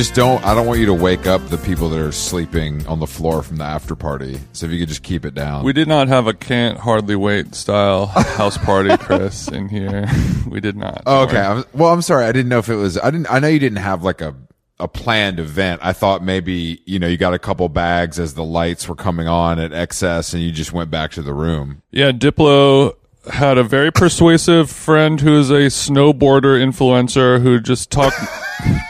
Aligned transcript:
just 0.00 0.14
don't. 0.14 0.42
I 0.46 0.54
don't 0.54 0.66
want 0.66 0.80
you 0.80 0.86
to 0.86 0.94
wake 0.94 1.26
up 1.26 1.46
the 1.48 1.58
people 1.58 1.90
that 1.90 2.00
are 2.00 2.10
sleeping 2.10 2.86
on 2.86 3.00
the 3.00 3.06
floor 3.06 3.42
from 3.42 3.56
the 3.56 3.64
after 3.64 3.94
party. 3.94 4.40
So 4.54 4.64
if 4.64 4.72
you 4.72 4.78
could 4.78 4.88
just 4.88 5.02
keep 5.02 5.26
it 5.26 5.34
down. 5.34 5.62
We 5.62 5.74
did 5.74 5.88
not 5.88 6.08
have 6.08 6.26
a 6.26 6.32
can't 6.32 6.78
hardly 6.78 7.16
wait 7.16 7.54
style 7.54 8.06
house 8.06 8.56
party, 8.56 8.96
Chris, 8.98 9.46
in 9.48 9.68
here. 9.68 10.08
We 10.48 10.60
did 10.60 10.74
not. 10.74 11.02
Oh, 11.04 11.24
okay. 11.24 11.40
I'm, 11.42 11.64
well, 11.74 11.92
I'm 11.92 12.00
sorry. 12.00 12.24
I 12.24 12.32
didn't 12.32 12.48
know 12.48 12.60
if 12.60 12.70
it 12.70 12.76
was. 12.76 12.96
I 12.96 13.10
didn't. 13.10 13.30
I 13.30 13.40
know 13.40 13.48
you 13.48 13.58
didn't 13.58 13.76
have 13.76 14.02
like 14.02 14.22
a 14.22 14.34
a 14.78 14.88
planned 14.88 15.38
event. 15.38 15.82
I 15.84 15.92
thought 15.92 16.24
maybe 16.24 16.80
you 16.86 16.98
know 16.98 17.06
you 17.06 17.18
got 17.18 17.34
a 17.34 17.38
couple 17.38 17.68
bags 17.68 18.18
as 18.18 18.32
the 18.32 18.44
lights 18.44 18.88
were 18.88 18.96
coming 18.96 19.28
on 19.28 19.58
at 19.58 19.70
XS, 19.70 20.32
and 20.32 20.42
you 20.42 20.50
just 20.50 20.72
went 20.72 20.90
back 20.90 21.10
to 21.10 21.22
the 21.22 21.34
room. 21.34 21.82
Yeah, 21.90 22.10
Diplo 22.12 22.94
had 23.30 23.58
a 23.58 23.64
very 23.64 23.92
persuasive 23.92 24.70
friend 24.70 25.20
who 25.20 25.38
is 25.38 25.50
a 25.50 25.66
snowboarder 25.66 26.58
influencer 26.58 27.42
who 27.42 27.60
just 27.60 27.90
talked 27.90 28.16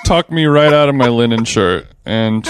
talked 0.05 0.30
me 0.30 0.47
right 0.47 0.73
out 0.73 0.88
of 0.88 0.95
my 0.95 1.09
linen 1.09 1.45
shirt 1.45 1.87
and 2.05 2.47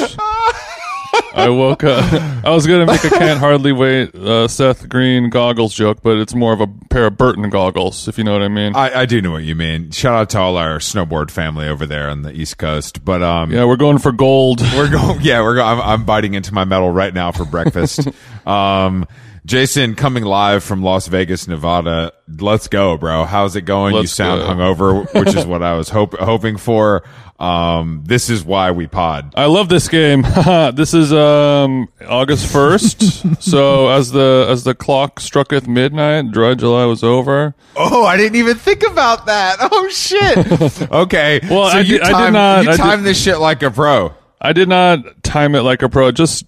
I 1.33 1.49
woke 1.49 1.85
up. 1.85 2.13
I 2.45 2.51
was 2.51 2.67
gonna 2.67 2.87
make 2.87 3.05
a 3.05 3.11
can't 3.11 3.39
hardly 3.39 3.73
wait 3.73 4.15
uh, 4.15 4.49
Seth 4.49 4.89
Green 4.89 5.31
goggles 5.31 5.75
joke, 5.75 6.03
but 6.03 6.17
it's 6.19 6.35
more 6.35 6.53
of 6.53 6.61
a 6.61 6.67
pair 6.67 7.07
of 7.07 7.17
Burton 7.17 7.49
goggles, 7.51 8.09
if 8.09 8.19
you 8.19 8.25
know 8.25 8.33
what 8.33 8.43
I 8.43 8.49
mean. 8.49 8.75
I, 8.75 9.01
I 9.01 9.07
do 9.07 9.21
know 9.23 9.31
what 9.33 9.45
you 9.45 9.55
mean. 9.55 9.91
Shout 9.91 10.15
out 10.15 10.31
to 10.31 10.39
all 10.39 10.57
our 10.57 10.79
snowboard 10.79 11.31
family 11.31 11.69
over 11.69 11.87
there 11.87 12.11
on 12.11 12.23
the 12.23 12.33
East 12.33 12.59
Coast. 12.59 13.05
But 13.05 13.23
um, 13.23 13.53
yeah, 13.53 13.65
we're 13.65 13.77
going 13.77 13.99
for 13.99 14.13
gold. 14.13 14.61
we're 14.61 14.91
going. 14.91 15.21
Yeah, 15.31 15.43
we're 15.43 15.57
going. 15.57 15.79
I'm, 15.79 15.81
I'm 15.81 16.05
biting 16.05 16.35
into 16.35 16.55
my 16.55 16.65
metal 16.65 16.91
right 16.91 17.13
now 17.13 17.31
for 17.33 17.45
breakfast. 17.45 18.09
um, 18.47 19.07
Jason 19.47 19.95
coming 19.95 20.25
live 20.25 20.63
from 20.63 20.83
Las 20.83 21.07
Vegas, 21.09 21.49
Nevada. 21.49 22.13
Let's 22.29 22.69
go, 22.69 22.97
bro. 22.97 23.25
How's 23.25 23.57
it 23.57 23.63
going? 23.63 23.95
you 23.95 24.01
Let's 24.01 24.13
sound 24.13 24.43
go. 24.43 24.49
hungover, 24.49 25.13
which 25.15 25.35
is 25.35 25.47
what 25.47 25.63
I 25.63 25.75
was 25.75 25.89
hope, 25.89 26.15
hoping 26.19 26.57
for. 26.57 27.03
Um, 27.39 28.03
this 28.05 28.29
is 28.29 28.45
why 28.45 28.71
we 28.71 28.87
pod. 28.87 29.33
I 29.35 29.47
love 29.47 29.71
this 29.71 29.89
game. 29.89 30.23
this 30.75 30.93
is 30.93 31.11
um, 31.11 31.89
August 32.07 32.53
first. 32.53 33.03
so 33.43 33.89
as 33.89 34.13
the 34.13 34.47
as 34.51 34.65
the 34.65 34.75
clock 34.75 35.21
strucketh 35.21 35.67
midnight, 35.67 36.33
dry 36.33 36.53
July 36.55 36.85
was 36.85 37.03
over. 37.03 37.55
Oh, 37.77 38.05
I 38.05 38.19
didn't 38.19 38.37
even 38.37 38.57
think 38.59 38.83
about 38.83 39.25
that. 39.27 39.57
Oh 39.73 39.89
shit. 39.89 40.91
Okay. 40.93 41.41
Well, 41.51 41.71
so 41.71 41.79
I 41.79 41.81
you 41.81 41.99
did- 41.99 42.03
I 42.03 42.25
did 42.27 42.33
not- 42.33 42.65
You 42.65 42.71
I 42.71 42.73
did- 42.73 42.81
time 42.81 43.03
this 43.05 43.21
shit 43.23 43.39
like 43.39 43.63
a 43.63 43.71
pro. 43.71 44.13
I 44.41 44.53
did 44.53 44.69
not 44.69 45.23
time 45.23 45.55
it 45.55 45.61
like 45.63 45.83
a 45.83 45.89
pro. 45.89 46.11
Just 46.13 46.45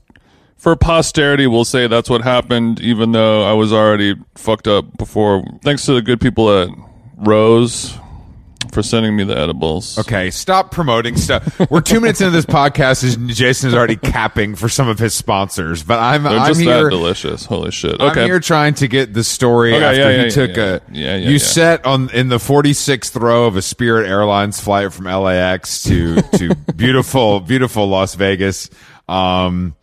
for 0.62 0.77
posterity, 0.77 1.48
we'll 1.48 1.64
say 1.64 1.88
that's 1.88 2.08
what 2.08 2.22
happened, 2.22 2.80
even 2.80 3.10
though 3.10 3.42
I 3.42 3.52
was 3.52 3.72
already 3.72 4.14
fucked 4.36 4.69
up 4.69 4.96
before. 4.96 5.42
Thanks 5.64 5.84
to 5.86 5.94
the 5.94 6.02
good 6.02 6.20
people 6.20 6.56
at 6.56 6.69
Rose 7.16 7.98
for 8.72 8.80
sending 8.80 9.16
me 9.16 9.24
the 9.24 9.36
edibles. 9.36 9.98
Okay, 9.98 10.30
stop 10.30 10.70
promoting 10.70 11.16
stuff. 11.16 11.69
We're 11.69 11.80
two 11.80 12.00
minutes 12.00 12.20
into 12.20 12.30
this 12.30 12.46
podcast, 12.46 13.16
and 13.16 13.28
Jason 13.28 13.70
is 13.70 13.74
already 13.74 13.96
capping 13.96 14.54
for 14.54 14.69
some 14.69 14.88
of 14.88 15.00
his 15.00 15.14
sponsors. 15.14 15.82
But 15.82 15.98
I'm 15.98 16.22
They're 16.22 16.38
I'm 16.38 16.46
just 16.46 16.60
here. 16.60 16.84
that 16.84 16.91
delicious. 16.91 17.44
Holy 17.44 17.72
shit. 17.72 18.00
Okay. 18.00 18.20
I'm 18.20 18.26
here 18.28 18.38
trying 18.38 18.74
to 18.74 18.86
get 18.86 19.12
the 19.12 19.24
story 19.24 19.74
Okay, 19.74 19.84
after 19.84 20.00
yeah, 20.00 20.16
he 20.19 20.22
yeah, 20.22 20.28
took 20.30 20.56
yeah, 20.56 20.64
a. 20.64 20.80
yeah, 20.92 21.28
you 21.28 21.41
sat 21.41 21.84
on 21.84 22.08
in 22.10 22.28
the 22.28 22.38
46th 22.38 23.20
row 23.20 23.47
of 23.47 23.56
a 23.56 23.62
Spirit 23.62 24.08
Airlines 24.08 24.60
flight 24.60 24.92
from 24.92 25.06
LAX 25.06 25.82
to 25.82 26.22
to 26.22 26.54
beautiful 26.76 27.41
beautiful 27.41 27.88
Las 27.88 28.14
Vegas. 28.14 28.70
Um, 29.08 29.74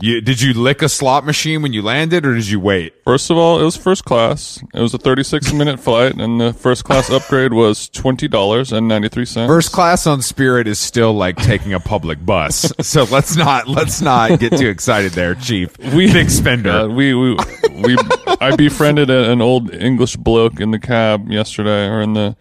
you 0.00 0.20
did 0.20 0.40
you 0.40 0.54
lick 0.54 0.82
a 0.82 0.88
slot 0.88 1.24
machine 1.24 1.62
when 1.62 1.72
you 1.72 1.82
landed, 1.82 2.24
or 2.26 2.34
did 2.34 2.48
you 2.48 2.60
wait? 2.60 2.94
First 3.04 3.30
of 3.30 3.36
all, 3.36 3.60
it 3.60 3.64
was 3.64 3.76
first 3.76 4.04
class. 4.04 4.62
It 4.74 4.80
was 4.80 4.94
a 4.94 4.98
36 4.98 5.52
minute 5.54 5.80
flight, 5.80 6.14
and 6.14 6.40
the 6.40 6.52
first 6.52 6.84
class 6.84 7.10
upgrade 7.10 7.52
was 7.52 7.88
$20.93. 7.90 9.46
First 9.46 9.72
class 9.72 10.06
on 10.06 10.22
Spirit 10.22 10.66
is 10.66 10.78
still 10.78 11.12
like 11.12 11.36
taking 11.36 11.72
a 11.72 11.80
public 11.80 12.24
bus, 12.24 12.72
so 12.80 13.04
let's 13.04 13.36
not 13.36 13.68
let's 13.68 14.00
not 14.00 14.38
get 14.40 14.56
too 14.56 14.68
excited 14.68 15.12
there, 15.12 15.34
Chief. 15.34 15.76
We- 15.78 16.12
big 16.12 16.30
spender. 16.30 16.70
Uh, 16.70 16.88
we 16.88 17.14
we 17.14 17.36
we 17.74 17.96
I 18.40 18.56
befriended 18.56 19.10
a, 19.10 19.30
an 19.30 19.40
old 19.40 19.72
English 19.72 20.16
bloke 20.16 20.60
in 20.60 20.70
the 20.70 20.78
cab 20.78 21.30
yesterday, 21.30 21.86
or 21.86 22.00
in 22.00 22.14
the 22.14 22.36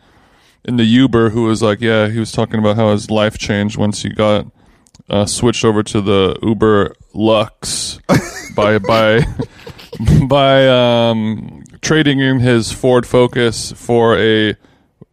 in 0.66 0.78
the 0.78 0.84
Uber, 0.84 1.30
who 1.30 1.44
was 1.44 1.62
like, 1.62 1.81
yeah, 1.81 2.08
he 2.08 2.20
was 2.20 2.31
talking 2.31 2.59
about 2.59 2.76
how 2.76 2.91
his 2.91 3.09
life 3.09 3.38
changed 3.38 3.78
once 3.78 4.02
he 4.03 4.09
got 4.09 4.46
uh, 5.09 5.25
switched 5.25 5.66
over 5.66 5.84
to 5.84 6.02
the 6.02 6.38
Uber 6.42 6.96
Lux 7.14 8.00
by 8.56 8.78
by 8.80 9.25
by 10.28 10.68
um, 11.09 11.64
trading 11.81 12.20
in 12.20 12.40
his 12.40 12.72
Ford 12.72 13.06
Focus 13.06 13.72
for 13.74 14.18
a 14.18 14.56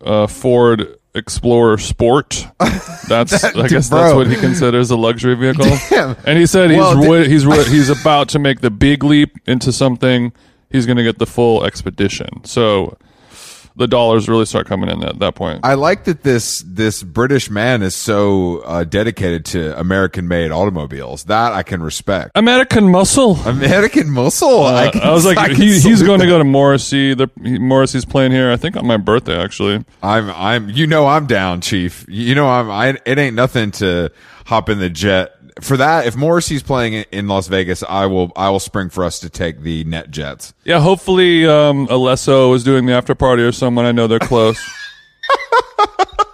uh, 0.05 0.27
Ford. 0.27 0.93
Explorer 1.15 1.79
Sport. 1.79 2.47
That's 3.09 3.43
I 3.43 3.69
guess 3.69 3.89
that's 3.89 4.15
what 4.15 4.27
he 4.27 4.37
considers 4.37 4.91
a 4.91 4.97
luxury 4.97 5.35
vehicle. 5.35 5.65
Damn. 5.89 6.15
And 6.27 6.39
he 6.39 6.45
said 6.45 6.69
he's 6.69 6.79
Well, 6.79 6.95
wi- 6.95 7.27
he's 7.27 7.45
wi- 7.45 7.65
he's 7.65 7.89
about 7.89 8.29
to 8.31 8.39
make 8.39 8.61
the 8.61 8.71
big 8.71 9.03
leap 9.03 9.31
into 9.47 9.73
something. 9.73 10.35
He's 10.69 10.85
going 10.85 10.99
to 10.99 11.03
get 11.03 11.19
the 11.19 11.25
full 11.25 11.65
expedition. 11.65 12.45
So 12.45 12.99
the 13.77 13.87
dollars 13.87 14.29
really 14.29 14.47
start 14.47 14.67
coming 14.67 14.89
in 14.89 15.05
at 15.05 15.19
that 15.19 15.35
point. 15.35 15.61
I 15.63 15.75
like 15.75 16.05
that 16.05 16.23
this 16.23 16.65
this 16.67 17.03
British 17.03 17.51
man 17.51 17.83
is 17.83 17.95
so 17.95 18.59
uh, 18.61 18.85
dedicated 18.85 19.45
to 19.47 19.79
American 19.79 20.29
made 20.29 20.51
automobiles. 20.51 21.25
That 21.25 21.53
I 21.53 21.63
can 21.63 21.83
respect. 21.83 22.33
American 22.35 22.89
muscle. 22.89 23.37
American 23.45 24.11
muscle. 24.11 24.65
Uh, 24.65 24.91
can- 24.91 25.03
I 25.03 25.13
was 25.13 25.25
like, 25.25 25.37
can 25.37 25.55
he, 25.55 25.79
he's 25.79 26.03
going 26.03 26.21
to 26.21 26.27
go 26.27 26.39
to 26.39 26.45
Morrissey. 26.45 27.15
The 27.15 27.29
he, 27.43 27.59
Morrissey's 27.59 28.05
playing 28.05 28.33
here. 28.33 28.51
I 28.51 28.57
think 28.57 28.77
on 28.77 28.87
my 28.87 28.97
birthday, 28.97 29.39
actually. 29.41 29.85
I'm 30.03 30.31
I'm. 30.31 30.71
You 30.71 30.87
know 30.87 31.07
I'm 31.07 31.27
down, 31.27 31.61
Chief. 31.61 32.05
You 32.09 32.35
know 32.35 32.49
I'm. 32.49 32.71
I. 32.71 32.99
It 33.05 33.19
ain't 33.19 33.37
nothing 33.37 33.71
to 33.73 34.11
hop 34.47 34.69
in 34.69 34.79
the 34.79 34.91
jet 34.91 35.33
for 35.61 35.77
that. 35.77 36.07
If 36.07 36.17
Morrissey's 36.17 36.63
playing 36.63 36.95
in- 36.95 37.05
in 37.13 37.29
Las 37.29 37.47
Vegas, 37.49 37.83
I 37.89 38.07
will. 38.07 38.33
I 38.37 38.51
will 38.51 38.61
spring 38.61 38.89
for 38.91 39.05
us 39.05 39.19
to 39.21 39.31
take 39.31 39.61
the 39.63 39.85
NetJets. 39.85 40.53
Yeah, 40.65 40.81
hopefully 40.81 41.47
um, 41.47 41.87
Alesso 41.89 42.55
is 42.55 42.65
doing 42.65 42.87
the 42.87 42.93
after 42.95 43.15
party 43.15 43.43
or 43.43 43.53
someone. 43.53 43.85
I 43.85 43.93
know 43.93 44.07
they're 44.07 44.19
close. 44.19 44.59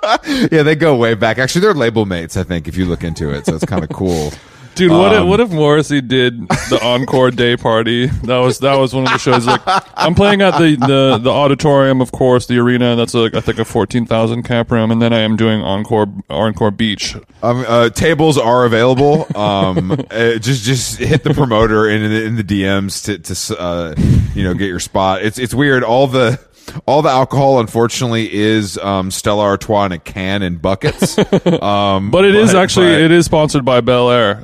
Yeah, 0.50 0.62
they 0.64 0.74
go 0.74 0.96
way 0.96 1.14
back. 1.14 1.38
Actually, 1.38 1.62
they're 1.62 1.74
label 1.74 2.06
mates. 2.06 2.36
I 2.36 2.42
think 2.42 2.66
if 2.68 2.76
you 2.76 2.84
look 2.86 3.04
into 3.04 3.30
it, 3.30 3.46
so 3.46 3.54
it's 3.54 3.64
kind 3.64 3.82
of 3.84 3.90
cool. 3.90 4.32
Dude, 4.74 4.90
what 4.90 5.14
Um, 5.14 5.22
if 5.24 5.28
what 5.28 5.40
if 5.40 5.50
Morrissey 5.50 6.00
did 6.00 6.48
the 6.48 6.80
encore 6.82 7.30
day 7.30 7.56
party? 7.56 8.06
That 8.06 8.38
was 8.38 8.58
that 8.60 8.76
was 8.76 8.94
one 8.94 9.04
of 9.04 9.12
the 9.12 9.18
shows. 9.18 9.46
Like, 9.46 9.60
I'm 9.96 10.14
playing 10.14 10.40
at 10.40 10.58
the 10.58 10.76
the, 10.76 11.18
the 11.18 11.30
auditorium, 11.30 12.00
of 12.00 12.10
course, 12.12 12.46
the 12.46 12.58
arena. 12.58 12.96
That's 12.96 13.12
like 13.14 13.34
I 13.34 13.40
think 13.40 13.58
a 13.58 13.64
fourteen 13.64 14.06
thousand 14.06 14.44
cap 14.44 14.70
room, 14.70 14.90
and 14.90 15.02
then 15.02 15.12
I 15.12 15.20
am 15.20 15.36
doing 15.36 15.60
encore 15.60 16.06
encore 16.30 16.70
beach. 16.70 17.14
Um, 17.42 17.64
uh, 17.68 17.90
tables 17.90 18.38
are 18.38 18.64
available. 18.64 19.26
Um, 19.36 19.92
uh, 20.10 20.36
just 20.38 20.64
just 20.64 20.98
hit 20.98 21.22
the 21.22 21.34
promoter 21.34 21.88
in 21.88 22.02
the, 22.08 22.24
in 22.24 22.36
the 22.36 22.44
DMs 22.44 23.04
to 23.04 23.18
to 23.18 23.60
uh, 23.60 23.94
you 24.34 24.42
know 24.44 24.54
get 24.54 24.68
your 24.68 24.80
spot. 24.80 25.22
It's 25.22 25.38
it's 25.38 25.52
weird. 25.54 25.84
All 25.84 26.06
the 26.06 26.40
all 26.86 27.02
the 27.02 27.08
alcohol, 27.10 27.60
unfortunately, 27.60 28.32
is 28.32 28.78
um, 28.78 29.10
Stella 29.10 29.42
Artois 29.44 29.86
in 29.86 29.92
a 29.92 29.98
can 29.98 30.42
in 30.42 30.56
buckets. 30.58 31.18
Um, 31.62 32.10
But 32.10 32.24
it 32.24 32.34
is 32.34 32.54
actually 32.54 32.92
but- 32.92 33.00
it 33.02 33.10
is 33.12 33.24
sponsored 33.26 33.64
by 33.64 33.80
Belaire, 33.80 34.40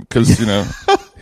because 0.00 0.40
you 0.40 0.46
know, 0.46 0.66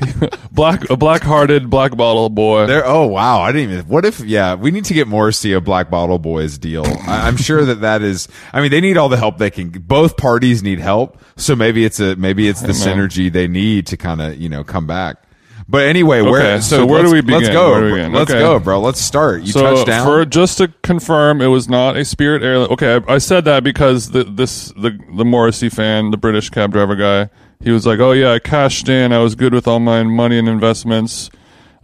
black 0.53 0.89
a 0.91 0.97
black 0.97 1.23
hearted 1.23 1.69
black 1.71 1.97
bottle 1.97 2.29
boy. 2.29 2.67
There, 2.67 2.85
oh 2.87 3.07
wow! 3.07 3.41
I 3.41 3.53
didn't 3.53 3.73
even. 3.73 3.87
What 3.87 4.05
if? 4.05 4.21
Yeah, 4.21 4.55
we 4.55 4.71
need 4.71 4.85
to 4.87 4.95
get 4.95 5.07
Morrissey 5.09 5.53
a 5.53 5.61
Black 5.61 5.91
Bottle 5.91 6.19
Boys 6.19 6.59
deal. 6.59 6.85
I, 6.87 7.27
I'm 7.29 7.37
sure 7.37 7.65
that 7.65 7.81
that 7.83 8.03
is. 8.03 8.29
I 8.53 8.61
mean, 8.61 8.71
they 8.71 8.81
need 8.81 8.97
all 8.97 9.09
the 9.09 9.17
help 9.17 9.39
they 9.39 9.51
can. 9.51 9.71
Both 9.71 10.17
parties 10.17 10.63
need 10.63 10.79
help, 10.81 11.21
so 11.37 11.55
maybe 11.57 11.85
it's 11.85 12.01
a 12.01 12.17
maybe 12.17 12.49
it's 12.49 12.63
the 12.63 12.69
synergy 12.69 13.33
they 13.33 13.49
need 13.49 13.87
to 13.89 13.97
kind 13.97 14.21
of 14.21 14.37
you 14.37 14.49
know 14.49 14.65
come 14.65 14.87
back. 14.87 15.23
But 15.71 15.85
anyway, 15.87 16.23
where 16.23 16.41
Okay, 16.41 16.61
so, 16.63 16.79
so 16.79 16.87
where 16.87 17.03
do 17.03 17.13
we 17.13 17.21
begin? 17.21 17.43
Let's 17.43 17.49
go. 17.53 17.83
We 17.83 17.91
begin? 17.91 18.13
Let's 18.15 18.31
Okay. 18.31 18.41
go, 18.41 18.59
bro. 18.59 18.81
Let's 18.81 19.01
start. 19.01 19.43
You 19.43 19.53
so 19.53 19.61
touched 19.61 19.87
down. 19.87 20.07
for 20.07 20.25
just 20.25 20.57
to 20.59 20.69
confirm, 20.83 21.43
it 21.43 21.49
was 21.49 21.69
not 21.69 21.97
a 21.99 22.07
Spirit 22.07 22.43
Airline. 22.43 22.71
Okay, 22.71 22.95
I, 23.07 23.15
I 23.15 23.19
said 23.19 23.45
that 23.45 23.63
because 23.65 24.13
the 24.13 24.25
this 24.25 24.69
the 24.79 24.99
the 25.15 25.27
Morrissey 25.27 25.69
fan, 25.69 26.11
the 26.11 26.17
British 26.17 26.49
cab 26.49 26.73
driver 26.73 26.97
guy, 26.97 27.29
he 27.63 27.71
was 27.71 27.85
like, 27.87 27.99
"Oh 28.01 28.13
yeah, 28.13 28.33
I 28.33 28.39
cashed 28.39 28.89
in. 28.89 29.13
I 29.13 29.19
was 29.19 29.35
good 29.35 29.53
with 29.53 29.69
all 29.69 29.79
my 29.79 30.03
money 30.05 30.39
and 30.39 30.49
investments." 30.49 31.29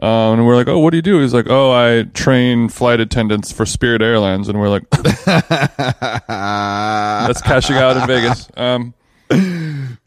Um, 0.01 0.09
and 0.39 0.47
we're 0.47 0.57
like, 0.57 0.67
"Oh, 0.69 0.79
what 0.79 0.91
do 0.91 0.97
you 0.97 1.03
do?" 1.03 1.21
He's 1.21 1.35
like, 1.35 1.47
"Oh, 1.51 1.71
I 1.71 2.05
train 2.15 2.71
flight 2.71 3.01
attendants 3.01 3.53
for 3.53 3.67
Spirit 3.67 4.01
Airlines." 4.01 4.49
And 4.49 4.59
we're 4.59 4.71
like, 4.71 4.89
"That's 6.29 7.43
cashing 7.43 7.77
out 7.77 7.97
in 7.99 8.07
Vegas." 8.07 8.49
Um, 8.57 8.95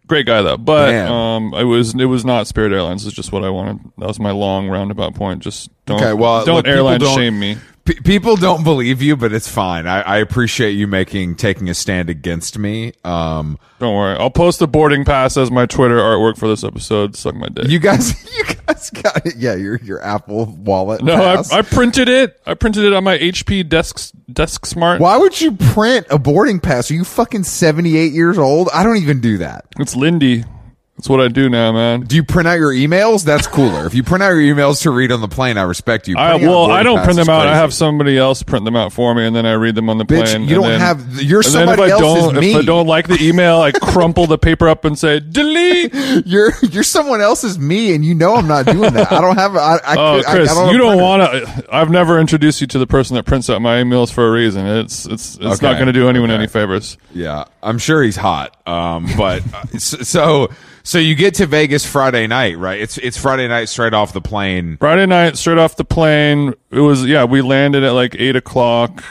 great 0.08 0.26
guy 0.26 0.42
though, 0.42 0.58
but 0.58 0.90
um, 0.94 1.54
it 1.54 1.64
was 1.66 1.94
it 1.96 2.06
was 2.06 2.26
not 2.26 2.48
Spirit 2.48 2.72
Airlines. 2.74 3.06
It's 3.06 3.16
just 3.16 3.32
what 3.32 3.44
I 3.44 3.50
wanted. 3.50 3.80
That 3.98 4.08
was 4.08 4.20
my 4.20 4.32
long 4.32 4.68
roundabout 4.70 5.14
point. 5.16 5.44
Just 5.44 5.70
don't 5.86 6.02
Okay, 6.02 6.14
well, 6.14 6.46
don't 6.46 6.56
look, 6.58 6.68
airline 6.68 7.00
don't- 7.00 7.16
shame 7.16 7.40
me. 7.40 7.58
P- 7.88 8.02
people 8.02 8.36
don't 8.36 8.66
believe 8.66 9.02
you, 9.02 9.16
but 9.16 9.32
it's 9.32 9.48
fine. 9.48 9.88
I, 9.88 10.02
I 10.02 10.18
appreciate 10.18 10.72
you 10.72 10.88
making 10.88 11.36
taking 11.36 11.70
a 11.70 11.74
stand 11.74 12.10
against 12.10 12.58
me. 12.58 12.92
Um, 13.06 13.58
Don't 13.80 13.96
worry. 13.96 14.18
I'll 14.18 14.30
post 14.30 14.60
the 14.60 14.68
boarding 14.68 15.06
pass 15.06 15.38
as 15.38 15.50
my 15.50 15.66
Twitter 15.66 15.98
artwork 15.98 16.38
for 16.38 16.50
this 16.50 16.66
episode. 16.66 17.16
Suck 17.16 17.36
my 17.36 17.48
dick. 17.48 17.70
you 17.70 17.80
guys, 17.80 18.12
you 18.38 18.44
guys 18.68 18.90
got 18.90 19.26
it. 19.26 19.38
Yeah, 19.38 19.56
your 19.56 19.78
your 19.78 20.04
Apple 20.04 20.46
Wallet. 20.48 21.02
no. 21.02 21.16
I, 21.16 21.42
I 21.60 21.62
printed 21.62 22.10
it. 22.10 22.38
I 22.46 22.56
printed 22.56 22.84
it 22.84 22.92
on 22.92 23.06
my 23.06 23.18
HP 23.18 23.68
desk 23.70 24.12
desk 24.32 24.66
smart. 24.66 25.00
Why 25.00 25.16
would 25.16 25.40
you 25.40 25.54
print 25.54 26.08
a 26.10 26.20
boarding 26.20 26.60
pass? 26.60 26.92
Are 26.92 26.94
you 26.94 27.06
fucking 27.06 27.44
seventy 27.46 27.96
eight 27.96 28.12
years 28.12 28.38
old? 28.38 28.68
I 28.74 28.84
don't 28.84 28.98
even 28.98 29.22
do 29.22 29.38
that. 29.38 29.66
It's 29.80 29.96
Lindy. 29.96 30.44
That's 30.98 31.10
what 31.10 31.22
I 31.22 31.28
do 31.28 31.48
now, 31.48 31.72
man. 31.74 32.02
Do 32.02 32.16
you 32.16 32.24
print 32.24 32.48
out 32.48 32.56
your 32.58 32.74
emails? 32.74 33.24
That's 33.24 33.46
cooler. 33.46 33.86
if 33.86 33.94
you 33.94 34.02
print 34.02 34.24
out 34.24 34.30
your 34.32 34.56
emails 34.56 34.82
to 34.82 34.90
read 34.90 35.12
on 35.12 35.22
the 35.22 35.28
plane, 35.28 35.56
I 35.56 35.62
respect 35.62 36.08
you. 36.08 36.16
I, 36.18 36.32
Printing 36.32 36.48
out 36.48 36.52
well, 36.52 36.72
I 36.72 36.82
don't 36.82 37.04
print 37.04 37.20
is 37.20 37.28
them 37.28 37.30
out. 37.36 37.42
I 37.42 37.52
crazy. 37.52 37.60
have 37.60 37.74
somebody 37.76 38.18
else 38.18 38.42
print 38.42 38.66
them 38.66 38.76
out 38.76 38.92
for 38.92 39.14
me, 39.14 39.28
and 39.28 39.36
then 39.36 39.46
I 39.46 39.52
read 39.54 39.76
them 39.76 39.92
on 39.92 40.00
the 40.00 40.06
Bitch, 40.06 40.24
plane. 40.32 40.48
you 40.50 40.56
and 40.56 40.64
don't 40.64 40.72
then- 40.72 40.80
have- 40.80 41.22
you're 41.22 41.42
and 41.42 41.46
then 41.46 41.52
somebody 41.68 41.84
if 41.84 41.90
I 41.90 41.92
else's 41.92 42.24
don't, 42.24 42.40
me. 42.40 42.50
If 42.50 42.58
I 42.58 42.62
don't 42.64 42.88
like 42.88 43.08
the 43.08 43.24
email, 43.24 43.62
I 43.62 43.74
crumple 43.74 44.26
the 44.26 44.40
paper 44.40 44.68
up 44.68 44.86
and 44.86 44.98
say 44.98 45.20
delete. 45.20 45.94
You're 46.26 46.52
you're 46.64 46.82
someone 46.84 47.22
else's 47.22 47.60
me, 47.60 47.94
and 47.94 48.04
you 48.04 48.16
know 48.16 48.36
I'm 48.36 48.48
not 48.48 48.66
doing 48.66 48.92
that. 48.94 49.12
I 49.12 49.22
don't 49.22 49.38
have. 49.38 49.56
I, 49.56 49.76
I, 49.86 49.96
Oh, 49.98 50.18
I- 50.20 50.24
Chris, 50.24 50.50
I 50.50 50.56
don't 50.56 50.72
you 50.74 50.80
don't 50.80 51.00
want 51.00 51.22
to. 51.32 51.66
I've 51.72 51.92
never 51.92 52.20
introduced 52.20 52.60
you 52.60 52.66
to 52.68 52.80
the 52.80 52.88
person 52.88 53.16
that 53.18 53.26
prints 53.28 53.52
out 53.52 53.62
my 53.62 53.76
emails 53.84 54.12
for 54.12 54.28
a 54.28 54.32
reason. 54.32 54.66
It's 54.66 55.06
it's 55.06 55.36
it's 55.36 55.46
Okay, 55.46 55.66
not 55.68 55.74
going 55.76 55.86
to 55.86 55.94
do 55.94 56.10
anyone 56.10 56.32
any 56.32 56.48
favors. 56.48 56.98
Yeah, 57.14 57.46
I'm 57.62 57.78
sure 57.78 58.02
he's 58.02 58.16
hot. 58.16 58.58
Um, 58.68 59.08
but 59.16 59.44
uh, 59.54 59.66
so 59.78 60.50
so 60.88 61.00
you 61.00 61.16
get 61.16 61.34
to 61.36 61.46
Vegas 61.46 61.86
Friday 61.86 62.28
night, 62.28 62.58
right? 62.58 62.80
It's 62.80 62.98
it's 62.98 63.18
Friday 63.18 63.46
night 63.50 63.68
straight 63.68 63.94
off 63.94 64.14
the 64.14 64.22
plane. 64.22 64.78
Friday 64.78 65.06
night, 65.06 65.38
straight 65.38 65.58
off 65.58 65.76
the 65.76 65.84
plane. 65.84 66.54
It 66.72 66.80
was 66.80 67.06
yeah. 67.06 67.26
We 67.26 67.42
landed 67.42 67.84
at 67.84 67.92
like 67.92 68.16
eight 68.18 68.38
o'clock. 68.38 69.04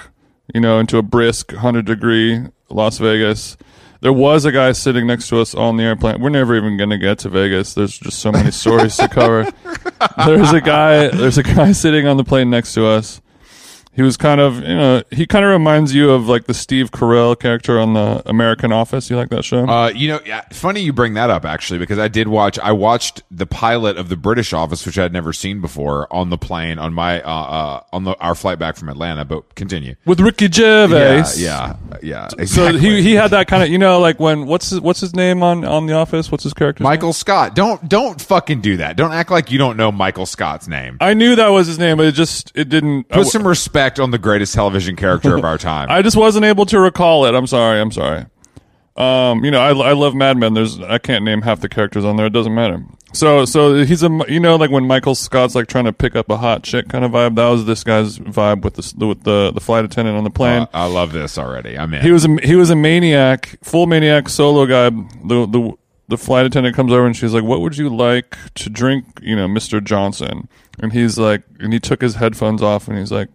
You 0.54 0.60
know, 0.60 0.78
into 0.78 0.96
a 0.96 1.02
brisk 1.02 1.52
hundred 1.52 1.84
degree 1.84 2.46
Las 2.70 2.96
Vegas. 2.96 3.58
There 4.00 4.12
was 4.12 4.46
a 4.46 4.52
guy 4.52 4.72
sitting 4.72 5.06
next 5.06 5.28
to 5.28 5.40
us 5.40 5.54
on 5.54 5.76
the 5.76 5.82
airplane. 5.82 6.22
We're 6.22 6.30
never 6.30 6.56
even 6.56 6.78
going 6.78 6.90
to 6.90 6.98
get 6.98 7.18
to 7.20 7.28
Vegas. 7.28 7.74
There's 7.74 7.98
just 7.98 8.20
so 8.20 8.32
many 8.32 8.52
stories 8.52 8.96
to 8.96 9.08
cover. 9.08 9.44
There's 10.26 10.52
a 10.52 10.62
guy. 10.62 11.08
There's 11.08 11.36
a 11.36 11.42
guy 11.42 11.72
sitting 11.72 12.06
on 12.06 12.16
the 12.16 12.24
plane 12.24 12.48
next 12.48 12.72
to 12.74 12.86
us. 12.86 13.20
He 13.96 14.02
was 14.02 14.18
kind 14.18 14.42
of, 14.42 14.56
you 14.56 14.76
know, 14.76 15.02
he 15.10 15.26
kind 15.26 15.42
of 15.42 15.50
reminds 15.50 15.94
you 15.94 16.10
of 16.10 16.28
like 16.28 16.44
the 16.44 16.52
Steve 16.52 16.90
Carell 16.90 17.38
character 17.38 17.80
on 17.80 17.94
the 17.94 18.22
American 18.26 18.70
Office. 18.70 19.08
You 19.08 19.16
like 19.16 19.30
that 19.30 19.42
show? 19.42 19.66
Uh, 19.66 19.88
you 19.88 20.08
know, 20.08 20.20
yeah, 20.26 20.42
funny 20.52 20.82
you 20.82 20.92
bring 20.92 21.14
that 21.14 21.30
up 21.30 21.46
actually 21.46 21.78
because 21.78 21.98
I 21.98 22.08
did 22.08 22.28
watch. 22.28 22.58
I 22.58 22.72
watched 22.72 23.22
the 23.30 23.46
pilot 23.46 23.96
of 23.96 24.10
the 24.10 24.16
British 24.16 24.52
Office, 24.52 24.84
which 24.84 24.98
I 24.98 25.02
had 25.02 25.14
never 25.14 25.32
seen 25.32 25.62
before, 25.62 26.12
on 26.12 26.28
the 26.28 26.36
plane 26.36 26.78
on 26.78 26.92
my 26.92 27.22
uh, 27.22 27.30
uh 27.30 27.80
on 27.94 28.04
the 28.04 28.14
our 28.18 28.34
flight 28.34 28.58
back 28.58 28.76
from 28.76 28.90
Atlanta. 28.90 29.24
But 29.24 29.54
continue. 29.54 29.96
With 30.04 30.20
Ricky 30.20 30.50
Gervais. 30.50 31.24
Yeah, 31.38 31.76
yeah, 32.02 32.28
yeah. 32.36 32.44
So 32.44 32.76
he 32.76 33.00
he 33.00 33.14
had 33.14 33.30
that 33.30 33.48
kind 33.48 33.62
of, 33.62 33.70
you 33.70 33.78
know, 33.78 33.98
like 33.98 34.20
when 34.20 34.44
what's 34.44 34.68
his, 34.68 34.80
what's 34.82 35.00
his 35.00 35.14
name 35.14 35.42
on 35.42 35.64
on 35.64 35.86
The 35.86 35.94
Office? 35.94 36.30
What's 36.30 36.44
his 36.44 36.52
character? 36.52 36.84
Michael 36.84 37.14
Scott. 37.14 37.54
Don't 37.54 37.88
don't 37.88 38.20
fucking 38.20 38.60
do 38.60 38.76
that. 38.76 38.98
Don't 38.98 39.12
act 39.12 39.30
like 39.30 39.50
you 39.50 39.56
don't 39.56 39.78
know 39.78 39.90
Michael 39.90 40.26
Scott's 40.26 40.68
name. 40.68 40.98
I 41.00 41.14
knew 41.14 41.36
that 41.36 41.48
was 41.48 41.66
his 41.66 41.78
name, 41.78 41.96
but 41.96 42.04
it 42.04 42.12
just 42.12 42.52
it 42.54 42.68
didn't. 42.68 43.08
Put 43.08 43.28
some 43.28 43.46
respect 43.46 43.85
on 43.98 44.10
the 44.10 44.18
greatest 44.18 44.54
television 44.54 44.96
character 44.96 45.36
of 45.36 45.44
our 45.44 45.58
time. 45.58 45.88
I 45.90 46.02
just 46.02 46.16
wasn't 46.16 46.44
able 46.44 46.66
to 46.66 46.80
recall 46.80 47.26
it. 47.26 47.34
I'm 47.34 47.46
sorry. 47.46 47.80
I'm 47.80 47.92
sorry. 47.92 48.26
Um, 48.96 49.44
you 49.44 49.50
know, 49.50 49.60
I, 49.60 49.90
I 49.90 49.92
love 49.92 50.14
Mad 50.14 50.36
Men. 50.38 50.54
There's 50.54 50.80
I 50.80 50.98
can't 50.98 51.24
name 51.24 51.42
half 51.42 51.60
the 51.60 51.68
characters 51.68 52.04
on 52.04 52.16
there. 52.16 52.26
It 52.26 52.32
doesn't 52.32 52.54
matter. 52.54 52.82
So 53.12 53.44
so 53.44 53.84
he's 53.84 54.02
a 54.02 54.10
you 54.28 54.40
know 54.40 54.56
like 54.56 54.70
when 54.70 54.86
Michael 54.86 55.14
Scott's 55.14 55.54
like 55.54 55.68
trying 55.68 55.84
to 55.84 55.92
pick 55.92 56.16
up 56.16 56.28
a 56.30 56.36
hot 56.36 56.62
chick 56.62 56.88
kind 56.88 57.04
of 57.04 57.12
vibe. 57.12 57.36
That 57.36 57.48
was 57.48 57.64
this 57.64 57.84
guy's 57.84 58.18
vibe 58.18 58.62
with 58.62 58.74
the 58.74 59.06
with 59.06 59.22
the 59.24 59.52
the 59.52 59.60
flight 59.60 59.84
attendant 59.84 60.16
on 60.16 60.24
the 60.24 60.30
plane. 60.30 60.62
Uh, 60.62 60.68
I 60.72 60.86
love 60.86 61.12
this 61.12 61.38
already. 61.38 61.78
I'm 61.78 61.92
in. 61.94 62.02
he 62.02 62.10
was 62.10 62.24
a 62.24 62.36
he 62.42 62.56
was 62.56 62.70
a 62.70 62.76
maniac, 62.76 63.58
full 63.62 63.86
maniac 63.86 64.28
solo 64.28 64.66
guy. 64.66 64.90
The 65.24 65.46
the 65.46 65.72
the 66.08 66.18
flight 66.18 66.46
attendant 66.46 66.76
comes 66.76 66.92
over 66.92 67.06
and 67.06 67.16
she's 67.16 67.34
like, 67.34 67.44
"What 67.44 67.60
would 67.60 67.76
you 67.76 67.94
like 67.94 68.36
to 68.54 68.70
drink?" 68.70 69.06
You 69.22 69.36
know, 69.36 69.48
Mister 69.48 69.80
Johnson, 69.80 70.48
and 70.78 70.92
he's 70.92 71.18
like, 71.18 71.42
and 71.58 71.72
he 71.72 71.80
took 71.80 72.00
his 72.00 72.16
headphones 72.16 72.62
off 72.62 72.88
and 72.88 72.98
he's 72.98 73.12
like, 73.12 73.28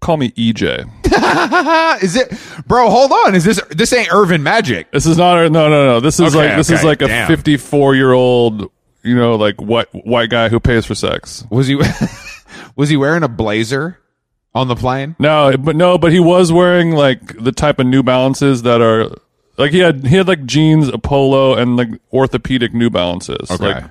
"Call 0.00 0.16
me 0.16 0.30
EJ." 0.30 0.88
Is 2.02 2.16
it, 2.16 2.32
bro? 2.66 2.88
Hold 2.90 3.12
on. 3.12 3.34
Is 3.34 3.44
this 3.44 3.60
this 3.70 3.92
ain't 3.92 4.08
Earvin 4.12 4.42
Magic? 4.42 4.90
This 4.92 5.06
is 5.06 5.18
not 5.18 5.50
no 5.50 5.68
no 5.68 5.86
no. 5.86 6.00
This 6.00 6.20
is 6.20 6.34
Okay, 6.34 6.48
like 6.48 6.56
this 6.56 6.70
is 6.70 6.80
okay, 6.80 6.86
like 6.88 7.02
a 7.02 7.26
54 7.26 7.94
year 7.94 8.12
old 8.12 8.70
you 9.02 9.14
know 9.16 9.36
like 9.36 9.56
white 9.56 9.88
white 9.92 10.30
guy 10.30 10.48
who 10.48 10.60
pays 10.60 10.84
for 10.86 10.94
sex. 10.94 11.44
Was 11.50 11.66
he 11.66 11.80
was 12.76 12.88
he 12.88 12.96
wearing 12.96 13.22
a 13.22 13.28
blazer 13.28 13.98
on 14.54 14.68
the 14.68 14.76
plane? 14.76 15.16
No, 15.18 15.56
but 15.56 15.76
no, 15.76 15.98
but 15.98 16.12
he 16.12 16.20
was 16.20 16.52
wearing 16.52 16.92
like 16.92 17.42
the 17.42 17.52
type 17.52 17.78
of 17.78 17.86
New 17.86 18.02
Balances 18.02 18.62
that 18.62 18.80
are 18.80 19.10
like 19.56 19.72
he 19.72 19.78
had 19.80 20.06
he 20.06 20.16
had 20.16 20.28
like 20.28 20.44
jeans, 20.44 20.88
a 20.88 20.98
polo, 20.98 21.54
and 21.54 21.76
like 21.76 21.88
orthopedic 22.12 22.72
New 22.74 22.90
Balances. 22.90 23.50
Okay. 23.50 23.74
Like 23.74 23.84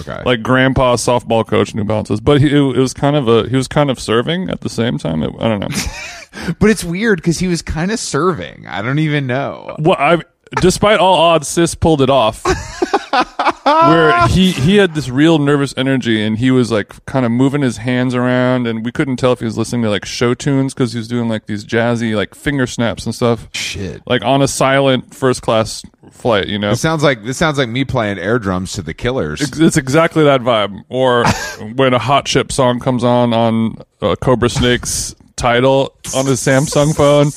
okay. 0.00 0.22
like 0.24 0.42
grandpa 0.42 0.96
softball 0.96 1.46
coach 1.46 1.74
New 1.74 1.84
Balances. 1.84 2.20
But 2.20 2.40
he 2.40 2.54
it, 2.54 2.60
was 2.60 2.92
kind 2.92 3.16
of 3.16 3.28
a 3.28 3.48
he 3.48 3.56
was 3.56 3.68
kind 3.68 3.90
of 3.90 3.98
serving 3.98 4.50
at 4.50 4.60
the 4.60 4.68
same 4.68 4.98
time. 4.98 5.22
It, 5.22 5.32
I 5.38 5.48
don't 5.48 5.60
know. 5.60 6.54
but 6.58 6.70
it's 6.70 6.84
weird 6.84 7.18
because 7.18 7.38
he 7.38 7.48
was 7.48 7.62
kind 7.62 7.90
of 7.90 7.98
serving. 7.98 8.66
I 8.66 8.82
don't 8.82 8.98
even 8.98 9.26
know. 9.26 9.76
Well, 9.78 9.96
I 9.98 10.20
despite 10.60 11.00
all 11.00 11.14
odds, 11.14 11.48
Sis 11.48 11.74
pulled 11.74 12.02
it 12.02 12.10
off. 12.10 12.42
Where 13.64 14.28
he 14.28 14.52
he 14.52 14.76
had 14.76 14.94
this 14.94 15.08
real 15.08 15.38
nervous 15.38 15.72
energy, 15.76 16.22
and 16.22 16.36
he 16.36 16.50
was 16.50 16.70
like 16.70 17.04
kind 17.06 17.24
of 17.24 17.32
moving 17.32 17.62
his 17.62 17.78
hands 17.78 18.14
around, 18.14 18.66
and 18.66 18.84
we 18.84 18.92
couldn't 18.92 19.16
tell 19.16 19.32
if 19.32 19.38
he 19.38 19.46
was 19.46 19.56
listening 19.56 19.82
to 19.82 19.90
like 19.90 20.04
show 20.04 20.34
tunes 20.34 20.74
because 20.74 20.92
he 20.92 20.98
was 20.98 21.08
doing 21.08 21.28
like 21.30 21.46
these 21.46 21.64
jazzy 21.64 22.14
like 22.14 22.34
finger 22.34 22.66
snaps 22.66 23.06
and 23.06 23.14
stuff, 23.14 23.48
Shit. 23.54 24.02
like 24.06 24.22
on 24.22 24.42
a 24.42 24.48
silent 24.48 25.14
first 25.14 25.40
class 25.40 25.82
flight. 26.10 26.46
You 26.48 26.58
know, 26.58 26.72
It 26.72 26.76
sounds 26.76 27.02
like 27.02 27.24
this 27.24 27.38
sounds 27.38 27.56
like 27.56 27.70
me 27.70 27.86
playing 27.86 28.18
air 28.18 28.38
drums 28.38 28.72
to 28.74 28.82
the 28.82 28.92
Killers. 28.92 29.40
it's 29.40 29.78
exactly 29.78 30.24
that 30.24 30.42
vibe. 30.42 30.84
Or 30.90 31.24
when 31.74 31.94
a 31.94 31.98
hot 31.98 32.26
chip 32.26 32.52
song 32.52 32.80
comes 32.80 33.02
on 33.02 33.32
on 33.32 33.76
uh, 34.02 34.14
Cobra 34.16 34.50
Snake's 34.50 35.14
Tidal 35.36 35.96
on 36.14 36.26
his 36.26 36.40
Samsung 36.40 36.94
phone, 36.94 37.28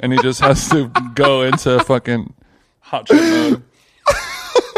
and 0.00 0.12
he 0.12 0.18
just 0.20 0.40
has 0.40 0.68
to 0.70 0.88
go 1.14 1.42
into 1.42 1.78
fucking 1.84 2.34
hot 2.80 3.06
chip 3.06 3.20
mode. 3.20 3.62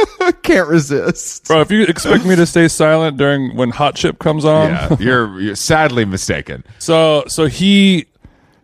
Can't 0.43 0.69
resist. 0.69 1.47
Bro, 1.49 1.62
if 1.62 1.71
you 1.71 1.83
expect 1.85 2.25
me 2.25 2.37
to 2.37 2.47
stay 2.47 2.69
silent 2.69 3.17
during 3.17 3.56
when 3.56 3.71
Hot 3.71 3.95
Chip 3.95 4.19
comes 4.19 4.45
on, 4.45 4.71
Yeah, 4.71 4.97
you're, 4.99 5.41
you're 5.41 5.56
sadly 5.56 6.05
mistaken. 6.05 6.65
so 6.79 7.25
so 7.29 7.47
he 7.47 8.06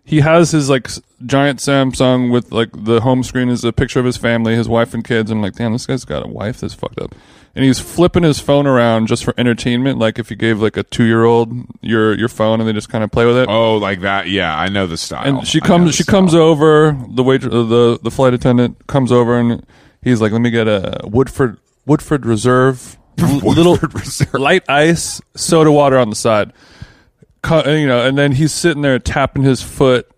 he 0.05 0.21
has 0.21 0.51
his 0.51 0.69
like 0.69 0.89
giant 1.27 1.59
Samsung 1.61 2.31
with 2.31 2.53
like 2.53 2.69
the 2.73 3.01
home 3.01 3.23
screen 3.23 3.49
is 3.49 3.65
a 3.65 3.73
picture 3.73 3.99
of 4.01 4.07
his 4.07 4.17
family, 4.17 4.55
his 4.55 4.69
wife 4.69 4.95
and 4.95 5.05
kids. 5.05 5.31
I'm 5.31 5.41
like, 5.43 5.55
damn, 5.55 5.73
this 5.73 5.87
guy's 5.87 6.05
got 6.05 6.25
a 6.25 6.29
wife 6.29 6.61
that's 6.61 6.75
fucked 6.75 6.99
up, 7.01 7.15
and 7.55 7.65
he's 7.65 7.81
flipping 7.81 8.23
his 8.23 8.39
phone 8.39 8.67
around 8.67 9.07
just 9.07 9.25
for 9.25 9.33
entertainment. 9.39 9.99
Like 9.99 10.19
if 10.19 10.31
you 10.31 10.37
gave 10.37 10.61
like 10.61 10.77
a 10.77 10.83
two 10.83 11.05
year 11.05 11.25
old 11.25 11.51
your 11.81 12.15
your 12.19 12.29
phone 12.29 12.61
and 12.61 12.69
they 12.69 12.75
just 12.75 12.91
kind 12.91 13.03
of 13.03 13.11
play 13.11 13.25
with 13.25 13.37
it. 13.39 13.49
Oh, 13.49 13.77
like 13.79 14.01
that? 14.01 14.29
Yeah, 14.29 14.55
I 14.55 14.69
know 14.69 14.87
the 14.87 14.99
style. 14.99 15.39
and 15.39 15.47
she 15.49 15.59
I 15.63 15.65
know 15.65 15.69
comes 15.69 15.87
the 15.87 15.93
she 15.93 16.03
style. 16.03 16.13
comes 16.21 16.35
over 16.35 16.99
the 17.09 17.23
wait 17.23 17.45
uh, 17.45 17.49
the 17.63 17.99
the 18.03 18.11
flight 18.11 18.35
attendant 18.35 18.87
comes 18.87 19.11
over 19.11 19.39
and 19.39 19.65
he's 20.05 20.21
like 20.21 20.31
let 20.33 20.41
me 20.41 20.51
get 20.51 20.69
a 20.69 21.01
woodford 21.05 21.59
woodford 21.87 22.25
reserve 22.27 22.97
l- 23.19 23.39
little 23.39 23.77
Reserve. 23.77 24.35
light 24.35 24.63
ice 24.69 25.21
soda 25.37 25.73
water 25.73 25.99
on 25.99 26.11
the 26.11 26.17
side 26.17 26.53
and, 27.43 27.67
uh, 27.67 27.71
you 27.71 27.87
know 27.87 28.07
and 28.07 28.17
then 28.19 28.33
he's 28.33 28.53
sitting 28.53 28.83
there 28.83 28.99
tapping 28.99 29.43
his 29.43 29.63
foot 29.63 30.09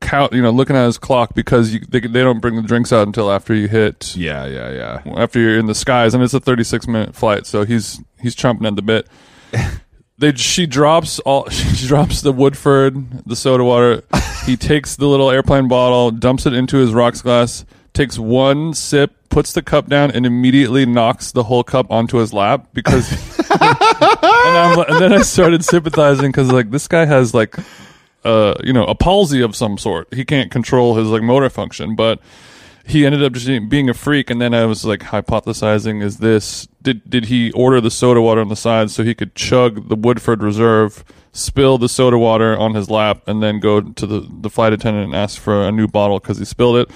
count 0.00 0.32
you 0.32 0.42
know 0.42 0.50
looking 0.50 0.76
at 0.76 0.84
his 0.84 0.98
clock 0.98 1.34
because 1.34 1.72
you, 1.72 1.80
they, 1.88 2.00
they 2.00 2.22
don't 2.22 2.40
bring 2.40 2.56
the 2.56 2.62
drinks 2.62 2.92
out 2.92 3.06
until 3.06 3.30
after 3.30 3.54
you 3.54 3.68
hit 3.68 4.14
Yeah, 4.16 4.44
yeah, 4.46 4.70
yeah. 5.04 5.12
after 5.16 5.40
you're 5.40 5.58
in 5.58 5.66
the 5.66 5.74
skies 5.74 6.14
and 6.14 6.22
it's 6.22 6.34
a 6.34 6.40
36 6.40 6.86
minute 6.86 7.14
flight 7.16 7.46
so 7.46 7.64
he's 7.64 8.00
he's 8.20 8.36
chomping 8.36 8.66
at 8.66 8.76
the 8.76 8.82
bit 8.82 9.08
they 10.18 10.34
she 10.34 10.66
drops 10.66 11.18
all 11.20 11.48
she 11.50 11.86
drops 11.86 12.20
the 12.20 12.32
woodford 12.32 13.24
the 13.24 13.34
soda 13.36 13.64
water 13.64 14.02
he 14.44 14.56
takes 14.56 14.96
the 14.96 15.06
little 15.06 15.30
airplane 15.30 15.68
bottle 15.68 16.10
dumps 16.10 16.44
it 16.44 16.52
into 16.52 16.76
his 16.76 16.92
rocks 16.92 17.22
glass 17.22 17.64
takes 17.98 18.16
one 18.16 18.72
sip 18.72 19.12
puts 19.28 19.52
the 19.54 19.60
cup 19.60 19.88
down 19.88 20.08
and 20.12 20.24
immediately 20.24 20.86
knocks 20.86 21.32
the 21.32 21.42
whole 21.42 21.64
cup 21.64 21.90
onto 21.90 22.18
his 22.18 22.32
lap 22.32 22.68
because 22.72 23.10
and, 23.50 24.56
I'm, 24.56 24.78
and 24.78 25.00
then 25.00 25.12
i 25.12 25.22
started 25.22 25.64
sympathizing 25.64 26.30
because 26.30 26.52
like 26.52 26.70
this 26.70 26.86
guy 26.86 27.06
has 27.06 27.34
like 27.34 27.56
uh 28.24 28.54
you 28.62 28.72
know 28.72 28.84
a 28.84 28.94
palsy 28.94 29.42
of 29.42 29.56
some 29.56 29.78
sort. 29.78 30.14
He 30.14 30.24
can't 30.24 30.48
control 30.48 30.94
his 30.94 31.08
like 31.08 31.22
motor 31.22 31.50
function 31.50 31.96
but 31.96 32.20
he 32.86 33.04
ended 33.04 33.24
up 33.24 33.32
just 33.32 33.68
being 33.68 33.90
a 33.90 33.94
freak 33.94 34.30
and 34.30 34.40
then 34.40 34.54
i 34.54 34.64
was 34.64 34.84
like 34.84 35.00
hypothesizing 35.00 36.00
is 36.00 36.18
this 36.18 36.68
did 36.80 37.02
did 37.10 37.24
he 37.24 37.50
order 37.50 37.80
the 37.80 37.90
soda 37.90 38.20
water 38.20 38.40
on 38.40 38.48
the 38.48 38.56
side 38.56 38.92
so 38.92 39.02
he 39.02 39.12
could 39.12 39.34
chug 39.34 39.88
the 39.88 39.96
woodford 39.96 40.40
reserve 40.40 41.04
spill 41.38 41.78
the 41.78 41.88
soda 41.88 42.18
water 42.18 42.56
on 42.58 42.74
his 42.74 42.90
lap 42.90 43.22
and 43.26 43.42
then 43.42 43.60
go 43.60 43.80
to 43.80 44.06
the, 44.06 44.26
the 44.40 44.50
flight 44.50 44.72
attendant 44.72 45.06
and 45.06 45.14
ask 45.14 45.40
for 45.40 45.62
a 45.64 45.72
new 45.72 45.86
bottle 45.86 46.18
because 46.18 46.38
he 46.38 46.44
spilled 46.44 46.76
it 46.76 46.90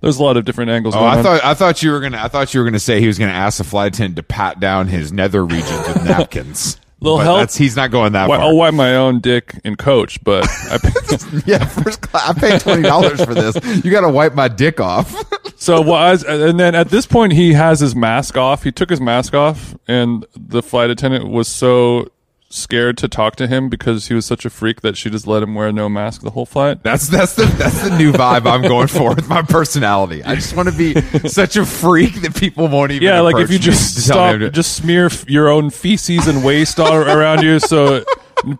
there's 0.00 0.18
a 0.18 0.22
lot 0.22 0.36
of 0.36 0.44
different 0.44 0.70
angles 0.70 0.94
Oh, 0.94 0.98
going 1.00 1.10
I 1.12 1.16
on. 1.18 1.22
thought 1.24 1.44
I 1.44 1.54
thought 1.54 1.82
you 1.82 1.90
were 1.90 2.00
gonna 2.00 2.18
I 2.22 2.28
thought 2.28 2.52
you 2.54 2.60
were 2.60 2.64
gonna 2.66 2.78
say 2.78 3.00
he 3.00 3.06
was 3.06 3.18
gonna 3.18 3.32
ask 3.32 3.58
the 3.58 3.64
flight 3.64 3.94
attendant 3.94 4.16
to 4.16 4.22
pat 4.22 4.60
down 4.60 4.88
his 4.88 5.12
nether 5.12 5.44
regions 5.44 5.88
with 5.88 6.04
napkins. 6.04 6.78
Little 7.00 7.18
but 7.18 7.24
help? 7.24 7.38
That's, 7.38 7.56
he's 7.56 7.76
not 7.76 7.92
going 7.92 8.12
that 8.14 8.28
Why- 8.28 8.38
far. 8.38 8.46
I'll 8.46 8.56
wipe 8.56 8.74
my 8.74 8.96
own 8.96 9.20
dick 9.20 9.54
and 9.64 9.78
coach, 9.78 10.22
but 10.24 10.44
I 10.48 10.78
yeah, 11.46 11.64
first 11.64 12.00
class. 12.00 12.28
I 12.28 12.32
paid 12.40 12.60
twenty 12.60 12.82
dollars 12.82 13.24
for 13.24 13.34
this. 13.34 13.54
You 13.84 13.90
got 13.92 14.00
to 14.00 14.08
wipe 14.08 14.34
my 14.34 14.48
dick 14.48 14.80
off. 14.80 15.14
So 15.60 15.80
was 15.80 16.22
and 16.22 16.58
then 16.58 16.76
at 16.76 16.88
this 16.88 17.04
point 17.04 17.32
he 17.32 17.52
has 17.52 17.80
his 17.80 17.96
mask 17.96 18.36
off. 18.36 18.62
He 18.62 18.70
took 18.70 18.88
his 18.88 19.00
mask 19.00 19.34
off, 19.34 19.76
and 19.88 20.24
the 20.36 20.62
flight 20.62 20.88
attendant 20.88 21.28
was 21.28 21.48
so 21.48 22.06
scared 22.50 22.96
to 22.98 23.08
talk 23.08 23.36
to 23.36 23.46
him 23.46 23.68
because 23.68 24.08
he 24.08 24.14
was 24.14 24.24
such 24.24 24.44
a 24.44 24.50
freak 24.50 24.80
that 24.80 24.96
she 24.96 25.10
just 25.10 25.26
let 25.26 25.42
him 25.42 25.54
wear 25.54 25.70
no 25.70 25.88
mask 25.88 26.22
the 26.22 26.30
whole 26.30 26.46
flight. 26.46 26.82
That's 26.82 27.08
that's 27.08 27.34
the 27.34 27.44
that's 27.44 27.82
the 27.82 27.96
new 27.96 28.12
vibe 28.12 28.50
I'm 28.50 28.62
going 28.62 28.88
for 28.88 29.14
with 29.14 29.28
my 29.28 29.42
personality. 29.42 30.24
I 30.24 30.34
just 30.34 30.56
want 30.56 30.68
to 30.68 30.74
be 30.74 31.00
such 31.28 31.56
a 31.56 31.66
freak 31.66 32.14
that 32.22 32.34
people 32.34 32.68
won't 32.68 32.92
even. 32.92 33.06
Yeah, 33.06 33.20
like 33.20 33.36
if 33.36 33.50
you 33.50 33.58
just 33.58 33.98
to 33.98 34.08
tell 34.08 34.32
me 34.32 34.38
stop, 34.40 34.52
just 34.52 34.76
smear 34.76 35.06
f- 35.06 35.28
your 35.28 35.48
own 35.48 35.70
feces 35.70 36.26
and 36.26 36.44
waste 36.44 36.80
all 36.80 36.94
around 36.94 37.42
you, 37.42 37.58
so 37.60 38.04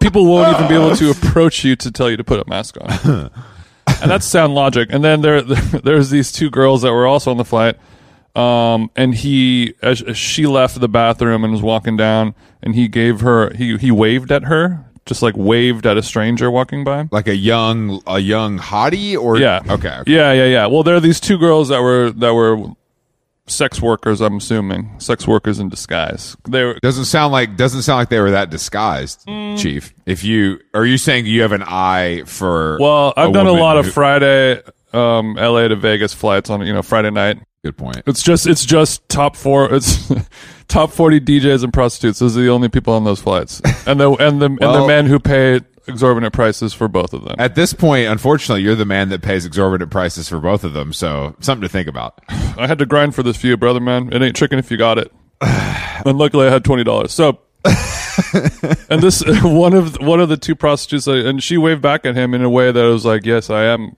people 0.01 0.27
won't 0.27 0.55
even 0.55 0.69
be 0.69 0.75
able 0.75 0.95
to 0.97 1.11
approach 1.27 1.65
you 1.65 1.77
to 1.77 1.91
tell 1.91 2.11
you 2.11 2.17
to 2.17 2.25
put 2.25 2.41
a 2.41 2.49
mask 2.49 2.77
on. 2.81 3.31
and 4.03 4.11
that's 4.11 4.27
sound 4.27 4.55
logic. 4.55 4.89
And 4.93 5.03
then 5.03 5.23
there, 5.23 5.41
there's 5.43 6.11
these 6.11 6.31
two 6.31 6.51
girls 6.51 6.83
that 6.83 6.93
were 6.93 7.07
also 7.07 7.31
on 7.31 7.37
the 7.37 7.45
flight. 7.45 7.77
Um, 8.35 8.91
and 8.95 9.15
he, 9.15 9.75
as, 9.83 10.01
as 10.03 10.17
she 10.17 10.47
left 10.47 10.81
the 10.81 10.89
bathroom 10.89 11.43
and 11.45 11.53
was 11.53 11.63
walking 11.63 11.97
down, 11.97 12.35
and 12.63 12.75
he 12.75 12.87
gave 12.89 13.21
her, 13.21 13.53
he 13.55 13.77
he 13.79 13.91
waved 13.91 14.31
at 14.31 14.45
her, 14.45 14.85
just 15.07 15.23
like 15.23 15.35
waved 15.37 15.87
at 15.87 15.97
a 15.97 16.03
stranger 16.03 16.51
walking 16.51 16.85
by. 16.85 17.09
like 17.11 17.27
a 17.29 17.35
young 17.37 18.01
a 18.07 18.19
young 18.21 18.59
hottie 18.59 19.17
or 19.21 19.39
Yeah. 19.39 19.61
okay, 19.69 19.89
okay. 20.01 20.13
Yeah, 20.13 20.33
yeah, 20.33 20.45
yeah. 20.47 20.67
Well, 20.67 20.83
there 20.83 20.95
are 20.97 21.01
these 21.01 21.19
two 21.21 21.39
girls 21.39 21.69
that 21.69 21.81
were 21.83 22.11
that 22.13 22.35
were 22.35 22.59
sex 23.47 23.81
workers. 23.81 24.21
I'm 24.21 24.37
assuming 24.37 24.91
sex 25.01 25.27
workers 25.27 25.59
in 25.59 25.69
disguise. 25.69 26.37
They 26.49 26.65
were. 26.65 26.79
Doesn't 26.83 27.07
sound 27.07 27.33
like 27.33 27.57
doesn't 27.57 27.83
sound 27.83 27.99
like 27.99 28.09
they 28.11 28.21
were 28.21 28.33
that 28.33 28.51
disguised, 28.51 29.25
Mm. 29.27 29.59
Chief. 29.59 29.93
If 30.07 30.23
you 30.23 30.61
are 30.75 30.85
you 30.85 30.99
saying 30.99 31.27
you 31.27 31.43
have 31.43 31.53
an 31.53 31.63
eye 31.67 32.23
for 32.27 32.77
Well, 32.81 33.15
I've 33.17 33.31
a 33.31 33.33
done 33.33 33.47
a 33.47 33.53
lot 33.53 33.79
of 33.79 33.91
Friday, 33.93 34.61
um, 34.93 35.35
LA 35.35 35.67
to 35.69 35.77
Vegas 35.77 36.13
flights 36.13 36.51
on 36.51 36.65
you 36.67 36.73
know 36.73 36.83
Friday 36.83 37.11
night. 37.11 37.39
Good 37.69 37.77
point. 37.77 38.03
It's 38.07 38.23
just 38.23 38.47
it's 38.47 38.65
just 38.65 39.07
top 39.09 39.37
four. 39.37 39.73
It's 39.73 40.11
top 40.69 40.91
forty 40.91 41.21
DJs 41.21 41.65
and 41.65 41.73
prostitutes. 41.73 42.19
Those 42.19 42.37
are 42.37 42.41
the 42.41 42.49
only 42.49 42.69
people 42.69 42.95
on 42.95 43.05
those 43.05 43.21
flights, 43.21 43.61
and 43.87 44.01
the 44.01 44.11
and 44.13 44.41
the 44.41 44.47
and 44.47 44.59
the 44.59 44.87
men 44.87 45.07
who 45.07 45.19
pay 45.19 45.61
exorbitant 45.87 46.33
prices 46.33 46.75
for 46.75 46.89
both 46.89 47.13
of 47.13 47.25
them. 47.25 47.37
At 47.39 47.55
this 47.55 47.73
point, 47.73 48.09
unfortunately, 48.09 48.63
you're 48.63 48.75
the 48.75 48.85
man 48.85 49.09
that 49.11 49.23
pays 49.23 49.45
exorbitant 49.45 49.91
prices 49.91 50.29
for 50.29 50.39
both 50.39 50.65
of 50.65 50.73
them. 50.73 50.93
So 50.93 51.37
something 51.41 51.63
to 51.63 51.69
think 51.69 51.89
about. 51.89 52.21
I 52.29 52.67
had 52.67 52.79
to 52.79 52.87
grind 52.87 53.15
for 53.15 53.23
this 53.23 53.37
for 53.37 53.47
you, 53.47 53.57
brother 53.57 53.81
man. 53.81 54.13
It 54.13 54.23
ain't 54.23 54.37
chicken 54.37 54.59
if 54.59 54.71
you 54.71 54.77
got 54.77 54.99
it. 54.99 55.13
and 55.41 56.19
luckily, 56.19 56.47
I 56.47 56.51
had 56.51 56.65
twenty 56.65 56.85
dollars. 56.85 57.13
So. 57.13 57.41
and 58.89 59.03
this 59.03 59.23
one 59.43 59.75
of 59.75 59.97
one 60.01 60.21
of 60.21 60.29
the 60.29 60.37
two 60.37 60.55
prostitutes, 60.55 61.09
uh, 61.09 61.13
and 61.13 61.43
she 61.43 61.59
waved 61.59 61.83
back 61.83 62.07
at 62.07 62.15
him 62.15 62.33
in 62.33 62.41
a 62.41 62.49
way 62.49 62.71
that 62.71 62.83
was 62.85 63.05
like, 63.05 63.27
"Yes, 63.27 63.51
I 63.51 63.65
am 63.65 63.97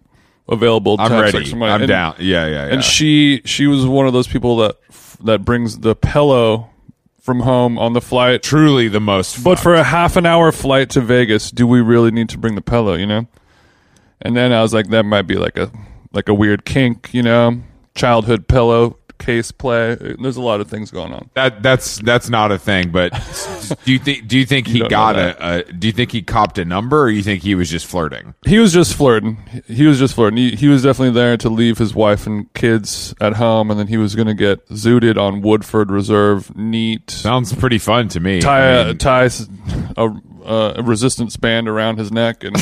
available. 0.51 0.97
to 0.97 1.03
I'm 1.03 1.13
ready. 1.13 1.33
sex 1.33 1.51
with 1.51 1.59
my-" 1.59 1.71
I'm 1.71 1.83
and- 1.83 1.89
down. 1.89 2.15
Yeah, 2.19 2.47
yeah, 2.47 2.67
yeah. 2.67 2.73
and 2.75 2.85
she 2.85 3.43
she 3.45 3.67
was 3.67 3.87
one 3.87 4.07
of 4.07 4.13
those 4.13 4.27
people 4.29 4.57
that 4.59 4.77
that 5.25 5.45
brings 5.45 5.79
the 5.81 5.95
pillow 5.95 6.71
from 7.21 7.41
home 7.41 7.79
on 7.79 7.93
the 7.93 8.01
flight. 8.01 8.43
truly 8.43 8.89
the 8.89 9.01
most. 9.01 9.45
But 9.45 9.59
for 9.59 9.75
a 9.75 9.85
half 9.85 10.17
an 10.17 10.27
hour 10.27 10.51
flight 10.53 10.91
to 10.91 11.01
Vegas, 11.01 11.51
do 11.51 11.67
we 11.67 11.81
really 11.81 12.11
need 12.11 12.29
to 12.31 12.39
bring 12.39 12.55
the 12.55 12.63
pillow? 12.63 12.95
You 12.95 13.07
know. 13.07 13.27
And 14.23 14.37
then 14.37 14.53
I 14.53 14.61
was 14.63 14.75
like, 14.75 14.89
that 14.89 15.05
might 15.05 15.23
be 15.23 15.37
like 15.37 15.57
a 15.57 15.71
like 16.13 16.29
a 16.29 16.35
weird 16.35 16.65
kink, 16.65 17.11
you 17.15 17.23
know, 17.23 17.61
childhood 17.95 18.49
pillow 18.49 18.97
case 19.21 19.53
play. 19.53 19.95
There's 19.95 20.37
a 20.37 20.41
lot 20.43 20.61
of 20.61 20.69
things 20.69 20.91
going 20.91 21.13
on. 21.13 21.31
that 21.35 21.63
that's 21.63 21.99
that's 21.99 22.29
not 22.29 22.51
a 22.51 22.59
thing. 22.59 22.91
But 22.91 23.13
do 23.85 23.93
you 23.93 24.01
think 24.01 24.27
do 24.27 24.37
you 24.37 24.45
think 24.45 24.67
he 24.67 24.81
don't 24.81 24.91
got 24.91 25.17
a, 25.17 25.59
a? 25.69 25.73
Do 25.73 25.87
you 25.87 25.93
think 25.93 26.11
he 26.11 26.23
copped 26.23 26.59
a 26.59 26.65
number, 26.65 27.03
or 27.03 27.11
you 27.11 27.23
think 27.23 27.43
he 27.45 27.55
was 27.55 27.71
just 27.71 27.87
flirting? 27.87 28.35
He 28.45 28.59
was 28.59 28.73
just 28.73 28.95
flirting. 28.95 29.37
He 29.69 29.87
was 29.87 29.99
just 30.01 30.15
flirting. 30.15 30.39
He, 30.39 30.51
he 30.57 30.69
was 30.69 30.83
definitely 30.83 31.15
there 31.15 31.37
to 31.37 31.49
leave 31.49 31.79
his 31.79 31.95
wife 31.95 32.27
and 32.27 32.53
kids 32.55 33.15
at 33.21 33.35
home, 33.35 33.71
and 33.71 33.79
then 33.79 33.87
he 33.87 33.97
was 33.97 34.17
going 34.17 34.27
to 34.29 34.35
get 34.35 34.67
zooted 34.71 35.17
on 35.17 35.43
Woodford 35.43 35.91
Reserve. 35.93 36.57
Neat. 36.57 37.11
Sounds 37.11 37.53
pretty 37.55 37.79
fun 37.79 38.09
to 38.09 38.19
me. 38.21 38.41
tie 38.41 38.59
I 38.59 38.65
a, 38.81 38.87
mean, 38.89 38.99
tie 38.99 39.29
a, 39.97 40.11
a 40.45 40.83
resistance 40.83 41.37
band 41.37 41.69
around 41.69 41.99
his 41.99 42.11
neck 42.11 42.43
and 42.43 42.57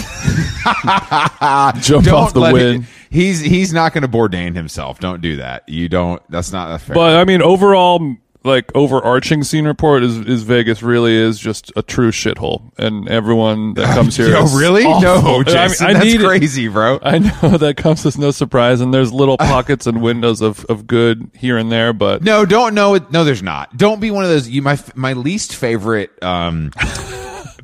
jump 1.82 2.08
off 2.12 2.34
the 2.34 2.50
wind. 2.52 2.84
it- 2.84 2.88
he's 3.10 3.40
he's 3.40 3.72
not 3.72 3.92
going 3.92 4.02
to 4.02 4.08
Bourdain 4.08 4.54
himself. 4.54 5.00
Don't 5.00 5.20
do 5.20 5.36
that. 5.36 5.68
You 5.68 5.88
don't. 5.88 6.22
That's 6.30 6.52
not 6.52 6.70
a 6.70 6.78
fair. 6.78 6.94
But 6.94 7.16
I 7.16 7.24
mean, 7.24 7.42
overall, 7.42 8.16
like 8.44 8.74
overarching 8.74 9.44
scene 9.44 9.66
report 9.66 10.02
is 10.02 10.16
is 10.18 10.42
Vegas 10.42 10.82
really 10.82 11.14
is 11.14 11.38
just 11.38 11.72
a 11.76 11.82
true 11.82 12.10
shithole, 12.10 12.72
and 12.78 13.08
everyone 13.08 13.74
that 13.74 13.94
comes 13.94 14.16
here. 14.16 14.36
Is 14.36 14.54
really? 14.54 14.84
awful. 14.84 14.98
No, 15.08 15.42
Jason, 15.42 15.86
I, 15.86 15.88
mean, 15.88 15.96
I 15.96 16.00
that's 16.00 16.12
need 16.12 16.24
crazy, 16.26 16.68
bro. 16.68 16.98
I 17.02 17.18
know 17.18 17.58
that 17.58 17.76
comes 17.76 18.04
as 18.06 18.18
no 18.18 18.30
surprise, 18.30 18.80
and 18.80 18.92
there's 18.92 19.12
little 19.12 19.36
pockets 19.36 19.86
and 19.86 20.02
windows 20.02 20.40
of, 20.40 20.64
of 20.66 20.86
good 20.86 21.30
here 21.34 21.56
and 21.56 21.70
there, 21.70 21.92
but 21.92 22.22
No, 22.22 22.44
don't 22.44 22.74
know 22.74 22.94
it. 22.94 23.10
No, 23.12 23.24
there's 23.24 23.42
not. 23.42 23.76
Don't 23.76 24.00
be 24.00 24.10
one 24.10 24.24
of 24.24 24.30
those. 24.30 24.48
You 24.48 24.62
my 24.62 24.78
my 24.94 25.12
least 25.12 25.54
favorite 25.54 26.10
um, 26.22 26.70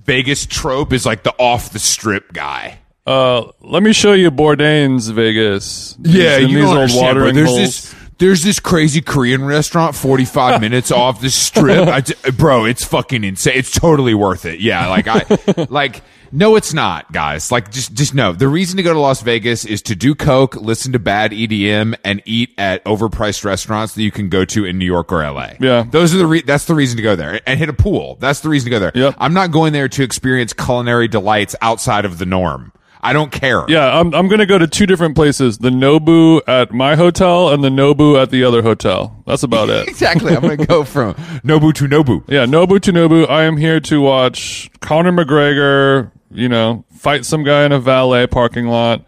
Vegas 0.04 0.46
trope 0.46 0.92
is 0.92 1.06
like 1.06 1.22
the 1.22 1.32
off 1.38 1.70
the 1.70 1.78
strip 1.78 2.32
guy. 2.32 2.78
Uh, 3.06 3.50
let 3.60 3.82
me 3.82 3.92
show 3.92 4.12
you 4.12 4.30
Bourdain's 4.30 5.08
Vegas. 5.08 5.96
Yeah, 6.02 6.38
you 6.38 6.58
these 6.58 6.94
old 6.94 7.02
watering 7.02 7.34
There's 7.34 7.48
holes. 7.48 7.60
this 7.60 7.94
there's 8.18 8.42
this 8.44 8.60
crazy 8.60 9.00
Korean 9.00 9.44
restaurant 9.44 9.94
45 9.94 10.60
minutes 10.60 10.90
off 10.90 11.20
the 11.20 11.30
strip. 11.30 11.88
I 11.88 12.02
bro, 12.30 12.64
it's 12.64 12.84
fucking 12.84 13.24
insane. 13.24 13.58
It's 13.58 13.70
totally 13.70 14.14
worth 14.14 14.46
it. 14.46 14.60
Yeah, 14.60 14.88
like 14.88 15.06
I 15.08 15.66
like 15.68 16.02
no 16.32 16.56
it's 16.56 16.72
not, 16.72 17.12
guys. 17.12 17.52
Like 17.52 17.70
just 17.70 17.92
just 17.92 18.14
no. 18.14 18.32
The 18.32 18.48
reason 18.48 18.76
to 18.78 18.82
go 18.82 18.92
to 18.92 18.98
Las 18.98 19.20
Vegas 19.22 19.64
is 19.64 19.82
to 19.82 19.94
do 19.94 20.14
coke, 20.14 20.56
listen 20.56 20.92
to 20.92 20.98
bad 20.98 21.32
EDM 21.32 21.94
and 22.04 22.22
eat 22.24 22.54
at 22.56 22.84
overpriced 22.84 23.44
restaurants 23.44 23.94
that 23.94 24.02
you 24.02 24.10
can 24.10 24.28
go 24.28 24.44
to 24.46 24.64
in 24.64 24.78
New 24.78 24.86
York 24.86 25.12
or 25.12 25.22
LA. 25.22 25.50
Yeah. 25.60 25.84
Those 25.88 26.14
are 26.14 26.18
the 26.18 26.26
re- 26.26 26.42
that's 26.42 26.64
the 26.64 26.74
reason 26.74 26.96
to 26.96 27.02
go 27.02 27.16
there 27.16 27.40
and 27.46 27.58
hit 27.58 27.68
a 27.68 27.74
pool. 27.74 28.16
That's 28.20 28.40
the 28.40 28.48
reason 28.48 28.66
to 28.66 28.70
go 28.70 28.80
there. 28.80 28.92
Yep. 28.94 29.16
I'm 29.18 29.34
not 29.34 29.50
going 29.50 29.72
there 29.72 29.88
to 29.88 30.02
experience 30.02 30.52
culinary 30.52 31.08
delights 31.08 31.54
outside 31.60 32.04
of 32.04 32.18
the 32.18 32.26
norm. 32.26 32.72
I 33.04 33.12
don't 33.12 33.30
care. 33.30 33.64
Yeah, 33.68 33.98
I'm 33.98 34.14
I'm 34.14 34.28
gonna 34.28 34.46
go 34.46 34.58
to 34.58 34.66
two 34.66 34.86
different 34.86 35.14
places: 35.14 35.58
the 35.58 35.70
Nobu 35.70 36.40
at 36.46 36.72
my 36.72 36.96
hotel 36.96 37.50
and 37.50 37.62
the 37.62 37.68
Nobu 37.68 38.20
at 38.20 38.30
the 38.30 38.44
other 38.44 38.62
hotel. 38.62 39.22
That's 39.26 39.42
about 39.42 39.68
it. 39.70 39.88
Exactly. 39.94 40.34
I'm 40.34 40.42
going 40.42 40.58
to 40.58 40.66
go 40.66 40.82
from 40.82 41.14
Nobu 41.44 41.72
to 41.74 41.84
Nobu. 41.86 42.24
Yeah, 42.26 42.46
Nobu 42.46 42.80
to 42.80 42.92
Nobu. 42.92 43.28
I 43.30 43.44
am 43.44 43.56
here 43.56 43.78
to 43.80 44.00
watch 44.00 44.68
Conor 44.80 45.12
McGregor, 45.12 46.10
you 46.32 46.48
know, 46.48 46.84
fight 46.96 47.24
some 47.24 47.44
guy 47.44 47.64
in 47.64 47.70
a 47.70 47.78
valet 47.78 48.26
parking 48.26 48.66
lot. 48.66 49.04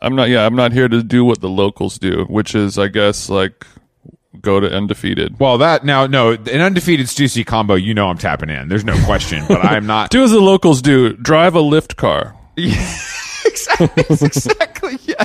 I'm 0.00 0.14
not. 0.14 0.28
Yeah, 0.28 0.46
I'm 0.46 0.54
not 0.54 0.72
here 0.72 0.88
to 0.88 1.02
do 1.02 1.24
what 1.24 1.40
the 1.40 1.48
locals 1.48 1.98
do, 1.98 2.26
which 2.28 2.54
is, 2.54 2.78
I 2.78 2.88
guess, 2.88 3.28
like 3.28 3.66
go 4.40 4.60
to 4.60 4.72
undefeated. 4.72 5.38
Well, 5.40 5.58
that 5.58 5.84
now 5.84 6.06
no 6.06 6.32
an 6.32 6.60
undefeated 6.60 7.06
Stussy 7.06 7.44
combo. 7.44 7.74
You 7.74 7.92
know 7.92 8.08
I'm 8.08 8.18
tapping 8.18 8.50
in. 8.50 8.68
There's 8.68 8.84
no 8.84 8.96
question. 9.04 9.44
But 9.48 9.64
I'm 9.64 9.86
not. 9.86 10.10
Do 10.12 10.22
as 10.22 10.30
the 10.30 10.40
locals 10.40 10.80
do: 10.80 11.14
drive 11.16 11.54
a 11.56 11.60
Lyft 11.60 11.96
car. 11.96 12.36
exactly. 13.46 14.04
Exactly. 14.26 14.98
Yeah. 15.06 15.24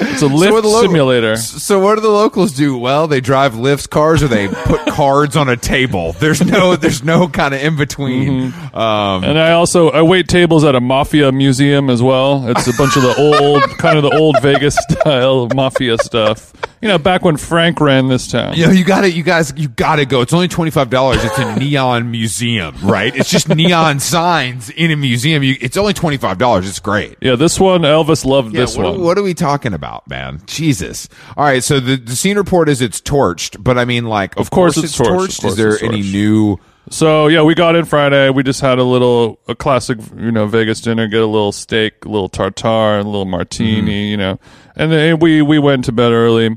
It's 0.00 0.22
a 0.22 0.26
lift 0.26 0.62
the 0.62 0.68
lo- 0.68 0.82
simulator. 0.82 1.36
So 1.36 1.78
what 1.78 1.94
do 1.96 2.00
the 2.00 2.08
locals 2.08 2.52
do? 2.52 2.76
Well, 2.76 3.06
they 3.06 3.20
drive 3.20 3.52
Lyfts 3.54 3.88
cars 3.88 4.22
or 4.22 4.28
they 4.28 4.48
put 4.48 4.80
cards 4.88 5.36
on 5.36 5.48
a 5.48 5.56
table. 5.56 6.12
There's 6.14 6.44
no 6.44 6.74
there's 6.76 7.04
no 7.04 7.28
kind 7.28 7.54
of 7.54 7.62
in 7.62 7.76
between. 7.76 8.52
Um, 8.74 9.22
And 9.24 9.38
I 9.38 9.52
also 9.52 9.90
I 9.90 10.02
wait 10.02 10.28
tables 10.28 10.64
at 10.64 10.74
a 10.74 10.80
mafia 10.80 11.30
museum 11.30 11.90
as 11.90 12.02
well. 12.02 12.48
It's 12.48 12.66
a 12.66 12.72
bunch 12.76 12.96
of 12.96 13.02
the 13.02 13.14
old 13.16 13.62
kind 13.78 13.96
of 13.96 14.02
the 14.02 14.16
old 14.16 14.36
Vegas 14.42 14.76
style 14.88 15.48
mafia 15.54 15.96
stuff. 15.98 16.52
You 16.80 16.86
know, 16.86 16.98
back 16.98 17.22
when 17.24 17.36
Frank 17.36 17.80
ran 17.80 18.06
this 18.06 18.28
town. 18.28 18.54
you 18.54 18.66
know, 18.66 18.72
you 18.72 18.84
got 18.84 19.00
to 19.00 19.10
You 19.10 19.24
guys, 19.24 19.52
you 19.56 19.68
got 19.68 19.96
to 19.96 20.06
go. 20.06 20.20
It's 20.20 20.32
only 20.32 20.46
twenty 20.48 20.70
five 20.70 20.90
dollars. 20.90 21.24
It's 21.24 21.38
a 21.38 21.56
neon 21.56 22.10
museum, 22.10 22.74
right? 22.82 23.14
It's 23.14 23.30
just 23.30 23.48
neon 23.48 23.98
signs 24.00 24.70
in 24.70 24.90
a 24.92 24.96
museum. 24.96 25.42
You, 25.42 25.56
it's 25.60 25.76
only 25.76 25.92
twenty 25.92 26.16
five 26.18 26.38
dollars. 26.38 26.68
It's 26.68 26.78
great. 26.80 27.16
Yeah, 27.20 27.34
this 27.36 27.58
one 27.60 27.82
Elvis 27.82 28.24
loved 28.24 28.54
Yeah, 28.54 28.60
this 28.60 28.76
what, 28.76 28.92
one. 28.92 29.00
what 29.02 29.18
are 29.18 29.22
we 29.22 29.34
talking 29.34 29.67
about, 29.74 30.08
man? 30.08 30.40
Jesus. 30.46 31.08
All 31.36 31.44
right, 31.44 31.62
so 31.62 31.80
the, 31.80 31.96
the 31.96 32.16
scene 32.16 32.36
report 32.36 32.68
is 32.68 32.80
it's 32.80 33.00
torched, 33.00 33.62
but 33.62 33.78
I 33.78 33.84
mean, 33.84 34.04
like, 34.04 34.36
of, 34.38 34.50
course 34.50 34.76
it's 34.76 34.96
torched, 34.96 35.06
of 35.06 35.16
course 35.16 35.44
Is 35.44 35.56
there 35.56 35.74
it's 35.74 35.82
any 35.82 36.02
new? 36.02 36.58
So 36.90 37.26
yeah, 37.26 37.42
we 37.42 37.54
got 37.54 37.76
in 37.76 37.84
Friday. 37.84 38.30
We 38.30 38.42
just 38.42 38.60
had 38.60 38.78
a 38.78 38.84
little 38.84 39.38
a 39.46 39.54
classic, 39.54 39.98
you 40.16 40.32
know, 40.32 40.46
Vegas 40.46 40.80
dinner. 40.80 41.06
Get 41.06 41.20
a 41.20 41.26
little 41.26 41.52
steak, 41.52 42.04
a 42.04 42.08
little 42.08 42.30
tartare, 42.30 43.00
a 43.00 43.04
little 43.04 43.26
martini, 43.26 43.80
mm-hmm. 43.82 44.10
you 44.10 44.16
know. 44.16 44.40
And 44.74 44.90
then 44.90 45.18
we 45.18 45.42
we 45.42 45.58
went 45.58 45.84
to 45.84 45.92
bed 45.92 46.12
early. 46.12 46.56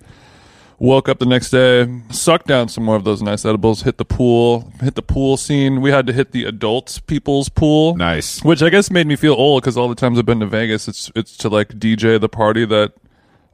Woke 0.81 1.07
up 1.07 1.19
the 1.19 1.27
next 1.27 1.51
day, 1.51 2.01
sucked 2.09 2.47
down 2.47 2.67
some 2.67 2.83
more 2.83 2.95
of 2.95 3.03
those 3.03 3.21
nice 3.21 3.45
edibles. 3.45 3.83
Hit 3.83 3.99
the 3.99 4.03
pool, 4.03 4.73
hit 4.81 4.95
the 4.95 5.03
pool 5.03 5.37
scene. 5.37 5.79
We 5.79 5.91
had 5.91 6.07
to 6.07 6.13
hit 6.13 6.31
the 6.31 6.43
adults 6.45 6.97
people's 6.97 7.49
pool. 7.49 7.95
Nice. 7.95 8.43
which 8.43 8.63
I 8.63 8.69
guess 8.69 8.89
made 8.89 9.05
me 9.05 9.15
feel 9.15 9.33
old 9.33 9.61
because 9.61 9.77
all 9.77 9.87
the 9.87 9.93
times 9.93 10.17
I've 10.17 10.25
been 10.25 10.39
to 10.39 10.47
Vegas, 10.47 10.87
it's 10.87 11.11
it's 11.15 11.37
to 11.37 11.49
like 11.49 11.67
DJ 11.77 12.19
the 12.19 12.27
party 12.27 12.65
that 12.65 12.93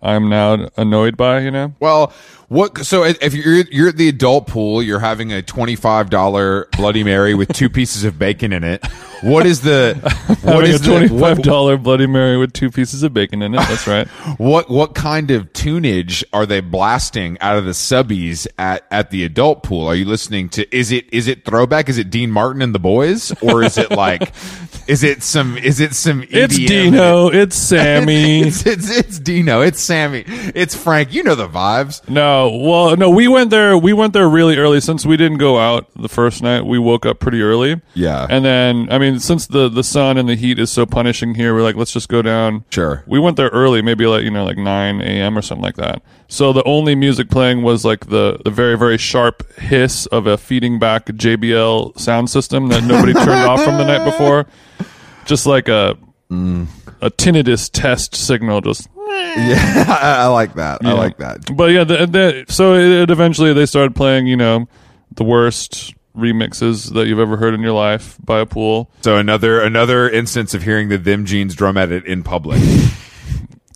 I'm 0.01 0.29
now 0.29 0.69
annoyed 0.77 1.17
by. 1.17 1.41
You 1.41 1.51
know, 1.51 1.73
Well, 1.81 2.13
what? 2.47 2.85
So 2.85 3.03
if 3.03 3.33
you're 3.33 3.65
you're 3.71 3.89
at 3.89 3.97
the 3.97 4.07
adult 4.07 4.47
pool, 4.47 4.81
you're 4.81 4.99
having 4.99 5.33
a 5.33 5.41
twenty 5.41 5.75
five 5.75 6.09
dollar 6.09 6.69
Bloody 6.77 7.03
Mary 7.03 7.33
with 7.33 7.51
two 7.51 7.69
pieces 7.69 8.05
of 8.05 8.17
bacon 8.17 8.53
in 8.53 8.63
it. 8.63 8.85
What 9.21 9.45
is 9.45 9.61
the 9.61 9.95
what 10.43 10.63
is 10.63 10.81
the 10.81 10.87
twenty 10.87 11.07
five 11.07 11.41
dollar 11.41 11.77
Bloody 11.77 12.07
Mary 12.07 12.37
with 12.37 12.53
two 12.53 12.71
pieces 12.71 13.03
of 13.03 13.13
bacon 13.13 13.41
in 13.41 13.53
it. 13.53 13.57
That's 13.57 13.85
right. 13.85 14.07
what 14.37 14.69
what 14.69 14.95
kind 14.95 15.31
of 15.31 15.51
tunage 15.51 16.23
are 16.31 16.45
they 16.45 16.61
blasting 16.61 17.37
out 17.41 17.57
of 17.57 17.65
the 17.65 17.71
subbies 17.71 18.47
at 18.57 18.85
at 18.91 19.11
the 19.11 19.25
adult 19.25 19.63
pool? 19.63 19.85
Are 19.87 19.95
you 19.95 20.05
listening 20.05 20.47
to? 20.49 20.75
Is 20.75 20.91
it 20.91 21.11
is 21.11 21.27
it 21.27 21.43
throwback? 21.43 21.89
Is 21.89 21.97
it 21.97 22.09
Dean 22.09 22.31
Martin 22.31 22.61
and 22.61 22.73
the 22.73 22.79
Boys, 22.79 23.33
or 23.41 23.63
is 23.63 23.77
it 23.77 23.91
like? 23.91 24.31
is 24.87 25.03
it 25.03 25.21
some? 25.23 25.57
Is 25.57 25.79
it 25.79 25.93
some? 25.93 26.23
it's 26.29 26.57
EDM? 26.57 26.67
Dino. 26.67 27.27
It's 27.27 27.55
Sammy. 27.55 28.41
It's, 28.41 28.65
it's 28.65 28.89
it's 28.89 29.19
Dino. 29.19 29.61
It's 29.61 29.81
Sammy. 29.81 30.23
It's 30.27 30.75
Frank. 30.75 31.13
You 31.13 31.23
know 31.23 31.35
the 31.35 31.47
vibes. 31.47 32.07
No, 32.07 32.36
Uh, 32.37 32.49
well, 32.51 32.95
no, 32.95 33.09
we 33.09 33.27
went 33.27 33.49
there. 33.49 33.77
We 33.77 33.93
went 33.93 34.13
there 34.13 34.29
really 34.29 34.57
early 34.57 34.79
since 34.79 35.05
we 35.05 35.17
didn't 35.17 35.39
go 35.39 35.57
out 35.57 35.89
the 35.95 36.09
first 36.09 36.43
night. 36.43 36.65
We 36.65 36.77
woke 36.77 37.05
up 37.05 37.19
pretty 37.19 37.41
early. 37.41 37.81
Yeah. 37.93 38.27
and 38.29 38.45
then 38.45 38.91
I 38.91 38.97
mean, 38.97 39.19
since 39.19 39.47
the 39.47 39.69
the 39.69 39.83
sun 39.83 40.17
and 40.17 40.29
the 40.29 40.35
heat 40.35 40.59
is 40.59 40.69
so 40.69 40.85
punishing 40.85 41.35
here, 41.35 41.53
we're 41.53 41.63
like, 41.63 41.75
let's 41.75 41.91
just 41.91 42.09
go 42.09 42.21
down. 42.21 42.65
Sure. 42.69 43.03
We 43.07 43.19
went 43.19 43.37
there 43.37 43.49
early, 43.49 43.81
maybe 43.81 44.05
like 44.05 44.23
you 44.23 44.31
know, 44.31 44.45
like 44.45 44.57
nine 44.57 45.01
a.m. 45.01 45.37
or 45.37 45.41
something 45.41 45.63
like 45.63 45.77
that. 45.77 46.03
So 46.27 46.53
the 46.53 46.63
only 46.63 46.93
music 46.93 47.29
playing 47.29 47.63
was 47.63 47.83
like 47.83 48.07
the 48.07 48.39
the 48.43 48.51
very 48.51 48.77
very 48.77 48.97
sharp 48.97 49.51
hiss 49.53 50.05
of 50.07 50.27
a 50.27 50.37
feeding 50.37 50.77
back 50.77 51.07
JBL 51.07 51.99
sound 51.99 52.29
system 52.29 52.67
that 52.67 52.83
nobody 52.83 53.13
turned 53.13 53.29
off 53.29 53.63
from 53.63 53.77
the 53.77 53.85
night 53.85 54.05
before, 54.05 54.45
just 55.25 55.45
like 55.45 55.67
a 55.69 55.97
mm. 56.29 56.67
A 57.01 57.09
tinnitus 57.09 57.69
test 57.71 58.15
signal, 58.15 58.61
just. 58.61 58.87
Yeah, 59.07 59.85
I, 60.01 60.23
I 60.23 60.27
like 60.27 60.55
that. 60.55 60.85
I 60.85 60.93
like 60.93 61.17
that. 61.17 61.55
But 61.55 61.71
yeah, 61.71 61.83
the, 61.83 62.05
the, 62.05 62.45
so 62.49 62.73
it, 62.75 63.09
eventually 63.09 63.53
they 63.53 63.65
started 63.65 63.95
playing, 63.95 64.27
you 64.27 64.37
know, 64.37 64.67
the 65.11 65.23
worst 65.23 65.93
remixes 66.15 66.93
that 66.93 67.07
you've 67.07 67.19
ever 67.19 67.37
heard 67.37 67.53
in 67.53 67.61
your 67.61 67.73
life 67.73 68.17
by 68.23 68.39
a 68.39 68.45
pool. 68.45 68.89
So 69.01 69.17
another 69.17 69.61
another 69.61 70.09
instance 70.09 70.53
of 70.53 70.63
hearing 70.63 70.89
the 70.89 70.97
them 70.97 71.25
jeans 71.25 71.55
drum 71.55 71.77
edit 71.77 72.05
in 72.05 72.23
public. 72.23 72.59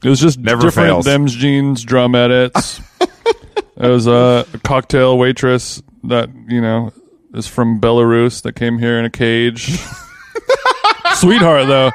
It 0.04 0.10
was 0.10 0.20
just 0.20 0.40
Never 0.40 0.64
different 0.64 0.88
fails. 0.88 1.06
Them's 1.06 1.36
jeans 1.36 1.84
drum 1.84 2.16
edits. 2.16 2.82
it 3.00 3.88
was 3.88 4.08
a 4.08 4.46
cocktail 4.64 5.18
waitress 5.18 5.82
that 6.06 6.30
you 6.48 6.60
know 6.60 6.92
is 7.34 7.48
from 7.48 7.80
Belarus 7.80 8.42
that 8.42 8.56
came 8.56 8.80
here 8.80 8.98
in 8.98 9.06
a 9.06 9.10
cage. 9.10 9.78
Sweetheart 11.16 11.68
though. 11.68 11.92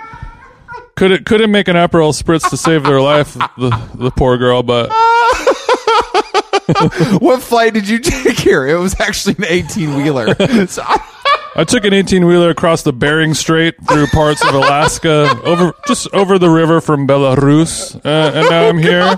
Couldn't 0.96 1.26
couldn't 1.26 1.50
make 1.50 1.68
an 1.68 1.76
Aperol 1.76 2.14
spritz 2.20 2.48
to 2.50 2.56
save 2.56 2.82
their 2.84 3.00
life, 3.02 3.34
the 3.34 3.88
the 3.94 4.10
poor 4.10 4.38
girl. 4.38 4.62
But 4.62 4.88
what 7.20 7.42
flight 7.42 7.74
did 7.74 7.86
you 7.88 7.98
take 7.98 8.38
here? 8.38 8.66
It 8.66 8.76
was 8.78 8.98
actually 9.00 9.34
an 9.38 9.44
eighteen 9.44 9.94
wheeler. 9.96 10.34
So 10.66 10.82
I- 10.84 11.12
I 11.56 11.64
took 11.64 11.86
an 11.86 11.94
18 11.94 12.26
wheeler 12.26 12.50
across 12.50 12.82
the 12.82 12.92
Bering 12.92 13.32
Strait 13.32 13.76
through 13.88 14.08
parts 14.08 14.46
of 14.46 14.54
Alaska, 14.54 15.40
over 15.42 15.72
just 15.86 16.06
over 16.12 16.38
the 16.38 16.50
river 16.50 16.82
from 16.82 17.08
Belarus, 17.08 17.96
uh, 18.04 18.32
and 18.34 18.50
now 18.50 18.68
I'm 18.68 18.76
here. 18.76 19.16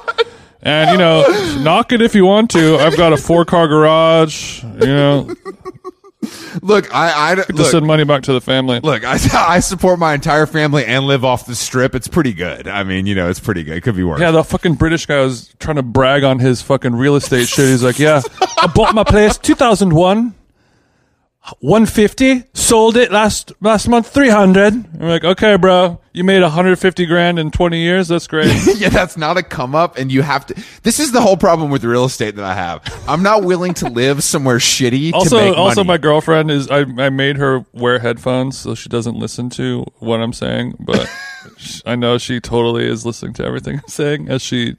And 0.62 0.92
you 0.92 0.98
know, 0.98 1.24
knock 1.64 1.90
it 1.90 2.00
if 2.00 2.14
you 2.14 2.24
want 2.24 2.52
to. 2.52 2.76
I've 2.76 2.96
got 2.96 3.12
a 3.12 3.16
four 3.16 3.44
car 3.44 3.66
garage. 3.66 4.62
You 4.62 4.86
know, 4.86 5.34
look, 6.62 6.92
I 6.94 7.32
I 7.32 7.34
to 7.36 7.52
look, 7.52 7.70
send 7.70 7.86
money 7.86 8.04
back 8.04 8.22
to 8.24 8.32
the 8.32 8.40
family. 8.40 8.80
look. 8.80 9.04
I 9.04 9.18
I 9.32 9.60
support 9.60 9.98
my 9.98 10.14
entire 10.14 10.46
family 10.46 10.84
and 10.84 11.06
live 11.06 11.24
off 11.24 11.46
the 11.46 11.54
strip. 11.54 11.94
It's 11.94 12.08
pretty 12.08 12.32
good. 12.32 12.66
I 12.66 12.82
mean, 12.84 13.06
you 13.06 13.14
know, 13.14 13.28
it's 13.30 13.40
pretty 13.40 13.62
good. 13.62 13.76
It 13.76 13.82
could 13.82 13.96
be 13.96 14.02
worse. 14.04 14.20
Yeah, 14.20 14.30
the 14.30 14.42
fucking 14.44 14.74
British 14.74 15.06
guy 15.06 15.20
was 15.20 15.54
trying 15.60 15.76
to 15.76 15.82
brag 15.82 16.24
on 16.24 16.38
his 16.38 16.60
fucking 16.62 16.94
real 16.94 17.16
estate 17.16 17.48
shit. 17.48 17.68
He's 17.68 17.82
like, 17.84 17.98
"Yeah, 17.98 18.22
I 18.60 18.66
bought 18.66 18.94
my 18.94 19.04
place 19.04 19.38
2001, 19.38 20.34
150, 21.60 22.44
sold 22.54 22.96
it 22.96 23.12
last 23.12 23.52
last 23.60 23.88
month 23.88 24.08
300." 24.08 24.74
I'm 24.74 25.08
like, 25.08 25.24
"Okay, 25.24 25.56
bro, 25.56 26.00
you 26.12 26.24
made 26.24 26.42
150 26.42 27.06
grand 27.06 27.38
in 27.38 27.50
20 27.50 27.78
years. 27.78 28.08
That's 28.08 28.26
great." 28.26 28.52
yeah, 28.76 28.88
that's 28.88 29.16
not 29.16 29.36
a 29.36 29.42
come 29.42 29.74
up, 29.74 29.98
and 29.98 30.10
you 30.10 30.22
have 30.22 30.46
to. 30.46 30.62
This 30.82 31.00
is 31.00 31.12
the 31.12 31.20
whole 31.20 31.36
problem 31.36 31.70
with 31.70 31.84
real 31.84 32.04
estate 32.04 32.36
that 32.36 32.44
I 32.44 32.54
have. 32.54 32.82
I'm 33.08 33.22
not 33.22 33.44
willing 33.44 33.74
to 33.74 33.88
live 33.88 34.22
somewhere 34.22 34.58
shitty. 34.58 35.10
to 35.10 35.16
also 35.16 35.54
also 35.54 35.84
my 35.84 35.98
girlfriend 35.98 36.50
is 36.50 36.68
I, 36.70 36.80
I 36.80 37.10
made 37.10 37.36
her 37.36 37.64
wear 37.72 37.98
headphones 37.98 38.58
so 38.58 38.74
she 38.74 38.88
doesn't 38.88 39.16
listen 39.16 39.50
to 39.50 39.84
what 39.98 40.20
i'm 40.20 40.32
saying 40.32 40.74
but 40.80 41.08
i 41.86 41.96
know 41.96 42.18
she 42.18 42.40
totally 42.40 42.86
is 42.86 43.04
listening 43.04 43.32
to 43.34 43.44
everything 43.44 43.76
i'm 43.76 43.88
saying 43.88 44.28
as 44.28 44.42
she 44.42 44.74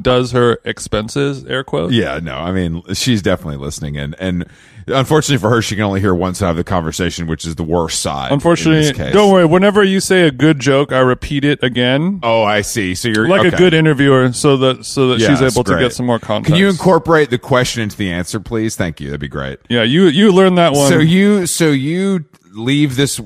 does 0.00 0.32
her 0.32 0.58
expenses 0.64 1.44
air 1.44 1.64
quotes 1.64 1.92
Yeah, 1.92 2.18
no, 2.22 2.34
I 2.36 2.52
mean, 2.52 2.82
she's 2.94 3.22
definitely 3.22 3.56
listening, 3.56 3.96
and 3.96 4.14
and 4.18 4.46
unfortunately 4.86 5.38
for 5.38 5.50
her, 5.50 5.60
she 5.60 5.74
can 5.74 5.84
only 5.84 6.00
hear 6.00 6.14
one 6.14 6.34
side 6.34 6.50
of 6.50 6.56
the 6.56 6.64
conversation, 6.64 7.26
which 7.26 7.44
is 7.44 7.56
the 7.56 7.62
worst 7.62 8.00
side. 8.00 8.32
unfortunately 8.32 8.90
don't 9.12 9.30
worry 9.32 9.44
whenever 9.44 9.84
you 9.84 10.00
say 10.00 10.22
a 10.26 10.30
good 10.30 10.58
joke 10.58 10.92
i 10.92 10.98
repeat 10.98 11.44
it 11.44 11.62
again 11.62 12.20
Oh, 12.22 12.42
I 12.42 12.62
see. 12.62 12.94
So 12.94 13.08
you're 13.08 13.28
like 13.28 13.40
okay. 13.46 13.54
a 13.54 13.58
good 13.58 13.74
interviewer 13.74 14.32
so 14.32 14.56
that 14.58 14.84
so 14.86 15.08
that 15.08 15.20
Yeah, 15.20 15.28
she's 15.28 15.42
able 15.42 15.64
to 15.64 15.78
get 15.78 15.92
some 15.92 16.06
more 16.06 16.18
context 16.18 16.48
Can 16.52 16.56
you 16.58 16.68
incorporate 16.68 17.28
the 17.30 17.38
question 17.38 17.82
into 17.82 17.96
the 17.96 18.10
answer, 18.10 18.40
please? 18.40 18.76
Thank 18.76 19.00
you. 19.00 19.08
That'd 19.08 19.20
be 19.20 19.28
great. 19.28 19.58
yeah 19.68 19.82
you 19.82 20.04
you 20.06 20.32
learned 20.32 20.56
that 20.58 20.72
one 20.72 20.88
So 20.88 20.98
you, 20.98 21.46
so 21.46 21.68
you 21.70 22.24
leave 22.52 22.96
this 22.96 23.20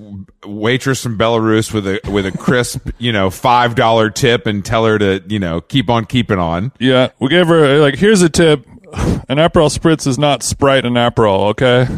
waitress 0.44 1.02
from 1.02 1.18
Belarus 1.18 1.72
with 1.72 1.86
a 1.86 2.00
with 2.10 2.26
a 2.26 2.32
crisp, 2.32 2.88
you 2.98 3.12
know, 3.12 3.30
five 3.30 3.74
dollar 3.74 4.10
tip, 4.10 4.46
and 4.46 4.64
tell 4.64 4.84
her 4.86 4.98
to, 4.98 5.22
you 5.28 5.38
know, 5.38 5.60
keep 5.60 5.88
on 5.90 6.04
keeping 6.06 6.38
on. 6.38 6.72
yeah 6.78 7.10
we 7.20 7.28
gave 7.28 7.46
her 7.46 7.78
like 7.78 7.96
here's 7.96 8.22
a 8.22 8.28
tip 8.28 8.66
an 8.94 9.38
Aperol 9.38 9.76
spritz 9.76 10.06
is 10.06 10.18
not 10.18 10.42
Sprite 10.42 10.84
and 10.84 10.96
Aperol, 10.96 11.50
okay? 11.50 11.86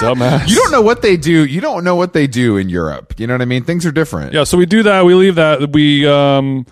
Dumbass. 0.00 0.48
You 0.48 0.56
don't 0.56 0.72
know 0.72 0.82
what 0.82 1.02
they 1.02 1.16
do. 1.16 1.44
You 1.44 1.60
don't 1.60 1.84
know 1.84 1.94
what 1.94 2.12
they 2.12 2.26
do 2.26 2.56
in 2.56 2.68
Europe. 2.68 3.14
You 3.18 3.28
know 3.28 3.34
what 3.34 3.42
I 3.42 3.44
mean? 3.44 3.62
Things 3.62 3.86
are 3.86 3.92
different. 3.92 4.32
Yeah, 4.32 4.44
so 4.44 4.58
we 4.58 4.66
do 4.66 4.82
that. 4.82 5.04
We 5.04 5.14
leave 5.14 5.36
that. 5.36 5.72
We 5.72 6.06
um, 6.08 6.66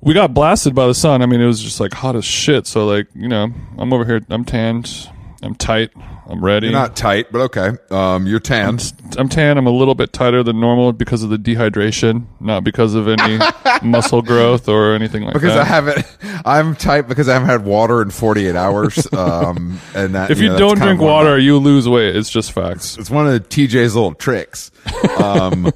we 0.00 0.14
got 0.14 0.32
blasted 0.32 0.74
by 0.74 0.86
the 0.86 0.94
sun. 0.94 1.20
I 1.20 1.26
mean, 1.26 1.40
it 1.42 1.46
was 1.46 1.62
just 1.62 1.80
like 1.80 1.92
hot 1.92 2.16
as 2.16 2.24
shit. 2.24 2.66
So 2.66 2.86
like, 2.86 3.08
you 3.14 3.28
know, 3.28 3.52
I'm 3.76 3.92
over 3.92 4.04
here. 4.06 4.22
I'm 4.30 4.44
tanned. 4.44 5.10
I'm 5.44 5.54
tight. 5.54 5.90
I'm 6.26 6.42
ready. 6.42 6.68
You're 6.68 6.72
not 6.72 6.96
tight, 6.96 7.30
but 7.30 7.42
okay. 7.42 7.72
Um, 7.90 8.26
you're 8.26 8.40
tan. 8.40 8.78
I'm 9.18 9.28
tan. 9.28 9.58
I'm 9.58 9.66
a 9.66 9.70
little 9.70 9.94
bit 9.94 10.12
tighter 10.12 10.42
than 10.42 10.58
normal 10.58 10.92
because 10.94 11.22
of 11.22 11.28
the 11.28 11.36
dehydration, 11.36 12.24
not 12.40 12.64
because 12.64 12.94
of 12.94 13.08
any 13.08 13.38
muscle 13.82 14.22
growth 14.22 14.68
or 14.68 14.94
anything 14.94 15.24
like 15.24 15.34
because 15.34 15.54
that. 15.54 15.64
Because 15.84 16.04
I 16.24 16.24
haven't. 16.24 16.42
I'm 16.46 16.74
tight 16.74 17.02
because 17.02 17.28
I 17.28 17.34
haven't 17.34 17.48
had 17.48 17.64
water 17.64 18.00
in 18.00 18.10
48 18.10 18.56
hours. 18.56 19.06
Um, 19.14 19.80
and 19.94 20.14
that 20.14 20.30
if 20.30 20.38
you 20.38 20.48
know, 20.48 20.52
that's 20.54 20.60
don't 20.60 20.78
drink 20.78 21.00
water, 21.00 21.38
you 21.38 21.58
lose 21.58 21.88
weight. 21.88 22.16
It's 22.16 22.30
just 22.30 22.52
facts. 22.52 22.98
it's 22.98 23.10
one 23.10 23.26
of 23.26 23.48
TJ's 23.48 23.94
little 23.94 24.14
tricks. 24.14 24.70
Um, 25.18 25.70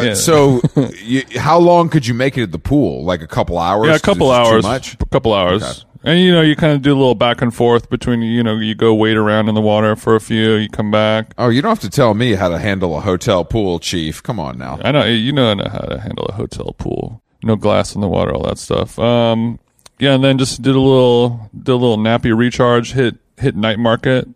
Yeah. 0.00 0.14
so, 0.14 0.60
you, 1.02 1.22
how 1.36 1.58
long 1.58 1.88
could 1.88 2.06
you 2.06 2.14
make 2.14 2.38
it 2.38 2.44
at 2.44 2.52
the 2.52 2.58
pool? 2.58 3.04
Like 3.04 3.20
a 3.20 3.26
couple 3.26 3.58
hours? 3.58 3.88
yeah, 3.88 3.96
a 3.96 4.00
couple 4.00 4.30
hours. 4.30 4.62
Too 4.62 4.68
much. 4.68 4.94
A 5.00 5.06
couple 5.06 5.34
hours. 5.34 5.62
Okay. 5.62 5.87
And 6.04 6.20
you 6.20 6.32
know, 6.32 6.40
you 6.40 6.54
kind 6.54 6.72
of 6.72 6.82
do 6.82 6.92
a 6.92 6.98
little 6.98 7.14
back 7.14 7.42
and 7.42 7.54
forth 7.54 7.90
between 7.90 8.22
you 8.22 8.42
know, 8.42 8.56
you 8.56 8.74
go 8.74 8.94
wait 8.94 9.16
around 9.16 9.48
in 9.48 9.54
the 9.54 9.60
water 9.60 9.96
for 9.96 10.14
a 10.14 10.20
few, 10.20 10.54
you 10.54 10.68
come 10.68 10.90
back. 10.90 11.34
Oh, 11.38 11.48
you 11.48 11.60
don't 11.60 11.70
have 11.70 11.80
to 11.80 11.90
tell 11.90 12.14
me 12.14 12.34
how 12.34 12.48
to 12.48 12.58
handle 12.58 12.96
a 12.96 13.00
hotel 13.00 13.44
pool, 13.44 13.78
Chief. 13.78 14.22
Come 14.22 14.38
on 14.38 14.58
now. 14.58 14.78
I 14.82 14.92
know 14.92 15.04
you 15.04 15.32
know 15.32 15.56
how 15.56 15.78
to 15.78 16.00
handle 16.00 16.26
a 16.26 16.32
hotel 16.32 16.74
pool. 16.78 17.22
No 17.42 17.56
glass 17.56 17.94
in 17.94 18.00
the 18.00 18.08
water, 18.08 18.34
all 18.34 18.44
that 18.44 18.58
stuff. 18.58 18.98
Um, 18.98 19.58
yeah, 19.98 20.14
and 20.14 20.22
then 20.22 20.38
just 20.38 20.62
did 20.62 20.76
a 20.76 20.80
little 20.80 21.50
did 21.56 21.72
a 21.72 21.76
little 21.76 21.98
nappy 21.98 22.36
recharge. 22.36 22.92
Hit 22.92 23.16
hit 23.36 23.56
night 23.56 23.78
market 23.78 24.28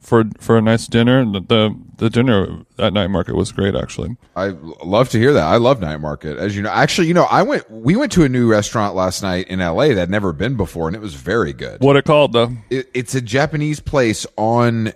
for 0.00 0.24
for 0.38 0.56
a 0.56 0.62
nice 0.62 0.86
dinner. 0.86 1.24
The 1.24 1.40
the, 1.40 1.76
the 1.98 2.10
dinner 2.10 2.64
at 2.78 2.92
night 2.92 3.08
market 3.08 3.36
was 3.36 3.52
great, 3.52 3.74
actually. 3.74 4.16
I 4.36 4.48
love 4.84 5.08
to 5.10 5.18
hear 5.18 5.32
that. 5.32 5.44
I 5.44 5.56
love 5.56 5.80
night 5.80 5.98
market. 5.98 6.38
As 6.38 6.56
you 6.56 6.62
know, 6.62 6.70
actually, 6.70 7.08
you 7.08 7.14
know, 7.14 7.24
I 7.24 7.42
went. 7.42 7.70
We 7.70 7.96
went 7.96 8.12
to 8.12 8.24
a 8.24 8.28
new 8.28 8.50
restaurant 8.50 8.94
last 8.94 9.22
night 9.22 9.48
in 9.48 9.60
LA 9.60 9.88
that 9.88 9.98
I'd 9.98 10.10
never 10.10 10.32
been 10.32 10.56
before, 10.56 10.88
and 10.88 10.96
it 10.96 11.00
was 11.00 11.14
very 11.14 11.52
good. 11.52 11.80
What 11.80 11.96
it 11.96 12.04
called 12.04 12.32
though? 12.32 12.52
it, 12.70 12.88
it's 12.94 13.14
a 13.14 13.20
Japanese 13.20 13.80
place 13.80 14.26
on 14.36 14.92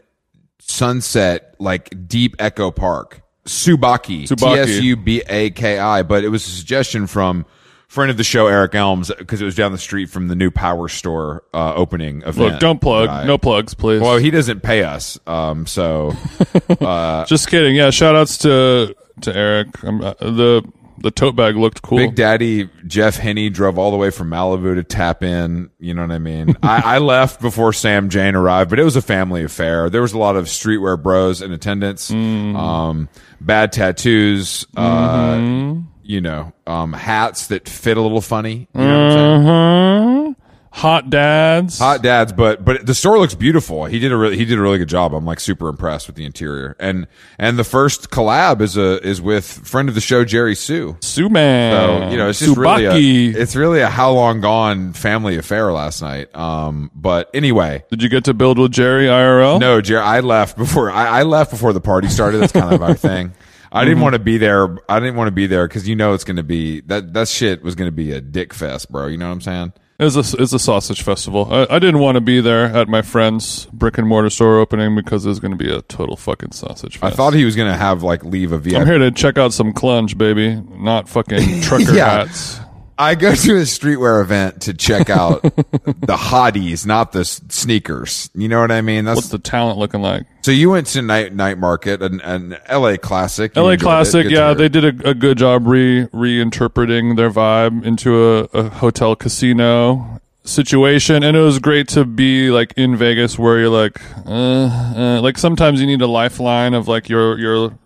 Sunset, 0.60 1.54
like 1.58 2.08
deep 2.08 2.36
Echo 2.38 2.70
Park. 2.70 3.22
Subaki. 3.46 4.24
Tsubaki. 4.24 4.54
T 4.54 4.60
S 4.60 4.80
U 4.80 4.96
B 4.96 5.22
A 5.28 5.50
K 5.50 5.78
I. 5.78 6.02
But 6.02 6.24
it 6.24 6.28
was 6.28 6.46
a 6.46 6.50
suggestion 6.50 7.06
from 7.06 7.46
friend 7.88 8.10
of 8.10 8.16
the 8.16 8.24
show, 8.24 8.46
Eric 8.46 8.74
Elms, 8.74 9.10
because 9.18 9.40
it 9.42 9.44
was 9.44 9.54
down 9.54 9.72
the 9.72 9.78
street 9.78 10.10
from 10.10 10.28
the 10.28 10.36
new 10.36 10.50
Power 10.50 10.88
Store 10.88 11.42
uh, 11.52 11.74
opening 11.74 12.18
event. 12.22 12.36
Look, 12.38 12.60
don't 12.60 12.80
plug. 12.80 13.08
I- 13.08 13.24
No 13.24 13.38
plugs, 13.38 13.74
please. 13.74 14.00
Well, 14.00 14.18
he 14.18 14.30
doesn't 14.30 14.62
pay 14.62 14.82
us, 14.84 15.18
um, 15.26 15.66
so 15.66 16.12
just 17.26 17.48
kidding. 17.48 17.74
Yeah, 17.76 17.90
shout 17.90 18.14
outs 18.16 18.38
to 18.38 18.94
to 19.22 19.36
Eric. 19.36 19.82
Um, 19.84 20.00
uh, 20.02 20.14
the 20.20 20.62
the 21.00 21.10
tote 21.12 21.36
bag 21.36 21.56
looked 21.56 21.80
cool. 21.82 21.98
Big 21.98 22.16
Daddy 22.16 22.68
Jeff 22.86 23.16
Henney 23.16 23.50
drove 23.50 23.78
all 23.78 23.92
the 23.92 23.96
way 23.96 24.10
from 24.10 24.30
Malibu 24.30 24.74
to 24.74 24.82
tap 24.82 25.22
in. 25.22 25.70
You 25.78 25.94
know 25.94 26.02
what 26.02 26.10
I 26.10 26.18
mean? 26.18 26.56
I, 26.62 26.96
I 26.96 26.98
left 26.98 27.40
before 27.40 27.72
Sam 27.72 28.08
Jane 28.10 28.34
arrived, 28.34 28.68
but 28.70 28.80
it 28.80 28.84
was 28.84 28.96
a 28.96 29.02
family 29.02 29.44
affair. 29.44 29.90
There 29.90 30.02
was 30.02 30.12
a 30.12 30.18
lot 30.18 30.34
of 30.34 30.46
streetwear 30.46 31.00
bros 31.00 31.40
in 31.40 31.52
attendance. 31.52 32.10
Mm. 32.10 32.56
Um, 32.56 33.08
bad 33.40 33.72
tattoos. 33.72 34.66
Uh, 34.76 35.34
Mm-hmm. 35.38 35.80
You 36.08 36.22
know, 36.22 36.54
um, 36.66 36.94
hats 36.94 37.48
that 37.48 37.68
fit 37.68 37.98
a 37.98 38.00
little 38.00 38.22
funny. 38.22 38.66
You 38.74 38.80
know 38.80 39.08
what 39.08 39.18
I'm 39.18 39.44
saying? 39.44 39.48
Uh-huh. 39.48 40.34
Hot 40.70 41.10
dads. 41.10 41.78
Hot 41.80 42.02
dads, 42.02 42.32
but 42.32 42.64
but 42.64 42.86
the 42.86 42.94
store 42.94 43.18
looks 43.18 43.34
beautiful. 43.34 43.84
He 43.84 43.98
did 43.98 44.10
a 44.10 44.16
really 44.16 44.38
he 44.38 44.46
did 44.46 44.58
a 44.58 44.62
really 44.62 44.78
good 44.78 44.88
job. 44.88 45.12
I'm 45.12 45.26
like 45.26 45.38
super 45.38 45.68
impressed 45.68 46.06
with 46.06 46.16
the 46.16 46.24
interior. 46.24 46.76
And 46.80 47.08
and 47.38 47.58
the 47.58 47.64
first 47.64 48.08
collab 48.10 48.62
is 48.62 48.78
a 48.78 49.04
is 49.06 49.20
with 49.20 49.44
friend 49.44 49.90
of 49.90 49.94
the 49.94 50.00
show 50.00 50.24
Jerry 50.24 50.54
Hsu. 50.54 50.96
Hsu 51.02 51.28
man. 51.28 51.72
So 52.06 52.10
you 52.10 52.16
know, 52.16 52.28
it's 52.30 52.38
just 52.38 52.56
really 52.56 52.86
a, 52.86 53.38
it's 53.38 53.54
really 53.54 53.80
a 53.80 53.88
how 53.88 54.12
long 54.12 54.40
gone 54.40 54.94
family 54.94 55.36
affair 55.36 55.72
last 55.72 56.00
night. 56.00 56.34
Um, 56.34 56.90
but 56.94 57.28
anyway, 57.34 57.84
Did 57.90 58.02
you 58.02 58.08
get 58.08 58.24
to 58.24 58.32
build 58.34 58.58
with 58.58 58.72
Jerry 58.72 59.06
IRL? 59.06 59.60
no, 59.60 59.82
Jerry, 59.82 60.00
I 60.02 60.20
left 60.20 60.56
before 60.56 60.90
I, 60.90 61.20
I 61.20 61.22
left 61.24 61.50
before 61.50 61.74
the 61.74 61.80
party 61.82 62.08
started. 62.08 62.38
That's 62.38 62.52
kind 62.52 62.72
of 62.72 62.82
our 62.82 62.94
thing. 63.08 63.32
I 63.70 63.80
Mm-hmm. 63.80 63.88
didn't 63.90 64.02
want 64.02 64.12
to 64.14 64.18
be 64.18 64.38
there. 64.38 64.78
I 64.88 64.98
didn't 65.00 65.16
want 65.16 65.28
to 65.28 65.32
be 65.32 65.46
there 65.46 65.66
because 65.68 65.88
you 65.88 65.94
know 65.96 66.14
it's 66.14 66.24
going 66.24 66.36
to 66.38 66.42
be 66.42 66.80
that 66.82 67.12
that 67.14 67.28
shit 67.28 67.62
was 67.62 67.74
going 67.74 67.88
to 67.88 67.92
be 67.96 68.12
a 68.12 68.20
dick 68.20 68.54
fest, 68.54 68.90
bro. 68.90 69.06
You 69.06 69.16
know 69.18 69.26
what 69.26 69.32
I'm 69.34 69.40
saying? 69.40 69.72
It's 70.00 70.14
a, 70.14 70.40
it's 70.40 70.52
a 70.52 70.60
sausage 70.60 71.02
festival. 71.02 71.48
I, 71.52 71.66
I 71.68 71.78
didn't 71.80 71.98
want 71.98 72.14
to 72.14 72.20
be 72.20 72.40
there 72.40 72.66
at 72.66 72.86
my 72.88 73.02
friend's 73.02 73.66
brick 73.72 73.98
and 73.98 74.06
mortar 74.06 74.30
store 74.30 74.60
opening 74.60 74.94
because 74.94 75.26
it 75.26 75.28
was 75.28 75.40
going 75.40 75.50
to 75.50 75.56
be 75.56 75.72
a 75.74 75.82
total 75.82 76.16
fucking 76.16 76.52
sausage 76.52 76.98
fest. 76.98 77.12
I 77.12 77.16
thought 77.16 77.34
he 77.34 77.44
was 77.44 77.56
going 77.56 77.68
to 77.70 77.76
have 77.76 78.04
like 78.04 78.22
leave 78.24 78.52
a 78.52 78.58
VIP. 78.58 78.76
I'm 78.76 78.86
here 78.86 78.98
to 78.98 79.10
check 79.10 79.38
out 79.38 79.52
some 79.52 79.72
clunge, 79.72 80.16
baby, 80.16 80.54
not 80.70 81.08
fucking 81.08 81.60
trucker 81.62 81.92
Yeah. 81.94 82.10
hats. 82.26 82.60
I 82.98 83.14
go 83.14 83.32
to 83.32 83.56
a 83.56 83.62
streetwear 83.62 84.20
event 84.20 84.62
to 84.62 84.74
check 84.74 85.08
out 85.08 85.42
the 85.42 86.16
hotties, 86.16 86.84
not 86.84 87.12
the 87.12 87.24
sneakers. 87.24 88.28
You 88.34 88.48
know 88.48 88.60
what 88.60 88.72
I 88.72 88.80
mean? 88.80 89.04
That's 89.04 89.16
What's 89.16 89.28
the 89.28 89.38
talent 89.38 89.78
looking 89.78 90.02
like? 90.02 90.26
so 90.42 90.50
you 90.50 90.70
went 90.70 90.88
to 90.88 91.02
night 91.02 91.32
night 91.32 91.58
market, 91.58 92.02
an, 92.02 92.20
an 92.22 92.56
L.A. 92.66 92.98
classic. 92.98 93.54
You 93.54 93.62
LA. 93.62 93.76
Classic, 93.76 94.28
yeah, 94.28 94.52
they 94.52 94.68
did 94.68 94.84
a, 94.84 95.10
a 95.10 95.14
good 95.14 95.38
job 95.38 95.66
re 95.66 96.06
reinterpreting 96.06 97.16
their 97.16 97.30
vibe 97.30 97.84
into 97.84 98.16
a, 98.16 98.44
a 98.52 98.68
hotel 98.68 99.14
casino 99.14 100.20
situation, 100.42 101.22
and 101.22 101.36
it 101.36 101.40
was 101.40 101.58
great 101.58 101.86
to 101.88 102.04
be 102.04 102.50
like 102.50 102.72
in 102.76 102.96
Vegas 102.96 103.38
where 103.38 103.58
you're 103.60 103.68
like, 103.68 104.00
uh, 104.26 104.32
uh, 104.32 105.20
like 105.22 105.38
sometimes 105.38 105.80
you 105.80 105.86
need 105.86 106.00
a 106.00 106.06
lifeline 106.06 106.74
of 106.74 106.88
like 106.88 107.08
your 107.08 107.38
your 107.38 107.78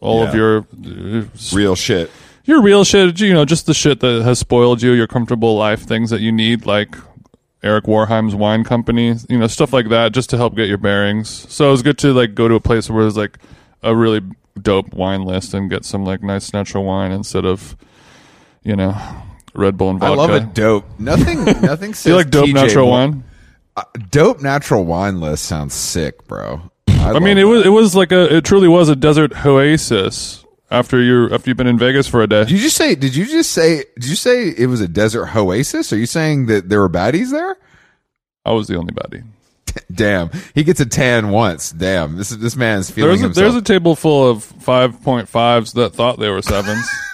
all 0.00 0.22
of 0.22 0.34
your 0.34 0.66
uh, 0.84 1.24
real 1.52 1.74
shit. 1.74 2.10
Your 2.48 2.62
real 2.62 2.82
shit, 2.82 3.20
you 3.20 3.34
know, 3.34 3.44
just 3.44 3.66
the 3.66 3.74
shit 3.74 4.00
that 4.00 4.22
has 4.22 4.38
spoiled 4.38 4.80
you, 4.80 4.92
your 4.92 5.06
comfortable 5.06 5.54
life, 5.54 5.82
things 5.82 6.08
that 6.08 6.22
you 6.22 6.32
need, 6.32 6.64
like 6.64 6.96
Eric 7.62 7.84
Wareheim's 7.84 8.34
wine 8.34 8.64
company, 8.64 9.14
you 9.28 9.38
know, 9.38 9.46
stuff 9.48 9.70
like 9.74 9.90
that, 9.90 10.12
just 10.12 10.30
to 10.30 10.38
help 10.38 10.56
get 10.56 10.66
your 10.66 10.78
bearings. 10.78 11.28
So 11.52 11.68
it 11.68 11.72
was 11.72 11.82
good 11.82 11.98
to 11.98 12.14
like 12.14 12.34
go 12.34 12.48
to 12.48 12.54
a 12.54 12.60
place 12.60 12.88
where 12.88 13.02
there's 13.04 13.18
like 13.18 13.36
a 13.82 13.94
really 13.94 14.22
dope 14.62 14.94
wine 14.94 15.24
list 15.26 15.52
and 15.52 15.68
get 15.68 15.84
some 15.84 16.06
like 16.06 16.22
nice 16.22 16.54
natural 16.54 16.84
wine 16.84 17.12
instead 17.12 17.44
of, 17.44 17.76
you 18.62 18.74
know, 18.74 18.96
Red 19.54 19.76
Bull 19.76 19.90
and 19.90 20.00
vodka. 20.00 20.12
I 20.14 20.16
love 20.16 20.30
a 20.30 20.40
dope. 20.40 20.86
Nothing. 20.98 21.44
Nothing. 21.60 21.92
Says 21.92 22.04
Do 22.04 22.08
you 22.12 22.16
like 22.16 22.30
dope 22.30 22.48
TJ 22.48 22.54
natural 22.54 22.86
more- 22.86 22.98
wine? 22.98 23.24
Uh, 23.76 23.82
dope 24.08 24.40
natural 24.40 24.86
wine 24.86 25.20
list 25.20 25.44
sounds 25.44 25.74
sick, 25.74 26.26
bro. 26.26 26.62
I, 26.88 27.12
I 27.12 27.18
mean, 27.18 27.36
it 27.36 27.44
was 27.44 27.66
it 27.66 27.68
was 27.68 27.94
like 27.94 28.10
a 28.10 28.34
it 28.36 28.46
truly 28.46 28.68
was 28.68 28.88
a 28.88 28.96
desert 28.96 29.44
oasis 29.44 30.46
after 30.70 31.00
you 31.00 31.30
after 31.30 31.50
you've 31.50 31.56
been 31.56 31.66
in 31.66 31.78
Vegas 31.78 32.06
for 32.08 32.22
a 32.22 32.26
day. 32.26 32.44
Did 32.44 32.50
you 32.52 32.58
just 32.58 32.76
say? 32.76 32.94
Did 32.94 33.14
you 33.16 33.24
just 33.26 33.52
say? 33.52 33.84
Did 33.94 34.08
you 34.08 34.16
say 34.16 34.48
it 34.48 34.66
was 34.66 34.80
a 34.80 34.88
desert 34.88 35.34
oasis? 35.34 35.92
Are 35.92 35.98
you 35.98 36.06
saying 36.06 36.46
that 36.46 36.68
there 36.68 36.80
were 36.80 36.88
baddies 36.88 37.30
there? 37.30 37.56
I 38.44 38.52
was 38.52 38.68
the 38.68 38.76
only 38.76 38.94
baddie. 38.94 39.24
Damn, 39.92 40.30
he 40.54 40.64
gets 40.64 40.80
a 40.80 40.86
tan 40.86 41.30
once. 41.30 41.70
Damn, 41.72 42.16
this 42.16 42.30
is 42.30 42.38
this 42.38 42.56
man's 42.56 42.90
feeling 42.90 43.10
There's 43.10 43.20
a, 43.20 43.24
himself. 43.24 43.42
there's 43.44 43.54
a 43.54 43.62
table 43.62 43.94
full 43.94 44.28
of 44.30 44.44
5.5s 44.44 45.74
that 45.74 45.94
thought 45.94 46.18
they 46.18 46.30
were 46.30 46.42
sevens. 46.42 46.86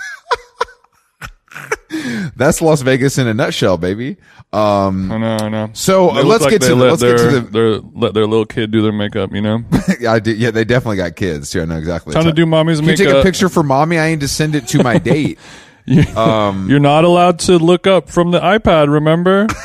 That's 2.37 2.61
Las 2.63 2.83
Vegas 2.83 3.19
in 3.19 3.27
a 3.27 3.35
nutshell, 3.35 3.77
baby. 3.79 4.17
Um, 4.53 5.11
I 5.11 5.19
know, 5.19 5.37
I 5.41 5.49
know. 5.49 5.71
So, 5.73 6.11
uh, 6.11 6.23
let's 6.23 6.43
like 6.45 6.53
get 6.53 6.63
to 6.63 6.69
the- 6.69 6.75
let's 6.77 7.03
get 7.03 7.17
to 7.19 7.25
their, 7.25 7.41
the- 7.41 7.51
their 7.51 7.71
let 7.95 8.15
their 8.15 8.27
little 8.27 8.47
kid 8.47 8.71
do 8.71 8.83
their 8.83 8.93
makeup. 8.93 9.33
You 9.33 9.41
know, 9.43 9.65
I 10.09 10.21
did, 10.21 10.39
yeah, 10.39 10.51
they 10.51 10.65
definitely 10.65 10.97
got 10.99 11.17
kids 11.17 11.51
too. 11.51 11.63
I 11.63 11.65
know 11.65 11.77
exactly. 11.77 12.13
trying 12.13 12.25
to 12.27 12.33
do 12.33 12.47
mommy's 12.47 12.79
Can 12.79 12.89
you 12.89 12.93
makeup. 12.93 13.07
take 13.07 13.15
a 13.17 13.23
picture 13.23 13.49
for 13.49 13.63
mommy? 13.63 13.99
I 13.99 14.11
need 14.11 14.21
to 14.21 14.29
send 14.29 14.55
it 14.55 14.69
to 14.69 14.83
my 14.83 14.99
date. 15.11 15.39
You, 15.87 16.03
Um, 16.17 16.69
you're 16.71 16.79
not 16.81 17.05
allowed 17.05 17.41
to 17.41 17.59
look 17.59 17.87
up 17.87 18.09
from 18.09 18.31
the 18.31 18.41
iPad. 18.41 18.93
Remember? 18.93 19.47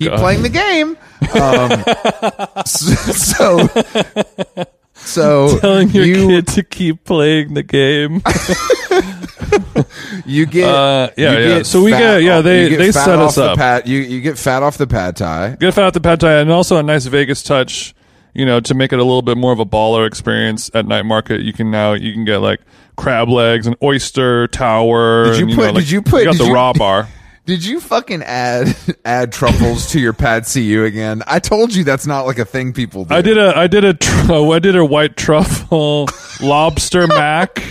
Keep 0.00 0.12
playing 0.14 0.42
the 0.42 0.48
game. 0.48 0.96
Um, 1.40 2.64
so, 2.66 2.94
so 3.12 4.64
So 5.06 5.58
telling 5.60 5.90
your 5.90 6.04
you 6.04 6.26
kid 6.28 6.46
to 6.48 6.62
keep 6.62 7.04
playing 7.04 7.54
the 7.54 7.62
game. 7.62 8.22
you 10.26 10.46
get 10.46 10.68
Uh, 10.68 11.10
yeah, 11.16 11.32
you 11.32 11.38
yeah. 11.38 11.56
get 11.58 11.66
So 11.66 11.82
we 11.82 11.90
fat 11.92 11.98
get- 11.98 12.22
yeah, 12.22 12.38
off- 12.38 12.44
they- 12.44 12.64
you 12.64 12.68
get 12.70 12.78
they 12.78 12.92
set 12.92 13.18
off 13.18 13.28
us 13.28 13.34
the 13.36 13.44
up. 13.50 13.58
Pad, 13.58 13.88
you 13.88 13.98
you 13.98 14.20
get 14.20 14.38
fat 14.38 14.62
off 14.62 14.78
the 14.78 14.86
pad 14.86 15.16
thai. 15.16 15.56
Get 15.60 15.74
fat 15.74 15.86
at 15.86 15.94
the 15.94 16.00
pad 16.00 16.20
thai, 16.20 16.40
and 16.40 16.50
also 16.50 16.76
a 16.78 16.82
nice 16.82 17.06
Vegas 17.06 17.42
touch. 17.42 17.94
You 18.34 18.44
know, 18.44 18.60
to 18.60 18.74
make 18.74 18.92
it 18.92 18.98
a 18.98 19.02
little 19.04 19.22
bit 19.22 19.38
more 19.38 19.52
of 19.52 19.60
a 19.60 19.64
baller 19.64 20.06
experience 20.06 20.70
at 20.74 20.84
night 20.86 21.06
market, 21.06 21.40
you 21.40 21.54
can 21.54 21.70
now 21.70 21.94
you 21.94 22.12
can 22.12 22.24
get 22.26 22.38
like 22.38 22.60
crab 22.96 23.30
legs 23.30 23.66
and 23.66 23.76
oyster 23.82 24.46
tower. 24.48 25.24
Did 25.24 25.36
you 25.38 25.46
and, 25.46 25.54
put- 25.54 25.62
know, 25.62 25.66
like, 25.72 25.84
did 25.84 25.90
you 25.90 26.02
put- 26.02 26.24
got 26.24 26.32
did 26.32 26.40
the 26.42 26.46
you- 26.46 26.54
raw 26.54 26.72
bar? 26.76 27.08
Did 27.46 27.64
you 27.64 27.78
fucking 27.80 28.24
add 28.24 28.76
add 29.04 29.32
truffles 29.32 29.92
to 29.92 30.00
your 30.00 30.12
pad 30.12 30.46
cu 30.52 30.82
again? 30.84 31.22
I 31.28 31.38
told 31.38 31.72
you 31.72 31.84
that's 31.84 32.04
not 32.06 32.26
like 32.26 32.40
a 32.40 32.44
thing 32.44 32.72
people 32.72 33.04
do. 33.04 33.14
I 33.14 33.22
did 33.22 33.38
a 33.38 33.56
I 33.56 33.68
did 33.68 33.84
a 33.84 33.94
tr- 33.94 34.32
oh, 34.32 34.50
I 34.50 34.58
did 34.58 34.74
a 34.74 34.84
white 34.84 35.16
truffle 35.16 36.08
lobster 36.42 37.06
mac 37.06 37.62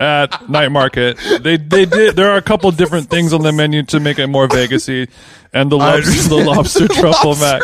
at 0.00 0.48
night 0.48 0.70
market. 0.70 1.18
They 1.42 1.56
they 1.56 1.84
did 1.84 2.16
there 2.16 2.30
are 2.30 2.36
a 2.36 2.42
couple 2.42 2.70
different 2.72 3.10
things 3.10 3.32
on 3.32 3.42
the 3.42 3.52
menu 3.52 3.82
to 3.84 4.00
make 4.00 4.18
it 4.18 4.26
more 4.28 4.46
Vegasy, 4.48 5.08
and 5.52 5.70
the 5.72 5.76
lobster, 5.76 6.28
the 6.28 6.44
lobster 6.44 6.88
truffle 7.00 7.34
mac. 7.36 7.62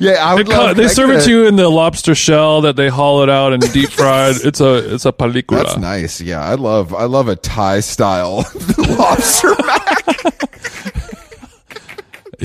Yeah, 0.00 0.24
I 0.24 0.34
would 0.34 0.46
They, 0.46 0.56
love. 0.56 0.76
they 0.76 0.88
serve 0.88 1.10
it 1.10 1.22
to 1.24 1.30
you 1.30 1.46
in 1.46 1.56
the 1.56 1.68
lobster 1.68 2.14
shell 2.14 2.62
that 2.62 2.76
they 2.76 2.88
hollowed 2.88 3.28
out 3.28 3.52
and 3.52 3.62
deep 3.72 3.90
fried. 3.90 4.36
It's 4.44 4.60
a 4.60 4.94
it's 4.94 5.04
a 5.06 5.12
película. 5.12 5.64
That's 5.64 5.76
nice. 5.76 6.20
Yeah, 6.20 6.40
I 6.40 6.54
love 6.54 6.94
I 6.94 7.04
love 7.04 7.28
a 7.28 7.36
Thai 7.36 7.80
style 7.80 8.36
lobster 8.78 9.54
mac. 9.66 10.45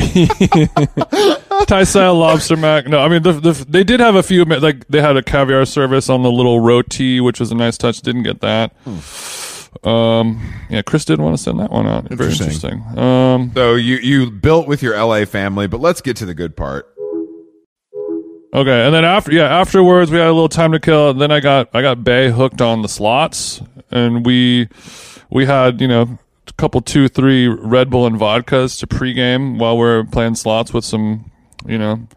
Thai 1.68 1.84
style 1.84 2.16
lobster 2.16 2.58
mac. 2.58 2.88
No, 2.88 3.00
I 3.00 3.08
mean 3.08 3.22
the, 3.24 3.34
the, 3.34 3.52
they 3.68 3.84
did 3.84 4.00
have 4.00 4.16
a 4.16 4.24
few 4.24 4.44
like 4.46 4.88
they 4.88 5.02
had 5.02 5.16
a 5.18 5.24
caviar 5.24 5.66
service 5.66 6.10
on 6.10 6.24
the 6.24 6.32
little 6.32 6.60
roti, 6.60 7.20
which 7.22 7.40
was 7.40 7.52
a 7.52 7.56
nice 7.56 7.78
touch. 7.78 8.02
Didn't 8.02 8.24
get 8.24 8.42
that. 8.42 8.74
Um, 9.84 10.54
yeah, 10.70 10.82
Chris 10.82 11.06
did 11.06 11.20
want 11.22 11.38
to 11.38 11.42
send 11.42 11.60
that 11.60 11.72
one 11.72 11.88
out. 11.88 12.04
Very 12.10 12.32
Interesting. 12.32 12.80
interesting. 12.80 13.00
Um, 13.00 13.52
So 13.56 13.76
you 13.76 13.98
you 13.98 14.30
built 14.32 14.68
with 14.68 14.84
your 14.84 14.96
LA 14.98 15.26
family, 15.26 15.68
but 15.68 15.80
let's 15.80 16.02
get 16.02 16.18
to 16.18 16.26
the 16.26 16.34
good 16.34 16.56
part. 16.58 16.88
okay, 18.54 18.86
and 18.86 18.94
then 18.94 19.06
after 19.06 19.32
yeah 19.32 19.48
afterwards 19.60 20.12
we 20.12 20.18
had 20.18 20.28
a 20.28 20.34
little 20.34 20.50
time 20.50 20.72
to 20.74 20.80
kill. 20.80 21.12
and 21.12 21.22
Then 21.22 21.32
I 21.32 21.40
got 21.40 21.70
I 21.74 21.82
got 21.82 22.04
Bay 22.04 22.30
hooked 22.32 22.62
on 22.62 22.82
the 22.82 22.90
slots, 22.90 23.62
and 23.92 24.26
we 24.26 24.68
we 25.30 25.46
had 25.46 25.80
you 25.80 25.88
know 25.88 26.02
a 26.02 26.31
couple 26.58 26.82
two 26.82 27.08
three 27.08 27.48
Red 27.48 27.90
Bull 27.90 28.06
and 28.06 28.18
vodkas 28.20 28.80
to 28.80 28.88
pregame 28.88 29.58
while 29.60 29.78
we're 29.78 30.04
playing 30.06 30.36
slots 30.36 30.74
with 30.74 30.86
some 30.86 31.32
you 31.66 31.78
know 31.78 32.08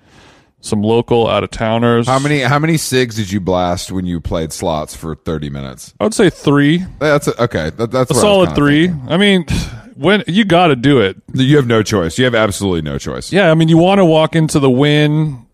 some 0.60 0.82
local 0.82 1.28
out 1.28 1.44
of 1.44 1.50
towners. 1.50 2.06
How 2.06 2.18
many 2.18 2.40
how 2.40 2.58
many 2.58 2.76
cigs 2.76 3.16
did 3.16 3.30
you 3.30 3.40
blast 3.40 3.92
when 3.92 4.06
you 4.06 4.20
played 4.20 4.52
slots 4.52 4.94
for 4.96 5.14
thirty 5.14 5.50
minutes? 5.50 5.92
I 6.00 6.04
would 6.04 6.14
say 6.14 6.30
three. 6.30 6.84
That's 6.98 7.28
a, 7.28 7.42
okay. 7.44 7.70
That, 7.70 7.90
that's 7.90 8.10
A 8.10 8.14
what 8.14 8.18
I 8.18 8.22
solid 8.22 8.54
three. 8.54 8.88
thinking. 8.88 9.08
I 9.12 9.16
mean, 9.18 9.46
when 9.94 10.24
you 10.26 10.44
got 10.44 10.68
to 10.68 10.76
do 10.76 11.00
it. 11.00 11.16
You 11.34 11.56
have 11.56 11.66
no 11.66 11.82
choice. 11.82 12.18
You 12.18 12.24
have 12.24 12.34
absolutely 12.34 12.82
no 12.82 12.98
choice. 12.98 13.32
Yeah, 13.32 13.50
I 13.50 13.54
mean, 13.54 13.68
you 13.68 13.76
want 13.78 13.98
to 13.98 14.04
walk 14.04 14.34
into 14.34 14.58
the 14.58 14.70
Wynn. 14.70 15.46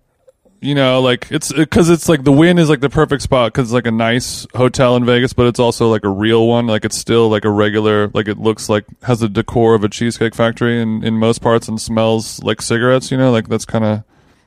You 0.62 0.74
know, 0.74 1.00
like 1.00 1.28
it's 1.30 1.50
because 1.52 1.88
it's 1.88 2.06
like 2.06 2.22
the 2.22 2.32
Wynn 2.32 2.58
is 2.58 2.68
like 2.68 2.80
the 2.80 2.90
perfect 2.90 3.22
spot 3.22 3.52
because 3.52 3.68
it's 3.68 3.72
like 3.72 3.86
a 3.86 3.90
nice 3.90 4.46
hotel 4.54 4.94
in 4.96 5.06
Vegas, 5.06 5.32
but 5.32 5.46
it's 5.46 5.58
also 5.58 5.88
like 5.88 6.04
a 6.04 6.08
real 6.10 6.46
one. 6.46 6.66
Like 6.66 6.84
it's 6.84 6.98
still 6.98 7.30
like 7.30 7.46
a 7.46 7.50
regular, 7.50 8.08
like 8.08 8.28
it 8.28 8.36
looks 8.36 8.68
like 8.68 8.84
has 9.04 9.20
the 9.20 9.28
decor 9.30 9.74
of 9.74 9.84
a 9.84 9.88
cheesecake 9.88 10.34
factory 10.34 10.80
in 10.82 11.02
in 11.02 11.14
most 11.14 11.40
parts 11.40 11.66
and 11.66 11.80
smells 11.80 12.42
like 12.42 12.60
cigarettes. 12.60 13.10
You 13.10 13.16
know, 13.16 13.30
like 13.32 13.48
that's 13.48 13.64
kind 13.64 13.84
of 13.84 14.02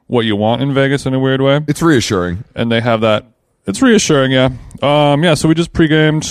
what 0.05 0.25
you 0.25 0.35
want 0.35 0.61
in 0.61 0.71
Vegas 0.73 1.07
in 1.07 1.15
a 1.15 1.19
weird 1.19 1.41
way. 1.41 1.61
It's 1.67 1.81
reassuring. 1.81 2.43
and 2.55 2.71
they 2.71 2.81
have 2.81 3.01
that. 3.01 3.25
It's 3.65 3.81
reassuring, 3.81 4.31
yeah. 4.33 4.49
Um, 4.83 5.23
yeah. 5.23 5.33
So 5.33 5.47
we 5.47 5.55
just 5.55 5.73
pre-gamed 5.73 6.27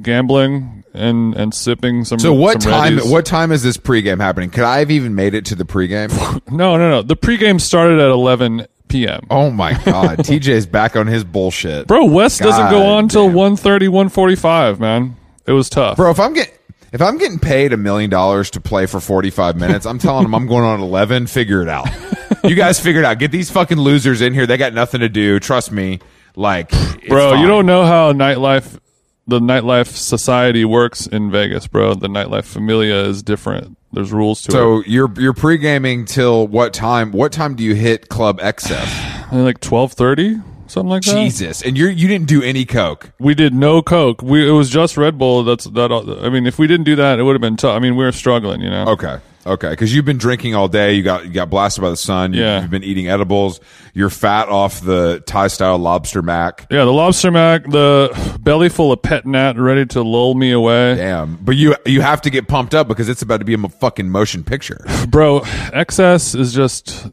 gambling 0.00 0.84
and 0.94 1.34
and 1.34 1.52
sipping 1.54 2.04
some. 2.04 2.18
So 2.18 2.32
what 2.32 2.62
some 2.62 2.72
time? 2.72 2.96
Reddies. 2.98 3.10
What 3.10 3.26
time 3.26 3.52
is 3.52 3.62
this 3.62 3.76
pregame 3.76 4.20
happening? 4.20 4.50
Could 4.50 4.64
I 4.64 4.78
have 4.78 4.90
even 4.90 5.14
made 5.14 5.34
it 5.34 5.44
to 5.46 5.54
the 5.54 5.64
pregame? 5.64 6.10
No, 6.50 6.76
no, 6.76 6.90
no. 6.90 7.02
The 7.02 7.16
pregame 7.16 7.60
started 7.60 7.98
at 7.98 8.10
11 8.10 8.66
p.m. 8.92 9.26
oh 9.30 9.50
my 9.50 9.72
god, 9.84 10.18
TJ's 10.20 10.66
back 10.66 10.94
on 10.96 11.06
his 11.06 11.24
bullshit, 11.24 11.86
Bro, 11.86 12.06
Wes 12.06 12.38
doesn't 12.38 12.70
go 12.70 12.84
on 12.86 13.08
till 13.08 13.26
damn. 13.28 13.56
1.30, 13.56 13.88
1.45, 13.88 14.78
man. 14.78 15.16
It 15.46 15.52
was 15.52 15.68
tough. 15.68 15.96
Bro, 15.96 16.10
if 16.12 16.20
I'm 16.20 16.34
getting 16.34 16.54
if 16.92 17.00
I'm 17.00 17.16
getting 17.16 17.38
paid 17.38 17.72
a 17.72 17.76
million 17.78 18.10
dollars 18.10 18.50
to 18.50 18.60
play 18.60 18.84
for 18.86 19.00
45 19.00 19.56
minutes, 19.56 19.86
I'm 19.86 19.98
telling 19.98 20.24
them 20.24 20.34
I'm 20.34 20.46
going 20.46 20.64
on 20.64 20.80
11. 20.80 21.26
Figure 21.26 21.62
it 21.62 21.68
out. 21.68 21.88
you 22.44 22.54
guys 22.54 22.78
figure 22.78 23.00
it 23.00 23.04
out. 23.06 23.18
Get 23.18 23.30
these 23.32 23.50
fucking 23.50 23.78
losers 23.78 24.20
in 24.20 24.34
here. 24.34 24.46
They 24.46 24.58
got 24.58 24.74
nothing 24.74 25.00
to 25.00 25.08
do. 25.08 25.40
Trust 25.40 25.72
me. 25.72 26.00
Like, 26.36 26.70
Bro, 27.08 27.30
fine. 27.30 27.40
you 27.40 27.46
don't 27.46 27.64
know 27.66 27.86
how 27.86 28.12
nightlife 28.12 28.78
the 29.26 29.40
nightlife 29.40 29.86
society 29.86 30.64
works 30.64 31.06
in 31.06 31.30
Vegas, 31.30 31.66
bro. 31.66 31.94
The 31.94 32.08
nightlife 32.08 32.44
familia 32.44 33.04
is 33.04 33.22
different. 33.22 33.78
There's 33.92 34.12
rules 34.12 34.42
to 34.42 34.48
it. 34.50 34.52
So 34.52 34.82
you're 34.86 35.12
you're 35.18 35.34
pre 35.34 35.58
gaming 35.58 36.06
till 36.06 36.46
what 36.46 36.72
time? 36.72 37.12
What 37.12 37.30
time 37.32 37.54
do 37.54 37.62
you 37.62 37.74
hit 37.74 38.08
Club 38.08 38.40
XS? 38.40 39.30
And 39.30 39.44
like 39.44 39.60
twelve 39.60 39.92
thirty, 39.92 40.36
something 40.66 40.88
like 40.88 41.02
that. 41.02 41.12
Jesus, 41.12 41.62
and 41.62 41.76
you 41.76 41.88
you 41.88 42.08
didn't 42.08 42.28
do 42.28 42.42
any 42.42 42.64
coke. 42.64 43.12
We 43.18 43.34
did 43.34 43.52
no 43.52 43.82
coke. 43.82 44.22
We 44.22 44.48
it 44.48 44.52
was 44.52 44.70
just 44.70 44.96
Red 44.96 45.18
Bull. 45.18 45.44
That's 45.44 45.64
that. 45.64 45.92
I 46.22 46.30
mean, 46.30 46.46
if 46.46 46.58
we 46.58 46.66
didn't 46.66 46.84
do 46.84 46.96
that, 46.96 47.18
it 47.18 47.22
would 47.22 47.34
have 47.34 47.42
been 47.42 47.56
tough. 47.56 47.76
I 47.76 47.80
mean, 47.80 47.96
we 47.96 48.04
were 48.04 48.12
struggling, 48.12 48.62
you 48.62 48.70
know. 48.70 48.86
Okay, 48.88 49.18
okay, 49.46 49.70
because 49.70 49.94
you've 49.94 50.04
been 50.04 50.18
drinking 50.18 50.54
all 50.54 50.68
day. 50.68 50.94
You 50.94 51.02
got 51.02 51.24
you 51.24 51.30
got 51.32 51.50
blasted 51.50 51.82
by 51.82 51.90
the 51.90 51.96
sun. 51.96 52.32
You- 52.32 52.40
Yeah. 52.42 52.60
you've 52.62 52.70
been 52.70 52.84
eating 52.84 53.08
edibles. 53.08 53.60
You're 53.94 54.10
fat 54.10 54.48
off 54.48 54.80
the 54.80 55.22
Thai 55.26 55.48
style 55.48 55.78
lobster 55.78 56.22
mac. 56.22 56.66
Yeah, 56.70 56.84
the 56.84 56.92
lobster 56.92 57.30
mac, 57.30 57.64
the 57.68 58.38
belly 58.40 58.68
full 58.68 58.90
of 58.92 59.02
pet 59.02 59.26
nat, 59.26 59.58
ready 59.58 59.84
to 59.86 60.02
lull 60.02 60.34
me 60.34 60.50
away, 60.52 60.94
Damn, 60.96 61.36
but 61.42 61.56
you 61.56 61.76
you 61.86 62.00
have 62.00 62.22
to 62.22 62.30
get 62.30 62.48
pumped 62.48 62.74
up 62.74 62.88
because 62.88 63.08
it's 63.08 63.22
about 63.22 63.38
to 63.38 63.44
be 63.44 63.54
a 63.54 63.68
fucking 63.68 64.08
motion 64.08 64.44
picture. 64.44 64.84
bro. 65.08 65.40
XS 65.40 66.38
is 66.38 66.52
just 66.54 67.08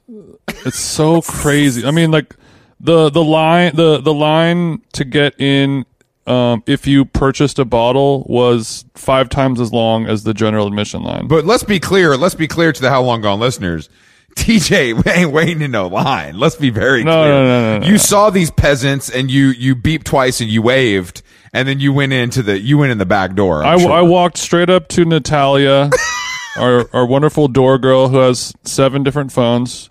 it's 0.66 0.80
so 0.80 1.22
crazy. 1.28 1.86
I 1.86 1.92
mean, 1.92 2.12
like 2.12 2.36
the 2.80 3.10
the 3.10 3.24
line 3.24 3.76
the 3.76 4.00
the 4.00 4.14
line 4.14 4.82
to 4.94 5.04
get 5.06 5.40
in. 5.40 5.86
Um, 6.28 6.64
if 6.68 6.86
you 6.86 7.06
purchased 7.06 7.58
a 7.58 7.66
bottle, 7.66 8.24
was 8.30 8.86
five 8.94 9.30
times 9.30 9.60
as 9.60 9.74
long 9.74 10.06
as 10.06 10.24
the 10.24 10.34
general 10.34 10.68
admission 10.68 11.02
line. 11.02 11.28
But 11.28 11.46
let's 11.46 11.64
be 11.64 11.80
clear. 11.80 12.16
Let's 12.18 12.36
be 12.36 12.48
clear 12.48 12.72
to 12.72 12.82
the 12.82 12.90
how 12.90 13.02
long 13.02 13.22
gone 13.22 13.40
listeners. 13.40 13.90
TJ 14.36 15.08
ain't 15.08 15.32
waiting 15.32 15.62
in 15.62 15.72
no 15.72 15.88
line. 15.88 16.38
Let's 16.38 16.56
be 16.56 16.70
very 16.70 17.04
No, 17.04 17.12
clear. 17.12 17.28
no, 17.32 17.44
no, 17.48 17.62
no, 17.62 17.80
no. 17.80 17.88
You 17.88 17.98
saw 17.98 18.30
these 18.30 18.52
peasants 18.52 19.10
and 19.10 19.32
you 19.32 19.48
you 19.48 19.76
beeped 19.76 20.04
twice 20.04 20.40
and 20.40 20.50
you 20.52 20.62
waved 20.62 21.24
and 21.52 21.68
then 21.68 21.80
you 21.80 21.92
went 21.92 22.14
into 22.14 22.44
the 22.44 22.60
you 22.60 22.78
went 22.78 22.92
in 22.92 23.00
the 23.00 23.08
back 23.08 23.34
door. 23.34 23.64
I, 23.64 23.78
sure. 23.78 23.92
I 23.92 24.02
walked 24.02 24.38
straight 24.38 24.70
up 24.70 24.88
to 24.90 25.04
Natalia, 25.04 25.90
our 26.58 26.88
our 26.94 27.08
wonderful 27.08 27.48
door 27.48 27.80
girl 27.80 28.10
who 28.10 28.18
has 28.18 28.54
seven 28.64 29.02
different 29.04 29.32
phones. 29.32 29.88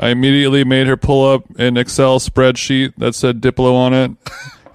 I 0.00 0.08
immediately 0.10 0.64
made 0.64 0.86
her 0.88 0.96
pull 0.96 1.28
up 1.32 1.44
an 1.58 1.76
Excel 1.76 2.18
spreadsheet 2.18 2.94
that 2.98 3.14
said 3.14 3.40
Diplo 3.40 3.74
on 3.74 3.94
it, 3.94 4.10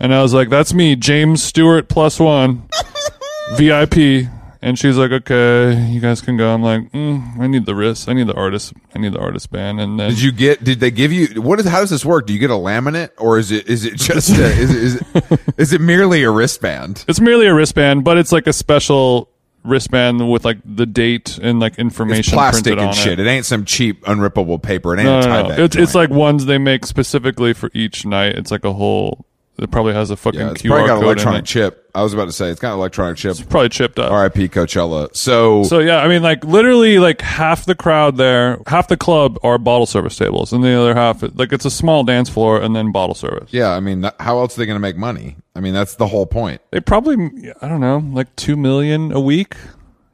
and 0.04 0.14
I 0.14 0.22
was 0.22 0.34
like, 0.34 0.50
"That's 0.50 0.74
me, 0.74 0.96
James 0.96 1.42
Stewart 1.42 1.88
plus 1.90 2.20
one, 2.20 2.68
VIP." 3.56 4.28
And 4.62 4.80
she's 4.80 4.96
like, 4.98 5.12
"Okay, 5.12 5.88
you 5.90 6.00
guys 6.00 6.22
can 6.22 6.38
go." 6.38 6.54
I'm 6.54 6.62
like, 6.62 6.90
mm, 6.92 7.40
"I 7.40 7.48
need 7.48 7.66
the 7.66 7.76
wrist. 7.76 8.08
I 8.08 8.14
need 8.14 8.28
the 8.28 8.34
artist. 8.36 8.74
I 8.96 9.00
need 9.00 9.14
the 9.14 9.20
artist 9.20 9.52
band." 9.52 9.82
And 9.82 10.00
then 10.00 10.12
Did 10.12 10.22
you 10.22 10.32
get? 10.32 10.64
Did 10.64 10.80
they 10.80 10.92
give 10.92 11.12
you? 11.12 11.42
What 11.42 11.60
is? 11.60 11.66
How 11.66 11.82
does 11.82 11.90
this 11.90 12.06
work? 12.06 12.28
Do 12.28 12.34
you 12.34 12.40
get 12.40 12.50
a 12.50 12.54
laminate, 12.54 13.10
or 13.18 13.38
is 13.40 13.52
it? 13.52 13.68
Is 13.68 13.84
it 13.86 13.96
just? 13.96 14.30
A, 14.30 14.44
is, 14.44 14.70
it, 14.74 14.84
is 14.84 14.96
it? 14.96 15.40
Is 15.58 15.74
it 15.74 15.82
merely 15.82 16.24
a 16.24 16.32
wristband? 16.32 17.06
it's 17.08 17.20
merely 17.20 17.48
a 17.48 17.54
wristband, 17.54 18.04
but 18.04 18.18
it's 18.18 18.32
like 18.32 18.48
a 18.48 18.54
special 18.54 19.30
wristband 19.64 20.30
with 20.30 20.44
like 20.44 20.58
the 20.66 20.86
date 20.86 21.38
and 21.38 21.60
like 21.60 21.78
information 21.80 22.20
It's 22.20 22.30
plastic 22.30 22.64
printed 22.64 22.80
and 22.80 22.88
on 22.90 22.94
shit. 22.94 23.20
it. 23.20 23.28
It. 23.28 23.30
ain't 23.30 23.46
some 23.46 23.64
cheap 23.66 24.04
unrippable 24.06 24.62
paper. 24.62 24.94
It 24.94 25.00
ain't 25.00 25.06
No, 25.06 25.22
no, 25.22 25.48
no. 25.50 25.64
It's, 25.64 25.76
it's 25.76 25.96
like 25.96 26.10
ones 26.10 26.46
they 26.46 26.58
make 26.58 26.86
specifically 26.86 27.54
for 27.54 27.70
each 27.74 28.06
night. 28.06 28.36
It's 28.38 28.52
like 28.52 28.66
a 28.66 28.74
whole. 28.74 29.26
It 29.58 29.70
probably 29.70 29.94
has 29.94 30.10
a 30.10 30.16
fucking 30.16 30.40
yeah, 30.40 30.52
it's 30.52 30.64
QR 30.64 30.70
probably 30.70 30.88
got 30.88 30.94
an 30.98 31.02
code 31.02 31.04
in 31.04 31.08
electronic 31.10 31.46
chip. 31.46 31.92
I 31.94 32.02
was 32.02 32.12
about 32.12 32.26
to 32.26 32.32
say 32.32 32.50
it's 32.50 32.60
got 32.60 32.74
an 32.74 32.80
electronic 32.80 33.18
chip. 33.18 33.38
Probably 33.50 33.70
chipped 33.70 34.00
up. 34.00 34.12
R.I.P. 34.12 34.50
Coachella. 34.50 35.16
So, 35.16 35.62
So 35.64 35.78
yeah, 35.78 35.98
I 36.00 36.08
mean, 36.08 36.24
like 36.24 36.44
literally, 36.44 36.98
like 36.98 37.22
half 37.22 37.66
the 37.66 37.76
crowd 37.76 38.18
there, 38.18 38.58
half 38.66 38.88
the 38.88 38.98
club 38.98 39.38
are 39.44 39.60
bottle 39.60 39.86
service 39.86 40.18
tables, 40.18 40.54
and 40.54 40.64
the 40.64 40.72
other 40.74 40.96
half, 40.96 41.22
like 41.38 41.54
it's 41.54 41.66
a 41.66 41.70
small 41.72 42.04
dance 42.04 42.30
floor 42.30 42.60
and 42.60 42.76
then 42.76 42.92
bottle 42.92 43.14
service. 43.14 43.54
yeah, 43.54 43.70
I 43.70 43.80
mean, 43.80 44.02
that- 44.02 44.16
how 44.20 44.40
else 44.40 44.58
are 44.58 44.62
they 44.62 44.66
going 44.66 44.76
to 44.76 44.80
make 44.82 44.98
money? 44.98 45.36
I 45.56 45.60
mean, 45.60 45.76
that's 45.76 45.96
the 45.96 46.08
whole 46.08 46.26
point, 46.26 46.62
They 46.72 46.80
probably, 46.80 47.16
I 47.62 47.68
don't 47.70 47.80
know, 47.80 48.00
like 48.12 48.36
two 48.36 48.56
million 48.58 49.12
a 49.12 49.20
week, 49.20 49.56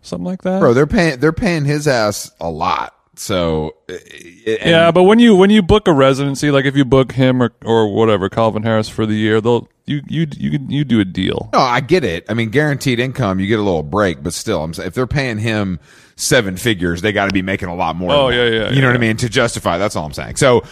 something 0.01 0.25
like 0.25 0.41
that. 0.41 0.59
bro. 0.59 0.73
They're 0.73 0.85
paying. 0.85 1.21
They're 1.21 1.31
paying 1.31 1.63
his 1.63 1.87
ass 1.87 2.29
a 2.41 2.49
lot. 2.49 2.93
So, 3.19 3.75
uh, 3.89 3.95
and- 4.47 4.59
yeah, 4.71 4.91
but 4.91 5.03
when 5.03 5.19
you 5.19 5.35
when 5.35 5.49
you 5.49 5.61
book 5.61 5.89
a 5.89 5.93
residency, 5.93 6.51
like 6.51 6.63
if 6.63 6.77
you 6.77 6.85
book 6.85 7.11
him 7.11 7.43
or 7.43 7.51
or 7.65 7.93
whatever 7.93 8.29
Calvin 8.29 8.63
Harris 8.63 8.87
for 8.87 9.05
the 9.05 9.13
year, 9.13 9.41
they'll 9.41 9.67
you 9.85 10.01
you 10.07 10.25
you 10.37 10.57
you 10.69 10.85
do 10.85 11.01
a 11.01 11.05
deal. 11.05 11.49
No, 11.51 11.59
I 11.59 11.81
get 11.81 12.05
it. 12.05 12.25
I 12.29 12.33
mean, 12.33 12.49
guaranteed 12.49 12.97
income, 12.97 13.41
you 13.41 13.47
get 13.47 13.59
a 13.59 13.61
little 13.61 13.83
break, 13.83 14.23
but 14.23 14.33
still, 14.33 14.63
I'm 14.63 14.71
if 14.71 14.93
they're 14.93 15.05
paying 15.05 15.37
him 15.37 15.81
seven 16.15 16.55
figures, 16.55 17.01
they 17.01 17.11
got 17.11 17.25
to 17.27 17.33
be 17.33 17.41
making 17.41 17.67
a 17.67 17.75
lot 17.75 17.97
more. 17.97 18.11
Oh, 18.11 18.29
yeah, 18.29 18.45
yeah, 18.45 18.69
You 18.71 18.79
know 18.81 18.87
what 18.87 18.95
I 18.95 18.99
mean? 18.99 19.17
To 19.17 19.27
justify, 19.27 19.77
that's 19.77 19.97
all 19.97 20.05
I'm 20.05 20.13
saying. 20.13 20.37
So, 20.37 20.63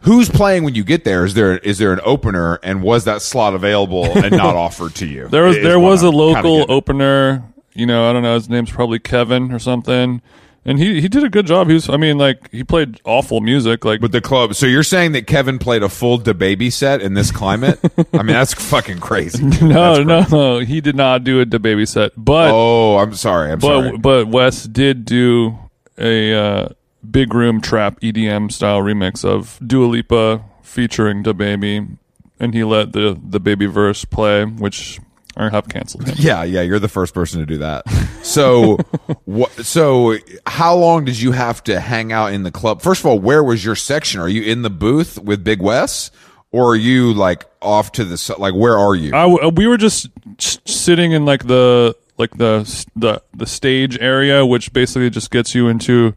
who's 0.00 0.28
playing 0.28 0.64
when 0.64 0.74
you 0.74 0.84
get 0.84 1.04
there? 1.04 1.24
Is 1.24 1.32
there 1.32 1.56
is 1.56 1.78
there 1.78 1.94
an 1.94 2.00
opener, 2.04 2.58
and 2.62 2.82
was 2.82 3.04
that 3.04 3.22
slot 3.22 3.54
available 3.54 4.04
and 4.04 4.30
not 4.36 4.56
offered 4.66 4.94
to 4.96 5.06
you? 5.06 5.28
There 5.28 5.44
was 5.44 5.56
there 5.56 5.80
was 5.80 6.02
a 6.02 6.08
I'm 6.08 6.12
kinda 6.12 6.48
local 6.48 6.70
opener. 6.70 7.44
You 7.72 7.86
know, 7.86 8.10
I 8.10 8.12
don't 8.12 8.22
know. 8.22 8.34
His 8.34 8.50
name's 8.50 8.70
probably 8.70 8.98
Kevin 8.98 9.52
or 9.52 9.58
something. 9.58 10.20
And 10.66 10.78
he 10.78 11.00
he 11.02 11.08
did 11.08 11.22
a 11.24 11.28
good 11.28 11.46
job. 11.46 11.68
He 11.68 11.74
was. 11.74 11.90
I 11.90 11.98
mean, 11.98 12.16
like 12.16 12.50
he 12.50 12.64
played 12.64 13.00
awful 13.04 13.40
music. 13.40 13.84
Like 13.84 14.00
But 14.00 14.12
the 14.12 14.20
club. 14.22 14.54
So 14.54 14.64
you're 14.66 14.82
saying 14.82 15.12
that 15.12 15.26
Kevin 15.26 15.58
played 15.58 15.82
a 15.82 15.88
full 15.90 16.18
DaBaby 16.18 16.72
set 16.72 17.02
in 17.02 17.12
this 17.14 17.30
climate? 17.30 17.78
I 18.14 18.18
mean, 18.18 18.28
that's 18.28 18.54
fucking 18.54 19.00
crazy. 19.00 19.44
no, 19.62 20.02
no, 20.02 20.24
no. 20.30 20.58
He 20.60 20.80
did 20.80 20.96
not 20.96 21.22
do 21.22 21.40
a 21.40 21.46
baby 21.46 21.84
set. 21.84 22.12
But 22.16 22.50
Oh, 22.52 22.96
I'm 22.96 23.14
sorry. 23.14 23.52
I'm 23.52 23.58
but 23.58 23.82
sorry. 23.82 23.98
but 23.98 24.28
Wes 24.28 24.64
did 24.64 25.04
do 25.04 25.58
a 25.98 26.34
uh, 26.34 26.68
big 27.08 27.34
room 27.34 27.60
trap 27.60 28.00
EDM 28.00 28.50
style 28.50 28.80
remix 28.80 29.22
of 29.24 29.58
Dua 29.64 29.84
Lipa 29.86 30.42
featuring 30.62 31.22
DaBaby, 31.22 31.98
and 32.40 32.54
he 32.54 32.64
let 32.64 32.92
the 32.94 33.20
the 33.22 33.38
baby 33.38 33.66
verse 33.66 34.04
play, 34.06 34.44
which 34.46 34.98
I 35.36 35.48
have 35.50 35.68
canceled 35.68 36.06
him. 36.06 36.14
Yeah, 36.18 36.44
yeah, 36.44 36.60
you're 36.62 36.78
the 36.78 36.88
first 36.88 37.12
person 37.14 37.40
to 37.40 37.46
do 37.46 37.58
that. 37.58 37.88
So, 38.22 38.76
what? 39.24 39.50
So, 39.52 40.16
how 40.46 40.76
long 40.76 41.04
did 41.04 41.20
you 41.20 41.32
have 41.32 41.62
to 41.64 41.80
hang 41.80 42.12
out 42.12 42.32
in 42.32 42.42
the 42.42 42.50
club? 42.50 42.82
First 42.82 43.00
of 43.00 43.06
all, 43.06 43.18
where 43.18 43.42
was 43.42 43.64
your 43.64 43.74
section? 43.76 44.20
Are 44.20 44.28
you 44.28 44.42
in 44.42 44.62
the 44.62 44.70
booth 44.70 45.18
with 45.18 45.42
Big 45.42 45.60
Wes, 45.60 46.10
or 46.52 46.70
are 46.72 46.76
you 46.76 47.12
like 47.12 47.46
off 47.60 47.92
to 47.92 48.04
the 48.04 48.36
like? 48.38 48.54
Where 48.54 48.78
are 48.78 48.94
you? 48.94 49.08
I 49.08 49.22
w- 49.22 49.40
uh, 49.40 49.50
we 49.50 49.66
were 49.66 49.76
just 49.76 50.08
sitting 50.38 51.12
in 51.12 51.24
like 51.24 51.46
the 51.46 51.96
like 52.16 52.36
the 52.36 52.86
the 52.94 53.22
the 53.34 53.46
stage 53.46 53.98
area, 53.98 54.46
which 54.46 54.72
basically 54.72 55.10
just 55.10 55.30
gets 55.30 55.54
you 55.54 55.68
into 55.68 56.14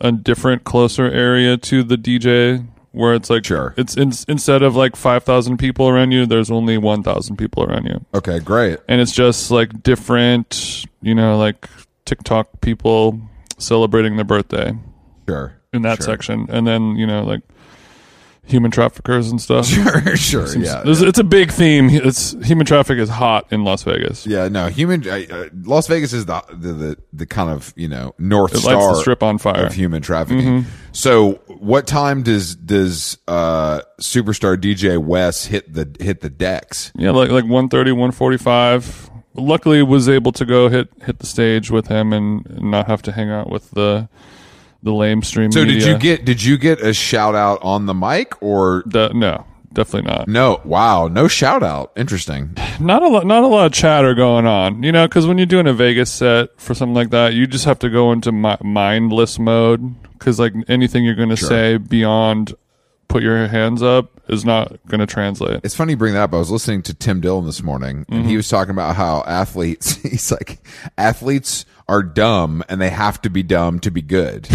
a 0.00 0.12
different, 0.12 0.64
closer 0.64 1.06
area 1.06 1.56
to 1.56 1.82
the 1.82 1.96
DJ, 1.96 2.64
where 2.92 3.14
it's 3.14 3.28
like 3.30 3.44
Sure. 3.44 3.74
it's 3.76 3.96
in, 3.96 4.12
instead 4.28 4.62
of 4.62 4.74
like 4.76 4.96
five 4.96 5.24
thousand 5.24 5.58
people 5.58 5.88
around 5.88 6.12
you, 6.12 6.26
there's 6.26 6.50
only 6.50 6.78
one 6.78 7.02
thousand 7.02 7.36
people 7.36 7.62
around 7.64 7.86
you, 7.86 8.04
okay, 8.14 8.38
great. 8.40 8.78
and 8.88 9.00
it's 9.00 9.12
just 9.12 9.50
like 9.50 9.82
different, 9.82 10.84
you 11.02 11.14
know, 11.14 11.36
like 11.38 11.68
TikTok 12.04 12.60
people 12.60 13.20
celebrating 13.58 14.16
their 14.16 14.24
birthday 14.24 14.72
Sure, 15.28 15.54
in 15.72 15.82
that 15.82 15.98
sure. 15.98 16.04
section, 16.06 16.46
and 16.48 16.66
then 16.66 16.96
you 16.96 17.06
know 17.06 17.22
like 17.24 17.42
human 18.48 18.70
traffickers 18.70 19.30
and 19.30 19.40
stuff. 19.40 19.66
Sure, 19.78 20.16
sure, 20.16 20.46
yeah. 20.58 20.82
There's- 20.82 21.02
It's 21.02 21.18
a 21.18 21.24
big 21.24 21.52
theme. 21.52 21.88
It's 21.90 22.32
human 22.46 22.66
traffic 22.66 22.98
is 22.98 23.08
hot 23.08 23.46
in 23.52 23.62
Las 23.64 23.82
Vegas. 23.84 24.26
Yeah, 24.26 24.48
no, 24.48 24.66
human. 24.68 25.06
Uh, 25.08 25.48
Las 25.64 25.86
Vegas 25.86 26.12
is 26.12 26.26
the, 26.26 26.42
the 26.50 26.72
the 26.72 26.96
the 27.12 27.26
kind 27.26 27.50
of 27.50 27.72
you 27.76 27.88
know 27.88 28.14
north 28.18 28.54
It 28.54 28.58
star 28.58 28.94
strip 28.96 29.22
on 29.22 29.38
fire. 29.38 29.54
Mm-hmm. 29.54 29.66
of 29.66 29.74
human 29.74 30.02
trafficking. 30.02 30.64
So, 30.92 31.34
what 31.46 31.86
time 31.86 32.22
does 32.22 32.56
does 32.56 33.18
uh, 33.28 33.82
superstar 34.00 34.56
DJ 34.56 34.98
Wes 34.98 35.44
hit 35.44 35.72
the 35.72 35.88
hit 36.00 36.20
the 36.22 36.30
decks? 36.30 36.90
Yeah, 36.96 37.10
like 37.12 37.30
like 37.30 37.44
130, 37.44 37.92
145. 37.92 39.10
Luckily, 39.34 39.82
was 39.82 40.08
able 40.08 40.32
to 40.32 40.44
go 40.44 40.68
hit 40.68 40.88
hit 41.04 41.18
the 41.20 41.26
stage 41.26 41.70
with 41.70 41.86
him 41.88 42.12
and 42.12 42.44
not 42.60 42.86
have 42.88 43.02
to 43.02 43.12
hang 43.12 43.30
out 43.30 43.50
with 43.50 43.70
the 43.72 44.08
the 44.82 44.92
lame 44.92 45.22
stream. 45.22 45.50
So, 45.52 45.64
did 45.64 45.82
you 45.82 45.98
get 45.98 46.24
did 46.24 46.42
you 46.42 46.56
get 46.58 46.80
a 46.80 46.92
shout 46.92 47.34
out 47.34 47.58
on 47.62 47.86
the 47.86 47.94
mic 47.94 48.40
or 48.42 48.82
The, 48.86 49.10
no, 49.12 49.44
definitely 49.72 50.10
not. 50.10 50.28
no? 50.28 50.60
Wow, 50.64 51.08
no 51.08 51.26
shout 51.28 51.62
out. 51.62 51.92
Interesting. 51.96 52.56
Not 52.80 53.02
a 53.02 53.08
lot. 53.08 53.26
Not 53.26 53.42
a 53.42 53.46
lot 53.48 53.66
of 53.66 53.72
chatter 53.72 54.14
going 54.14 54.46
on. 54.46 54.82
You 54.82 54.92
know, 54.92 55.08
because 55.08 55.26
when 55.26 55.36
you're 55.38 55.46
doing 55.46 55.66
a 55.66 55.72
Vegas 55.74 56.10
set 56.12 56.50
for 56.60 56.74
something 56.74 56.94
like 56.94 57.10
that, 57.10 57.34
you 57.34 57.46
just 57.46 57.64
have 57.64 57.78
to 57.80 57.90
go 57.90 58.12
into 58.12 58.30
mi- 58.32 58.56
mindless 58.62 59.38
mode. 59.38 60.00
Because 60.12 60.38
like 60.38 60.52
anything 60.68 61.04
you're 61.04 61.14
going 61.14 61.28
to 61.30 61.36
say 61.36 61.76
beyond 61.76 62.54
put 63.08 63.22
your 63.22 63.46
hands 63.48 63.82
up 63.82 64.10
is 64.28 64.44
not 64.44 64.76
going 64.88 65.00
to 65.00 65.06
translate. 65.06 65.60
It's 65.64 65.74
funny 65.74 65.92
you 65.94 65.96
bring 65.96 66.12
that 66.14 66.24
up. 66.24 66.34
I 66.34 66.38
was 66.38 66.50
listening 66.50 66.82
to 66.82 66.94
Tim 66.94 67.20
Dillon 67.20 67.46
this 67.46 67.62
morning, 67.62 68.04
and 68.08 68.20
Mm-hmm. 68.20 68.28
he 68.28 68.36
was 68.36 68.48
talking 68.48 68.70
about 68.72 68.96
how 68.96 69.22
athletes. 69.26 69.94
He's 70.02 70.30
like, 70.30 70.58
athletes 70.98 71.64
are 71.88 72.02
dumb, 72.02 72.62
and 72.68 72.80
they 72.80 72.90
have 72.90 73.20
to 73.22 73.30
be 73.30 73.42
dumb 73.42 73.80
to 73.80 73.90
be 73.90 74.02
good. 74.02 74.48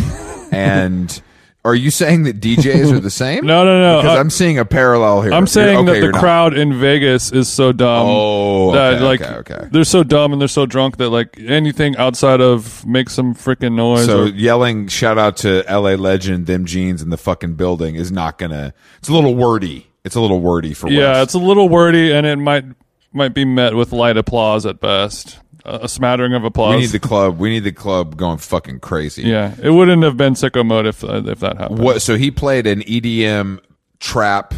and 0.52 1.22
are 1.66 1.74
you 1.76 1.92
saying 1.92 2.24
that 2.24 2.42
DJs 2.42 2.92
are 2.92 3.00
the 3.00 3.10
same? 3.24 3.46
No, 3.46 3.64
no, 3.64 3.80
no. 3.80 4.02
Because 4.02 4.18
Uh, 4.18 4.20
I'm 4.20 4.30
seeing 4.30 4.60
a 4.60 4.66
parallel 4.66 5.22
here. 5.22 5.32
I'm 5.34 5.48
saying 5.48 5.78
okay, 5.78 5.86
that 5.86 5.92
the 5.94 6.00
you're 6.00 6.12
not. 6.12 6.20
crowd 6.20 6.54
in 6.58 6.78
Vegas 6.78 7.32
is 7.32 7.48
so 7.48 7.72
dumb 7.72 8.06
Oh, 8.08 8.72
that 8.74 8.96
okay, 8.96 9.04
like 9.04 9.22
okay, 9.22 9.56
okay. 9.56 9.68
they're 9.72 9.84
so 9.86 10.04
dumb 10.04 10.34
and 10.34 10.42
they're 10.42 10.48
so 10.50 10.66
drunk 10.66 10.98
that 10.98 11.10
like 11.10 11.40
anything 11.40 11.96
outside 11.98 12.42
of 12.42 12.86
make 12.86 13.10
some 13.10 13.34
freaking 13.34 13.76
noise. 13.76 14.06
So 14.08 14.24
or, 14.24 14.28
yelling 14.28 14.88
shout 14.90 15.18
out 15.18 15.38
to 15.38 15.64
LA 15.70 15.92
legend, 15.96 16.48
them 16.48 16.66
jeans 16.66 17.02
in 17.02 17.10
the 17.12 17.18
fucking 17.18 17.54
building 17.56 17.96
is 17.96 18.12
not 18.12 18.38
gonna. 18.38 18.74
It's 19.00 19.08
a 19.10 19.14
little 19.14 19.36
wordy. 19.36 19.88
It's 20.04 20.16
a 20.16 20.22
little 20.22 20.42
wordy 20.42 20.74
for 20.74 20.90
yeah, 20.90 21.14
Wes. 21.14 21.24
it's 21.24 21.34
a 21.34 21.40
little 21.40 21.70
wordy 21.70 22.12
and 22.12 22.28
it 22.28 22.36
might 22.36 22.66
might 23.14 23.34
be 23.34 23.46
met 23.46 23.76
with 23.76 23.92
light 23.92 24.18
applause 24.18 24.66
at 24.66 24.80
best, 24.80 25.40
a 25.66 25.82
a 25.84 25.88
smattering 25.90 26.34
of 26.34 26.44
applause. 26.44 26.76
We 26.76 26.82
need 26.82 26.90
the 26.92 27.00
club. 27.00 27.40
We 27.40 27.50
need 27.50 27.64
the 27.64 27.72
club 27.72 28.18
going 28.18 28.38
fucking 28.38 28.80
crazy. 28.80 29.24
yeah, 29.24 29.56
it 29.62 29.70
wouldn't 29.70 30.04
have 30.04 30.18
been 30.18 30.34
sicko 30.34 30.66
mode 30.66 30.86
if 30.86 31.04
uh, 31.04 31.24
if 31.26 31.40
that 31.40 31.58
happened. 31.58 31.80
What? 31.80 32.02
So 32.02 32.16
he 32.18 32.32
played 32.32 32.68
an 32.68 32.82
EDM 32.82 33.60
trap 34.00 34.54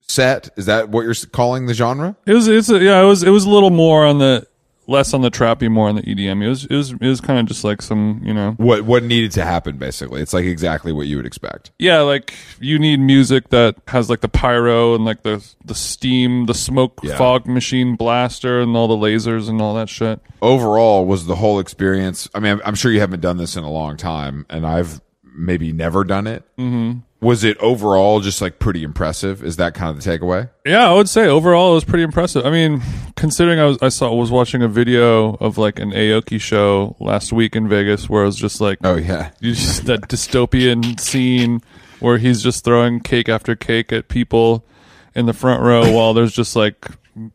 set. 0.00 0.50
Is 0.56 0.66
that 0.66 0.88
what 0.88 1.02
you're 1.02 1.14
calling 1.32 1.66
the 1.66 1.74
genre? 1.74 2.16
It 2.26 2.34
was 2.34 2.48
it's 2.48 2.68
a, 2.70 2.78
yeah, 2.78 3.00
it 3.00 3.06
was 3.06 3.22
it 3.22 3.30
was 3.30 3.44
a 3.44 3.50
little 3.50 3.70
more 3.70 4.04
on 4.04 4.18
the 4.18 4.46
less 4.88 5.12
on 5.14 5.20
the 5.22 5.30
trappy, 5.30 5.70
more 5.70 5.88
on 5.88 5.96
the 5.96 6.02
EDM. 6.02 6.44
It 6.44 6.48
was 6.48 6.64
it 6.66 6.74
was 6.74 6.92
it 6.92 7.00
was 7.00 7.20
kind 7.20 7.38
of 7.40 7.46
just 7.46 7.64
like 7.64 7.82
some 7.82 8.20
you 8.24 8.32
know 8.32 8.52
What 8.58 8.82
what 8.82 9.02
needed 9.02 9.32
to 9.32 9.44
happen? 9.44 9.76
Basically, 9.78 10.20
it's 10.22 10.32
like 10.32 10.44
exactly 10.44 10.92
what 10.92 11.06
you 11.06 11.16
would 11.16 11.26
expect. 11.26 11.72
yeah, 11.78 12.00
like 12.00 12.34
you 12.60 12.78
need 12.78 13.00
music 13.00 13.48
that 13.50 13.76
has 13.88 14.08
like 14.10 14.20
the 14.20 14.28
pyro 14.28 14.94
and 14.94 15.04
like 15.04 15.22
the 15.22 15.44
the 15.64 15.74
steam, 15.74 16.46
the 16.46 16.54
smoke 16.54 17.00
Yeah. 17.02 17.16
fog 17.16 17.46
machine 17.46 17.96
blaster 17.96 18.60
and 18.60 18.76
all 18.76 18.88
the 18.88 18.94
lasers 18.96 19.48
and 19.48 19.60
all 19.60 19.74
that 19.74 19.88
shit. 19.88 20.20
Overall, 20.42 21.06
was 21.06 21.26
the 21.26 21.36
whole 21.36 21.58
experience? 21.58 22.28
I 22.34 22.40
mean, 22.40 22.52
I'm, 22.52 22.60
I'm 22.64 22.74
sure 22.74 22.92
you 22.92 23.00
haven't 23.00 23.20
done 23.20 23.36
this 23.38 23.56
in 23.56 23.64
a 23.64 23.70
long 23.70 23.96
time, 23.96 24.46
and 24.48 24.66
I've 24.66 25.00
maybe 25.24 25.72
never 25.72 26.04
done 26.04 26.26
it. 26.26 26.44
Mm-hmm. 26.56 27.00
Was 27.20 27.44
it 27.44 27.56
overall 27.58 28.20
just 28.20 28.42
like 28.42 28.58
pretty 28.58 28.82
impressive? 28.82 29.42
Is 29.42 29.56
that 29.56 29.74
kind 29.74 29.96
of 29.96 30.02
the 30.02 30.10
takeaway? 30.10 30.50
Yeah, 30.66 30.90
I 30.90 30.92
would 30.92 31.08
say 31.08 31.26
overall 31.26 31.72
it 31.72 31.74
was 31.74 31.84
pretty 31.84 32.04
impressive. 32.04 32.44
I 32.44 32.50
mean, 32.50 32.82
considering 33.16 33.58
I 33.58 33.64
was 33.64 33.78
I 33.80 33.88
saw 33.88 34.14
was 34.14 34.30
watching 34.30 34.62
a 34.62 34.68
video 34.68 35.34
of 35.34 35.56
like 35.56 35.78
an 35.78 35.92
Aoki 35.92 36.40
show 36.40 36.94
last 37.00 37.32
week 37.32 37.56
in 37.56 37.68
Vegas 37.68 38.08
where 38.08 38.22
it 38.22 38.26
was 38.26 38.36
just 38.36 38.60
like 38.60 38.78
Oh 38.84 38.96
yeah, 38.96 39.30
you 39.40 39.54
just 39.54 39.86
that 39.86 40.02
dystopian 40.02 41.00
scene 41.00 41.62
where 42.00 42.18
he's 42.18 42.42
just 42.42 42.64
throwing 42.64 43.00
cake 43.00 43.28
after 43.28 43.56
cake 43.56 43.92
at 43.92 44.08
people 44.08 44.64
in 45.14 45.24
the 45.24 45.32
front 45.32 45.62
row 45.62 45.90
while 45.96 46.12
there's 46.12 46.34
just 46.34 46.54
like 46.54 46.86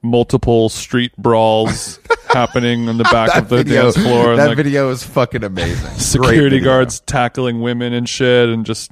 multiple 0.03 0.69
street 0.69 1.11
brawls 1.17 1.99
happening 2.29 2.87
in 2.87 2.97
the 2.97 3.03
back 3.05 3.35
of 3.35 3.49
the 3.49 3.63
dance 3.63 3.97
floor 3.97 4.35
that 4.35 4.49
like 4.49 4.57
video 4.57 4.89
is 4.91 5.03
fucking 5.03 5.43
amazing. 5.43 5.89
Security 5.97 6.59
guards 6.59 6.99
tackling 6.99 7.61
women 7.61 7.93
and 7.93 8.07
shit 8.07 8.47
and 8.49 8.63
just 8.63 8.91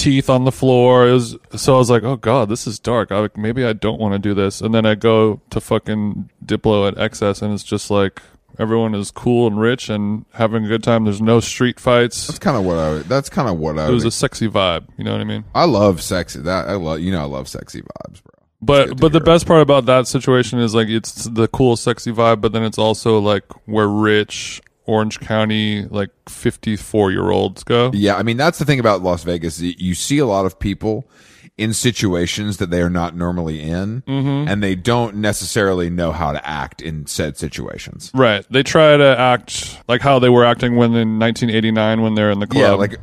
teeth 0.00 0.30
on 0.30 0.44
the 0.44 0.52
floor. 0.52 1.08
It 1.08 1.12
was 1.12 1.36
so 1.56 1.74
I 1.74 1.78
was 1.78 1.90
like, 1.90 2.02
oh 2.02 2.16
god, 2.16 2.48
this 2.48 2.66
is 2.66 2.78
dark. 2.78 3.12
I, 3.12 3.28
maybe 3.36 3.64
I 3.64 3.74
don't 3.74 4.00
want 4.00 4.14
to 4.14 4.18
do 4.18 4.34
this. 4.34 4.60
And 4.60 4.74
then 4.74 4.86
I 4.86 4.94
go 4.94 5.40
to 5.50 5.60
fucking 5.60 6.30
Diplo 6.44 6.88
at 6.88 7.12
XS 7.12 7.42
and 7.42 7.52
it's 7.52 7.62
just 7.62 7.90
like 7.90 8.22
everyone 8.58 8.94
is 8.94 9.10
cool 9.10 9.46
and 9.46 9.60
rich 9.60 9.88
and 9.88 10.24
having 10.32 10.64
a 10.64 10.68
good 10.68 10.82
time. 10.82 11.04
There's 11.04 11.20
no 11.20 11.40
street 11.40 11.78
fights. 11.78 12.26
That's 12.26 12.38
kind 12.38 12.56
of 12.56 12.64
what 12.64 12.78
I. 12.78 12.98
That's 13.00 13.28
kind 13.28 13.48
of 13.48 13.58
what 13.58 13.78
I. 13.78 13.88
It 13.88 13.92
was 13.92 14.04
a 14.04 14.10
sexy 14.10 14.48
vibe. 14.48 14.86
You 14.96 15.04
know 15.04 15.12
what 15.12 15.20
I 15.20 15.24
mean? 15.24 15.44
I 15.54 15.64
love 15.64 16.02
sexy. 16.02 16.40
That 16.40 16.68
I 16.68 16.74
love. 16.74 17.00
You 17.00 17.12
know, 17.12 17.20
I 17.20 17.24
love 17.24 17.48
sexy 17.48 17.82
vibes, 17.82 18.22
bro. 18.22 18.34
But 18.62 19.00
but 19.00 19.12
the 19.12 19.20
best 19.20 19.46
part 19.46 19.60
about 19.60 19.86
that 19.86 20.06
situation 20.06 20.58
is 20.58 20.74
like 20.74 20.88
it's 20.88 21.24
the 21.24 21.48
cool 21.48 21.76
sexy 21.76 22.12
vibe, 22.12 22.40
but 22.40 22.52
then 22.52 22.62
it's 22.62 22.78
also 22.78 23.18
like 23.18 23.44
we're 23.66 23.86
rich 23.86 24.62
Orange 24.90 25.20
County 25.20 25.84
like 25.84 26.10
54 26.28 27.12
year 27.12 27.30
olds 27.30 27.62
go. 27.64 27.90
Yeah, 27.94 28.16
I 28.16 28.22
mean 28.22 28.36
that's 28.36 28.58
the 28.58 28.64
thing 28.64 28.80
about 28.80 29.02
Las 29.02 29.22
Vegas. 29.22 29.60
You 29.60 29.94
see 29.94 30.18
a 30.18 30.26
lot 30.26 30.46
of 30.46 30.58
people 30.58 31.08
in 31.56 31.74
situations 31.74 32.56
that 32.56 32.70
they 32.70 32.80
are 32.80 32.88
not 32.90 33.14
normally 33.14 33.60
in, 33.60 34.02
Mm-hmm. 34.06 34.48
and 34.48 34.62
they 34.62 34.74
don't 34.74 35.16
necessarily 35.16 35.90
know 35.90 36.10
how 36.10 36.32
to 36.32 36.48
act 36.48 36.80
in 36.80 37.06
said 37.06 37.36
situations. 37.36 38.10
Right. 38.14 38.46
They 38.50 38.62
try 38.62 38.96
to 38.96 39.18
act 39.18 39.78
like 39.86 40.00
how 40.00 40.18
they 40.18 40.30
were 40.30 40.44
acting 40.44 40.76
when 40.76 40.94
in 40.94 41.18
1989 41.18 42.00
when 42.02 42.14
they're 42.14 42.30
in 42.30 42.40
the 42.40 42.46
club. 42.46 42.62
Yeah, 42.62 42.70
like 42.72 42.98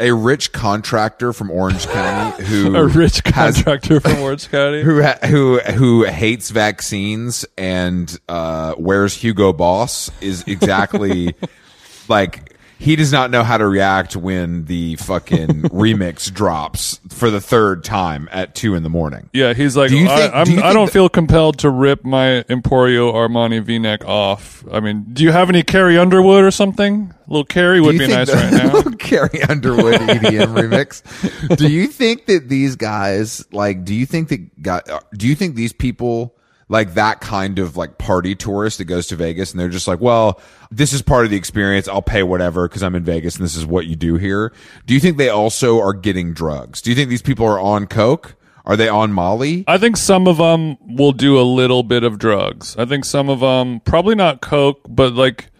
a 0.00 0.12
rich 0.12 0.52
contractor 0.52 1.32
from 1.32 1.50
Orange 1.50 1.86
County 1.86 2.44
who 2.46 2.74
a 2.74 2.86
rich 2.86 3.20
has- 3.26 3.54
contractor 3.62 4.00
from 4.00 4.18
Orange 4.22 4.50
County. 4.50 4.82
who 4.82 5.02
ha- 5.02 5.18
who 5.26 5.58
who 5.60 6.04
hates 6.04 6.50
vaccines 6.50 7.44
and 7.58 8.18
uh, 8.28 8.74
wears 8.78 9.14
Hugo 9.14 9.52
Boss 9.52 10.10
is 10.20 10.42
exactly 10.46 11.34
like 12.08 12.56
he 12.80 12.96
does 12.96 13.12
not 13.12 13.30
know 13.30 13.44
how 13.44 13.58
to 13.58 13.68
react 13.68 14.16
when 14.16 14.64
the 14.64 14.96
fucking 14.96 15.48
remix 15.64 16.32
drops 16.32 16.98
for 17.10 17.30
the 17.30 17.40
third 17.40 17.84
time 17.84 18.26
at 18.32 18.54
two 18.54 18.74
in 18.74 18.82
the 18.82 18.88
morning. 18.88 19.28
Yeah, 19.34 19.52
he's 19.52 19.76
like, 19.76 19.90
Do 19.90 19.98
you 19.98 20.08
think- 20.08 20.32
I, 20.34 20.40
I'm, 20.40 20.44
do 20.46 20.52
you 20.54 20.62
I 20.62 20.72
don't 20.72 20.86
that- 20.86 20.92
feel 20.92 21.10
compelled 21.10 21.58
to 21.58 21.68
rip 21.68 22.04
my 22.06 22.42
Emporio 22.48 23.12
Armani 23.12 23.62
V-neck 23.62 24.06
off. 24.06 24.64
I 24.72 24.80
mean, 24.80 25.04
do 25.12 25.22
you 25.24 25.30
have 25.30 25.50
any 25.50 25.62
Carrie 25.62 25.98
Underwood 25.98 26.42
or 26.42 26.50
something? 26.50 27.12
A 27.26 27.30
little 27.30 27.44
Carrie 27.44 27.82
would 27.82 27.98
be 27.98 28.08
nice 28.08 28.30
think 28.30 28.42
right 28.54 28.72
the- 28.72 28.90
now. 28.90 28.96
Carrie 28.98 29.42
Underwood 29.42 30.00
EDM 30.00 30.54
remix. 30.54 31.56
Do 31.58 31.70
you 31.70 31.86
think 31.86 32.24
that 32.26 32.48
these 32.48 32.76
guys 32.76 33.44
like? 33.52 33.84
Do 33.84 33.94
you 33.94 34.06
think 34.06 34.28
that? 34.58 35.04
Do 35.14 35.28
you 35.28 35.34
think 35.34 35.54
these 35.54 35.72
people 35.74 36.34
like 36.70 36.94
that 36.94 37.20
kind 37.20 37.58
of 37.58 37.76
like 37.76 37.98
party 37.98 38.36
tourist 38.36 38.78
that 38.78 38.84
goes 38.84 39.08
to 39.08 39.16
Vegas 39.16 39.50
and 39.50 39.58
they're 39.58 39.68
just 39.68 39.88
like, 39.88 40.00
well, 40.00 40.40
this 40.70 40.92
is 40.92 41.02
part 41.02 41.24
of 41.24 41.30
the 41.32 41.36
experience. 41.36 41.88
I'll 41.88 42.00
pay 42.00 42.22
whatever 42.22 42.68
because 42.68 42.84
I'm 42.84 42.94
in 42.94 43.02
Vegas 43.02 43.34
and 43.34 43.44
this 43.44 43.56
is 43.56 43.66
what 43.66 43.86
you 43.86 43.96
do 43.96 44.14
here. 44.14 44.52
Do 44.86 44.94
you 44.94 45.00
think 45.00 45.16
they 45.16 45.28
also 45.28 45.80
are 45.80 45.92
getting 45.92 46.32
drugs? 46.32 46.80
Do 46.80 46.90
you 46.90 46.96
think 46.96 47.10
these 47.10 47.22
people 47.22 47.44
are 47.44 47.58
on 47.58 47.88
coke? 47.88 48.36
Are 48.64 48.76
they 48.76 48.88
on 48.88 49.12
Molly? 49.12 49.64
I 49.66 49.78
think 49.78 49.96
some 49.96 50.28
of 50.28 50.36
them 50.36 50.76
will 50.96 51.10
do 51.10 51.40
a 51.40 51.42
little 51.42 51.82
bit 51.82 52.04
of 52.04 52.18
drugs. 52.18 52.76
I 52.78 52.84
think 52.84 53.04
some 53.04 53.28
of 53.28 53.40
them 53.40 53.80
probably 53.80 54.14
not 54.14 54.40
coke, 54.40 54.80
but 54.88 55.12
like 55.14 55.50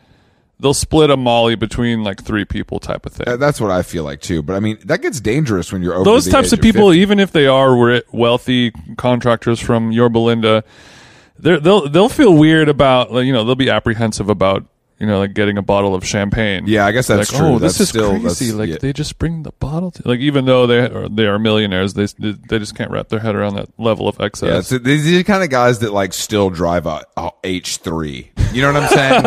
they'll 0.61 0.75
split 0.75 1.11
a 1.11 1.16
Molly 1.16 1.57
between 1.57 2.05
like 2.05 2.23
three 2.23 2.44
people 2.44 2.79
type 2.79 3.05
of 3.05 3.12
thing. 3.12 3.27
Uh, 3.27 3.37
That's 3.37 3.61
what 3.61 3.73
I 3.73 3.83
feel 3.83 4.05
like 4.05 4.20
too. 4.20 4.42
But 4.42 4.55
I 4.55 4.61
mean, 4.61 4.79
that 4.85 5.03
gets 5.03 5.18
dangerous 5.18 5.73
when 5.73 5.83
you're 5.83 5.94
over 5.94 6.05
those 6.05 6.29
types 6.29 6.53
of 6.53 6.61
people, 6.61 6.90
50. 6.90 7.01
even 7.01 7.18
if 7.18 7.33
they 7.33 7.49
are 7.49 8.01
wealthy 8.12 8.70
contractors 8.96 9.59
from 9.59 9.90
Yorba 9.90 10.18
Linda, 10.18 10.62
they'll 11.42 11.88
they'll 11.88 12.09
feel 12.09 12.35
weird 12.35 12.68
about 12.68 13.12
like, 13.12 13.26
you 13.26 13.33
know 13.33 13.44
they'll 13.44 13.55
be 13.55 13.70
apprehensive 13.70 14.29
about 14.29 14.64
you 14.98 15.07
know 15.07 15.18
like 15.18 15.33
getting 15.35 15.57
a 15.59 15.62
bottle 15.62 15.94
of 15.94 16.07
champagne. 16.07 16.64
Yeah, 16.66 16.87
I 16.87 16.92
guess 16.92 17.07
that's 17.07 17.33
like, 17.33 17.38
true. 17.40 17.55
oh, 17.55 17.59
That's 17.59 17.79
this 17.79 17.81
is 17.81 17.88
still- 17.88 18.20
crazy. 18.20 18.53
Like 18.53 18.68
yeah. 18.68 18.76
they 18.81 18.92
just 18.92 19.18
bring 19.18 19.42
the 19.42 19.53
bottle. 19.53 19.90
To, 19.92 20.07
like 20.09 20.20
even 20.20 20.44
though 20.44 20.66
they 20.66 20.79
are, 20.81 21.09
they 21.09 21.26
are 21.26 21.38
millionaires, 21.38 21.94
they 21.94 22.07
they 22.18 22.59
just 22.59 22.74
can't 22.74 22.90
wrap 22.90 23.09
their 23.09 23.20
head 23.20 23.35
around 23.35 23.55
that 23.55 23.68
level 23.79 24.09
of 24.09 24.20
excess. 24.20 24.48
Yeah, 24.48 24.61
so 24.61 24.79
these 24.79 25.07
are 25.07 25.11
the 25.11 25.24
kind 25.24 25.42
of 25.42 25.50
guys 25.50 25.79
that 25.81 25.92
like 25.92 26.12
still 26.12 26.50
drive 26.50 26.87
a, 26.87 27.05
a 27.16 27.31
H3. 27.42 28.53
You 28.53 28.62
know 28.62 28.72
what 28.72 28.83
I'm 28.83 28.88
saying? 28.88 29.22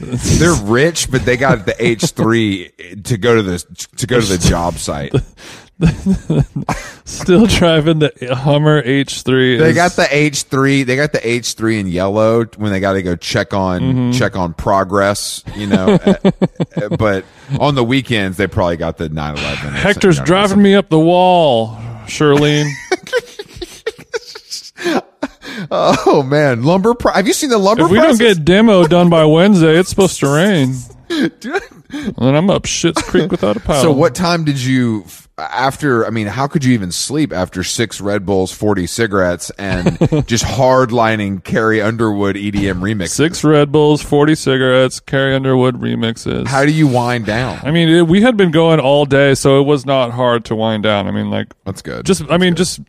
they, 0.00 0.06
they're 0.38 0.64
rich, 0.64 1.10
but 1.10 1.24
they 1.24 1.36
got 1.36 1.64
the 1.64 1.72
H3 1.74 3.04
to 3.04 3.16
go 3.16 3.36
to 3.36 3.42
the 3.42 3.58
to 3.96 4.06
go 4.06 4.20
to 4.20 4.26
the 4.26 4.38
job 4.38 4.74
site. 4.74 5.14
Still 7.04 7.46
driving 7.46 8.00
the 8.00 8.12
Hummer 8.34 8.82
H3. 8.82 9.58
They 9.58 9.70
is- 9.70 9.74
got 9.76 9.92
the 9.92 10.02
H3. 10.04 10.84
They 10.84 10.96
got 10.96 11.12
the 11.12 11.18
H3 11.20 11.80
in 11.80 11.86
yellow 11.86 12.44
when 12.56 12.72
they 12.72 12.80
got 12.80 12.94
to 12.94 13.02
go 13.02 13.14
check 13.16 13.54
on 13.54 13.80
Mm-hmm. 13.80 14.10
check 14.12 14.34
on 14.36 14.54
progress. 14.54 15.44
You 15.54 15.68
know, 15.68 15.98
uh, 16.04 16.14
uh, 16.76 16.96
but 16.96 17.24
on 17.60 17.74
the 17.76 17.84
weekends 17.84 18.36
they 18.36 18.46
probably 18.48 18.76
got 18.76 18.96
the 18.98 19.08
911. 19.08 19.72
Hector's 19.80 20.18
driving 20.20 20.60
me 20.62 20.74
up 20.74 20.88
the 20.88 20.98
wall, 20.98 21.76
Shirlene. 22.06 22.68
Oh 25.72 26.22
man, 26.22 26.62
lumber. 26.62 26.94
Pri- 26.94 27.14
Have 27.16 27.26
you 27.26 27.32
seen 27.32 27.50
the 27.50 27.58
lumber? 27.58 27.84
if 27.86 27.90
we 27.90 27.96
don't 27.98 28.18
get 28.18 28.44
demo 28.44 28.86
done 28.86 29.10
by 29.10 29.24
Wednesday, 29.24 29.76
it's 29.76 29.90
supposed 29.90 30.20
to 30.20 30.28
rain. 30.32 30.74
And 31.90 32.36
I'm 32.36 32.50
up 32.50 32.66
Shit's 32.66 33.02
Creek 33.02 33.30
without 33.30 33.56
a 33.56 33.60
paddle. 33.60 33.82
So 33.82 33.92
what 33.92 34.14
time 34.14 34.44
did 34.44 34.58
you 34.58 35.04
after 35.38 36.04
I 36.04 36.10
mean 36.10 36.26
how 36.26 36.46
could 36.48 36.64
you 36.64 36.72
even 36.74 36.90
sleep 36.90 37.32
after 37.32 37.62
6 37.62 38.00
Red 38.00 38.26
Bulls, 38.26 38.52
40 38.52 38.86
cigarettes 38.86 39.50
and 39.58 39.98
just 40.26 40.44
hardlining 40.44 41.44
Carrie 41.44 41.80
Underwood 41.80 42.36
EDM 42.36 42.80
remix? 42.80 43.10
Six 43.10 43.44
Red 43.44 43.72
Bulls, 43.72 44.02
40 44.02 44.34
cigarettes, 44.34 45.00
Carrie 45.00 45.34
Underwood 45.34 45.80
remixes. 45.80 46.46
How 46.46 46.64
do 46.64 46.72
you 46.72 46.86
wind 46.86 47.26
down? 47.26 47.58
I 47.62 47.70
mean, 47.70 47.88
it, 47.88 48.06
we 48.06 48.20
had 48.22 48.36
been 48.36 48.50
going 48.50 48.80
all 48.80 49.04
day, 49.04 49.34
so 49.34 49.60
it 49.60 49.64
was 49.64 49.86
not 49.86 50.10
hard 50.10 50.44
to 50.46 50.56
wind 50.56 50.82
down. 50.82 51.06
I 51.06 51.10
mean, 51.10 51.30
like, 51.30 51.54
That's 51.64 51.82
good. 51.82 52.04
just, 52.04 52.22
I 52.30 52.36
mean, 52.36 52.54
just, 52.54 52.80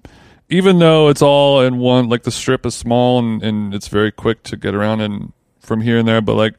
even 0.49 0.79
though 0.79 1.09
it's 1.09 1.21
all 1.21 1.61
in 1.61 1.77
one, 1.77 2.09
like 2.09 2.23
the 2.23 2.31
strip 2.31 2.65
is 2.65 2.75
small 2.75 3.19
and, 3.19 3.43
and 3.43 3.73
it's 3.73 3.87
very 3.87 4.11
quick 4.11 4.43
to 4.43 4.57
get 4.57 4.73
around 4.73 5.01
and 5.01 5.31
from 5.59 5.81
here 5.81 5.97
and 5.97 6.07
there, 6.07 6.21
but 6.21 6.35
like 6.35 6.55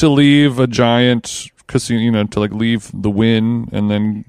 to 0.00 0.08
leave 0.08 0.58
a 0.58 0.66
giant 0.66 1.50
casino, 1.66 2.00
you 2.00 2.10
know, 2.10 2.24
to 2.24 2.40
like 2.40 2.52
leave 2.52 2.90
the 2.92 3.10
Wynn 3.10 3.68
and 3.72 3.90
then 3.90 4.24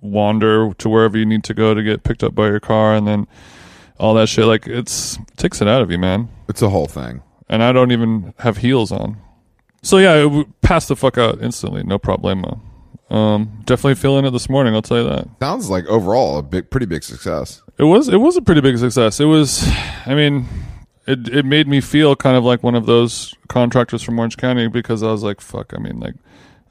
wander 0.00 0.72
to 0.74 0.88
wherever 0.88 1.18
you 1.18 1.26
need 1.26 1.44
to 1.44 1.54
go 1.54 1.74
to 1.74 1.82
get 1.82 2.02
picked 2.02 2.24
up 2.24 2.34
by 2.34 2.46
your 2.48 2.60
car 2.60 2.94
and 2.94 3.06
then 3.06 3.26
all 3.98 4.14
that 4.14 4.28
shit, 4.28 4.46
like 4.46 4.66
it's, 4.66 5.16
it 5.18 5.36
takes 5.36 5.60
it 5.60 5.68
out 5.68 5.82
of 5.82 5.90
you, 5.90 5.98
man 5.98 6.28
it's 6.48 6.62
a 6.62 6.68
whole 6.68 6.86
thing. 6.86 7.22
and 7.48 7.62
I 7.62 7.72
don't 7.72 7.92
even 7.92 8.34
have 8.38 8.58
heels 8.58 8.90
on. 8.92 9.16
So 9.82 9.98
yeah, 9.98 10.26
it 10.26 10.60
passed 10.62 10.88
the 10.88 10.96
fuck 10.96 11.16
out 11.16 11.40
instantly, 11.40 11.82
no 11.84 11.98
problemo. 11.98 12.60
Um, 13.08 13.62
definitely 13.64 13.94
feeling 13.94 14.24
it 14.24 14.30
this 14.30 14.48
morning. 14.48 14.74
I'll 14.74 14.82
tell 14.82 14.98
you 14.98 15.08
that. 15.08 15.28
Sounds 15.40 15.70
like 15.70 15.86
overall 15.86 16.38
a 16.38 16.42
big 16.42 16.70
pretty 16.70 16.86
big 16.86 17.02
success. 17.02 17.62
It 17.78 17.84
was 17.84 18.08
it 18.08 18.18
was 18.18 18.36
a 18.36 18.42
pretty 18.42 18.60
big 18.60 18.78
success. 18.78 19.20
It 19.20 19.24
was, 19.24 19.66
I 20.06 20.14
mean, 20.14 20.46
it 21.10 21.28
it 21.28 21.44
made 21.44 21.66
me 21.68 21.80
feel 21.80 22.16
kind 22.16 22.36
of 22.36 22.44
like 22.44 22.62
one 22.62 22.74
of 22.74 22.86
those 22.86 23.34
contractors 23.48 24.02
from 24.02 24.18
Orange 24.18 24.36
County 24.36 24.68
because 24.68 25.02
I 25.02 25.10
was 25.10 25.22
like, 25.22 25.40
fuck. 25.40 25.72
I 25.74 25.78
mean, 25.78 26.00
like, 26.00 26.14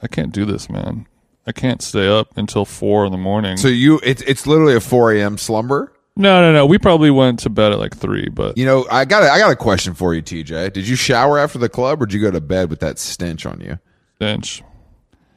I 0.01 0.07
can't 0.07 0.31
do 0.31 0.45
this, 0.45 0.69
man. 0.69 1.07
I 1.47 1.51
can't 1.51 1.81
stay 1.81 2.07
up 2.07 2.37
until 2.37 2.65
four 2.65 3.05
in 3.05 3.11
the 3.11 3.17
morning. 3.17 3.57
So 3.57 3.67
you 3.67 3.99
it's 4.03 4.21
it's 4.23 4.45
literally 4.45 4.75
a 4.75 4.79
4 4.79 5.13
a.m. 5.13 5.37
slumber. 5.37 5.91
No, 6.15 6.41
no, 6.41 6.51
no. 6.51 6.65
We 6.65 6.77
probably 6.77 7.11
went 7.11 7.39
to 7.39 7.49
bed 7.49 7.71
at 7.71 7.79
like 7.79 7.95
three, 7.95 8.27
but 8.29 8.57
You 8.57 8.65
know, 8.65 8.85
I 8.91 9.05
got 9.05 9.23
a, 9.23 9.31
I 9.31 9.39
got 9.39 9.51
a 9.51 9.55
question 9.55 9.93
for 9.93 10.13
you, 10.13 10.21
TJ. 10.21 10.73
Did 10.73 10.87
you 10.87 10.95
shower 10.95 11.39
after 11.39 11.57
the 11.57 11.69
club, 11.69 12.01
or 12.01 12.05
did 12.05 12.13
you 12.13 12.21
go 12.21 12.29
to 12.29 12.41
bed 12.41 12.69
with 12.69 12.81
that 12.81 12.99
stench 12.99 13.45
on 13.45 13.61
you? 13.61 13.79
stench. 14.15 14.61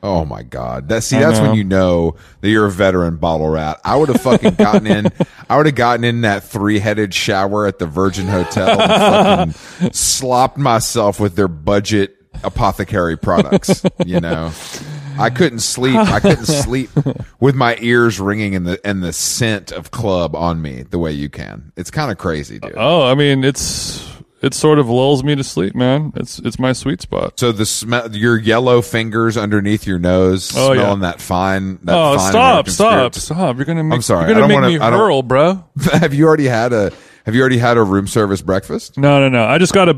Oh 0.04 0.24
my 0.24 0.42
god! 0.42 0.88
That 0.88 1.04
see, 1.04 1.18
that's 1.18 1.38
when 1.38 1.54
you 1.54 1.62
know 1.62 2.16
that 2.40 2.50
you're 2.50 2.66
a 2.66 2.70
veteran 2.70 3.18
bottle 3.18 3.48
rat. 3.48 3.80
I 3.84 3.94
would 3.96 4.08
have 4.08 4.20
fucking 4.20 4.54
gotten 4.54 4.86
in. 4.86 5.06
I 5.48 5.56
would 5.56 5.66
have 5.66 5.76
gotten 5.76 6.02
in 6.02 6.22
that 6.22 6.42
three 6.42 6.80
headed 6.80 7.14
shower 7.14 7.66
at 7.66 7.78
the 7.78 7.86
Virgin 7.86 8.26
Hotel 8.26 8.80
and 8.80 9.54
fucking 9.54 9.92
slopped 9.92 10.58
myself 10.58 11.20
with 11.20 11.36
their 11.36 11.46
budget 11.46 12.16
apothecary 12.42 13.16
products. 13.16 13.84
You 14.04 14.18
know, 14.18 14.52
I 15.18 15.30
couldn't 15.30 15.60
sleep. 15.60 15.96
I 15.96 16.18
couldn't 16.18 16.46
sleep 16.46 16.90
with 17.38 17.54
my 17.54 17.76
ears 17.80 18.18
ringing 18.18 18.56
and 18.56 18.66
the 18.66 18.80
and 18.84 19.04
the 19.04 19.12
scent 19.12 19.70
of 19.70 19.92
club 19.92 20.34
on 20.34 20.60
me 20.60 20.82
the 20.82 20.98
way 20.98 21.12
you 21.12 21.28
can. 21.28 21.72
It's 21.76 21.92
kind 21.92 22.10
of 22.10 22.18
crazy, 22.18 22.58
dude. 22.58 22.74
Oh, 22.76 23.04
I 23.04 23.14
mean, 23.14 23.44
it's 23.44 24.11
it 24.42 24.54
sort 24.54 24.78
of 24.78 24.88
lulls 24.88 25.22
me 25.24 25.34
to 25.36 25.44
sleep, 25.44 25.74
man. 25.74 26.12
It's 26.16 26.38
it's 26.40 26.58
my 26.58 26.72
sweet 26.72 27.00
spot. 27.00 27.38
So 27.38 27.52
the 27.52 27.64
smell, 27.66 28.14
your 28.14 28.38
yellow 28.38 28.82
fingers 28.82 29.36
underneath 29.36 29.86
your 29.86 29.98
nose, 29.98 30.52
Oh, 30.56 30.72
yeah. 30.72 30.80
smelling 30.82 31.00
that 31.00 31.20
fine. 31.20 31.78
That 31.84 31.94
Oh, 31.96 32.16
fine 32.18 32.30
stop, 32.30 32.68
stop, 32.68 33.14
stop! 33.14 33.56
You're 33.56 33.64
gonna 33.64 33.84
make. 33.84 33.94
I'm 33.96 34.02
sorry, 34.02 34.26
You're 34.26 34.34
gonna 34.34 34.48
make 34.48 34.54
wanna- 34.56 34.68
me 34.68 34.78
I 34.78 34.90
don't- 34.90 34.98
hurl, 34.98 35.22
bro. 35.22 35.64
have 35.92 36.12
you 36.14 36.26
already 36.26 36.46
had 36.48 36.72
a 36.72 36.92
Have 37.24 37.34
you 37.34 37.40
already 37.40 37.58
had 37.58 37.76
a 37.76 37.82
room 37.82 38.06
service 38.08 38.42
breakfast? 38.42 38.98
No, 38.98 39.20
no, 39.20 39.28
no. 39.28 39.44
I 39.46 39.58
just 39.58 39.72
got 39.72 39.88
a. 39.88 39.96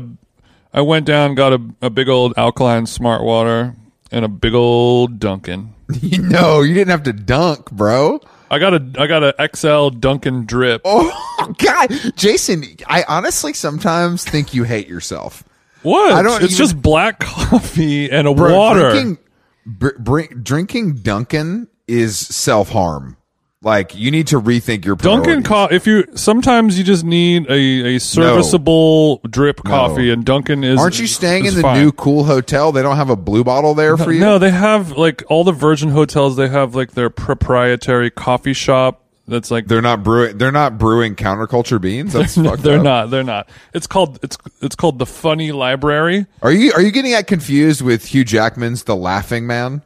I 0.73 0.81
went 0.81 1.05
down, 1.05 1.35
got 1.35 1.53
a, 1.53 1.61
a 1.81 1.89
big 1.89 2.09
old 2.09 2.33
alkaline 2.37 2.85
smart 2.85 3.23
water 3.23 3.75
and 4.11 4.25
a 4.25 4.27
big 4.27 4.53
old 4.53 5.19
Dunkin'. 5.19 5.73
no, 6.03 6.61
you 6.61 6.73
didn't 6.73 6.89
have 6.89 7.03
to 7.03 7.13
dunk, 7.13 7.71
bro. 7.71 8.19
I 8.51 8.59
got 8.59 8.73
a 8.73 8.91
I 8.99 9.07
got 9.07 9.23
a 9.23 9.49
XL 9.55 9.89
Dunkin' 9.89 10.45
drip. 10.45 10.81
Oh 10.85 11.53
God, 11.57 11.89
Jason, 12.15 12.63
I 12.87 13.03
honestly 13.07 13.53
sometimes 13.53 14.23
think 14.23 14.53
you 14.53 14.63
hate 14.63 14.87
yourself. 14.87 15.43
what? 15.83 16.13
I 16.13 16.21
don't 16.21 16.35
it's 16.43 16.53
even- 16.53 16.57
just 16.57 16.81
black 16.81 17.19
coffee 17.21 18.09
and 18.11 18.27
a 18.27 18.33
Bro, 18.33 18.55
water. 18.55 18.91
Drinking, 18.91 19.17
br- 19.65 20.33
drinking 20.41 20.95
Dunkin' 20.97 21.67
is 21.87 22.17
self 22.17 22.69
harm. 22.69 23.17
Like 23.65 23.95
you 23.95 24.11
need 24.11 24.27
to 24.27 24.39
rethink 24.39 24.85
your 24.85 24.95
Dunkin' 24.95 25.41
priorities. 25.41 25.47
co- 25.47 25.75
if 25.75 25.87
you 25.87 26.05
sometimes 26.15 26.77
you 26.77 26.83
just 26.83 27.03
need 27.03 27.49
a, 27.49 27.95
a 27.95 27.99
serviceable 27.99 29.17
drip 29.27 29.63
coffee 29.63 30.11
and 30.11 30.23
Dunkin' 30.23 30.63
is 30.63 30.79
Aren't 30.79 30.99
you 30.99 31.07
staying 31.07 31.45
in 31.45 31.55
the 31.55 31.61
fine. 31.63 31.81
new 31.81 31.91
cool 31.91 32.25
hotel? 32.25 32.71
They 32.71 32.83
don't 32.83 32.95
have 32.95 33.09
a 33.09 33.15
blue 33.15 33.43
bottle 33.43 33.73
there 33.73 33.97
for 33.97 34.11
you. 34.11 34.19
No, 34.19 34.37
they 34.37 34.51
have 34.51 34.91
like 34.91 35.23
all 35.29 35.43
the 35.43 35.51
Virgin 35.51 35.89
hotels 35.89 36.35
they 36.35 36.47
have 36.47 36.75
like 36.75 36.91
their 36.91 37.09
proprietary 37.09 38.11
coffee 38.11 38.53
shop 38.53 39.01
that's 39.27 39.49
like 39.49 39.65
They're 39.65 39.81
not 39.81 40.03
brewing. 40.03 40.37
They're 40.37 40.51
not 40.51 40.77
brewing 40.77 41.15
counterculture 41.15 41.81
beans. 41.81 42.13
That's 42.13 42.35
fucked 42.41 42.61
they're 42.61 42.77
up. 42.77 42.83
not 42.83 43.09
they're 43.09 43.23
not. 43.23 43.49
It's 43.73 43.87
called 43.87 44.19
it's 44.21 44.37
it's 44.61 44.75
called 44.75 44.99
the 44.99 45.07
Funny 45.07 45.51
Library. 45.51 46.27
Are 46.43 46.51
you 46.51 46.71
are 46.73 46.81
you 46.83 46.91
getting 46.91 47.13
that 47.13 47.25
confused 47.25 47.81
with 47.81 48.05
Hugh 48.05 48.23
Jackman's 48.25 48.83
The 48.83 48.95
Laughing 48.95 49.47
Man 49.47 49.81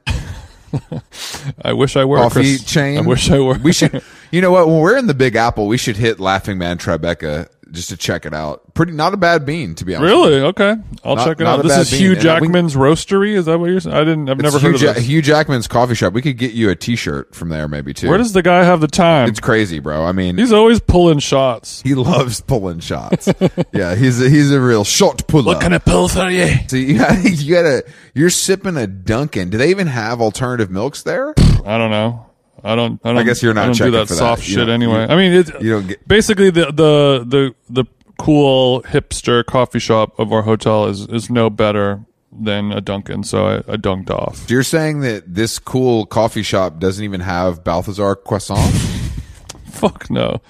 I 1.63 1.73
wish 1.73 1.95
I 1.95 2.05
were 2.05 2.17
coffee 2.17 2.57
Chris. 2.57 2.63
chain? 2.63 2.97
I 2.97 3.01
wish 3.01 3.29
I 3.31 3.39
were. 3.39 3.57
We 3.57 3.73
should. 3.73 4.01
You 4.31 4.41
know 4.41 4.51
what? 4.51 4.67
When 4.67 4.77
we're 4.79 4.95
in 4.95 5.07
the 5.07 5.15
Big 5.15 5.35
Apple, 5.35 5.65
we 5.65 5.77
should 5.77 5.97
hit 5.97 6.19
Laughing 6.19 6.59
Man 6.59 6.77
Tribeca 6.77 7.47
just 7.71 7.89
to 7.89 7.97
check 7.97 8.25
it 8.25 8.33
out. 8.33 8.73
Pretty 8.73 8.91
not 8.93 9.13
a 9.13 9.17
bad 9.17 9.45
bean 9.45 9.75
to 9.75 9.85
be 9.85 9.95
honest. 9.95 10.09
Really? 10.11 10.39
Okay, 10.41 10.75
I'll 11.03 11.15
Not- 11.15 11.25
check 11.27 11.41
it 11.41 11.47
out. 11.47 11.63
This 11.63 11.77
is 11.77 11.91
bean. 11.91 11.99
Hugh 11.99 12.11
I- 12.11 12.15
we- 12.15 12.19
Jackman's 12.21 12.75
Roastery. 12.75 13.35
Is 13.35 13.45
that 13.45 13.59
what 13.59 13.69
you're 13.69 13.79
saying? 13.79 13.95
I 13.95 13.99
didn't. 14.03 14.29
I've 14.29 14.37
never 14.39 14.57
It's 14.57 14.63
heard 14.63 14.69
Hugh, 14.69 14.75
of 14.75 14.81
Ja- 14.81 14.93
this. 14.93 15.05
Hugh 15.05 15.21
Jackman's 15.21 15.67
coffee 15.67 15.95
shop. 15.95 16.13
We 16.13 16.21
could 16.21 16.37
get 16.37 16.51
you 16.53 16.69
a 16.69 16.75
T-shirt 16.75 17.35
from 17.35 17.49
there, 17.49 17.67
maybe 17.67 17.93
too. 17.93 18.07
Where 18.09 18.17
does 18.17 18.33
the 18.33 18.41
guy 18.41 18.63
have 18.63 18.81
the 18.81 18.87
time? 18.87 19.27
it's 19.29 19.39
crazy, 19.39 19.79
bro. 19.79 20.05
I 20.05 20.11
mean, 20.11 20.37
He's 20.37 20.53
always 20.53 20.79
pulling 20.79 21.19
shots. 21.19 21.81
he 21.83 21.95
loves 21.95 22.41
pulling 22.41 22.79
shots. 22.79 23.27
yeah, 23.73 23.95
he's 23.95 24.21
a, 24.21 24.29
he's 24.29 24.51
a 24.51 24.59
real 24.59 24.83
shot 24.83 25.27
puller. 25.27 25.57
I 25.57 25.77
pull 25.77 26.07
for 26.07 26.29
you? 26.29 26.47
So 26.67 26.75
you 26.77 26.97
got 26.97 27.23
you 27.23 27.53
got 27.53 27.65
a 27.65 27.83
you're 28.13 28.29
sipping 28.29 28.75
a 28.77 28.87
Dunkin'. 28.87 29.49
Do 29.49 29.57
they 29.57 29.69
even 29.69 29.87
have 29.87 30.19
alternative 30.21 30.69
milks 30.71 31.03
there? 31.03 31.33
I 31.65 31.77
don't 31.77 31.91
know. 31.91 32.25
I 32.63 32.75
don't. 32.75 32.99
I, 33.03 33.13
don't, 33.13 33.25
guess 33.25 33.41
you're 33.43 33.53
not 33.53 33.63
I 33.63 33.65
don't 33.67 33.77
do 33.77 33.91
that 33.91 34.07
that. 34.07 34.15
soft 34.15 34.41
You 34.47 34.55
shit 34.55 34.67
don't- 34.67 34.69
anyway. 34.69 35.01
you- 35.01 35.07
I 35.07 35.15
mean, 35.15 35.33
it, 35.33 35.61
you 35.61 35.71
don't 35.71 35.87
get- 35.87 36.07
basically 36.07 36.49
the 36.49 36.65
the 36.67 37.23
the 37.27 37.55
the 37.69 37.85
cool 38.19 38.81
hipster 38.83 39.45
coffee 39.45 39.79
shop 39.79 40.19
of 40.19 40.31
our 40.33 40.41
hotel 40.41 40.85
is 40.87 41.07
is 41.07 41.29
no 41.29 41.49
better 41.49 42.01
than 42.31 42.71
a 42.71 42.81
Dunkin'. 42.81 43.23
So 43.23 43.47
I, 43.47 43.55
I 43.71 43.77
dunked 43.77 44.09
off. 44.11 44.37
So 44.37 44.45
you're 44.53 44.63
saying 44.63 45.01
that 45.01 45.33
this 45.33 45.57
cool 45.59 46.05
coffee 46.05 46.43
shop 46.43 46.79
doesn't 46.79 47.03
even 47.03 47.21
have 47.21 47.63
Balthazar 47.63 48.15
croissant? 48.15 48.73
Fuck 49.71 50.09
no. 50.09 50.41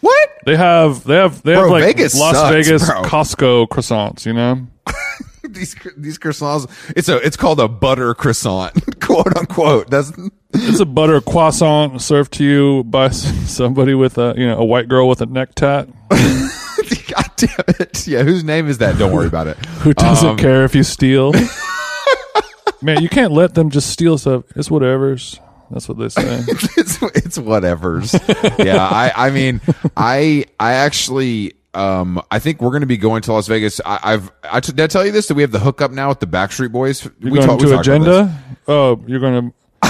what? 0.00 0.28
They 0.44 0.56
have 0.56 1.04
they 1.04 1.14
have 1.16 1.42
they 1.42 1.54
Bro, 1.54 1.62
have 1.62 1.70
like 1.70 1.84
Vegas 1.84 2.18
Las 2.18 2.34
sucks, 2.36 2.52
Vegas 2.54 2.86
bro. 2.86 3.02
Costco 3.02 3.68
croissants. 3.68 4.26
You 4.26 4.34
know. 4.34 4.66
these 5.48 5.74
these 5.96 6.18
croissants. 6.18 6.68
It's 6.94 7.08
a 7.08 7.16
it's 7.18 7.36
called 7.36 7.60
a 7.60 7.68
butter 7.68 8.14
croissant, 8.14 8.74
quote 9.22 9.36
unquote. 9.36 9.90
Doesn't 9.90 10.32
It's 10.52 10.80
a 10.80 10.86
butter 10.86 11.20
croissant 11.20 12.00
served 12.02 12.32
to 12.34 12.44
you 12.44 12.84
by 12.84 13.08
somebody 13.10 13.94
with 13.94 14.18
a 14.18 14.34
you 14.36 14.46
know 14.46 14.58
a 14.58 14.64
white 14.64 14.88
girl 14.88 15.08
with 15.08 15.20
a 15.20 15.26
neck 15.26 15.54
tat 15.54 15.88
God 16.10 17.30
damn 17.36 17.50
it! 17.80 18.06
Yeah, 18.06 18.22
whose 18.24 18.44
name 18.44 18.68
is 18.68 18.78
that? 18.78 18.98
Don't 18.98 19.12
worry 19.12 19.26
about 19.26 19.46
it. 19.46 19.56
who 19.82 19.94
doesn't 19.94 20.28
Um, 20.28 20.36
care 20.36 20.64
if 20.64 20.74
you 20.74 20.82
steal. 20.82 21.32
Man, 22.82 23.00
you 23.02 23.08
can't 23.08 23.32
let 23.32 23.54
them 23.54 23.70
just 23.70 23.88
steal 23.90 24.18
stuff. 24.18 24.44
It's 24.56 24.70
whatever's. 24.70 25.38
That's 25.70 25.88
what 25.88 25.98
they 25.98 26.08
say. 26.10 26.42
it's 26.76 26.98
it's 27.02 27.38
whatever's. 27.38 28.12
yeah, 28.58 28.86
I 28.86 29.12
I 29.16 29.30
mean, 29.30 29.60
I 29.96 30.44
I 30.60 30.72
actually 30.74 31.54
um 31.74 32.22
I 32.30 32.38
think 32.38 32.60
we're 32.62 32.70
going 32.70 32.80
to 32.82 32.86
be 32.86 32.96
going 32.96 33.22
to 33.22 33.32
Las 33.32 33.46
Vegas. 33.48 33.80
I, 33.84 33.98
I've 34.02 34.30
I 34.42 34.60
t- 34.60 34.72
did 34.72 34.80
I 34.82 34.86
tell 34.86 35.04
you 35.04 35.12
this 35.12 35.28
that 35.28 35.34
we 35.34 35.42
have 35.42 35.52
the 35.52 35.58
hookup 35.60 35.90
now 35.90 36.08
with 36.08 36.20
the 36.20 36.26
Backstreet 36.26 36.72
Boys. 36.72 37.04
You're 37.04 37.12
we 37.20 37.30
going 37.38 37.46
talked- 37.46 37.62
we 37.62 37.68
to 37.68 37.78
agenda. 37.78 38.42
Oh, 38.68 39.02
you're 39.06 39.20
going 39.20 39.52
to 39.82 39.88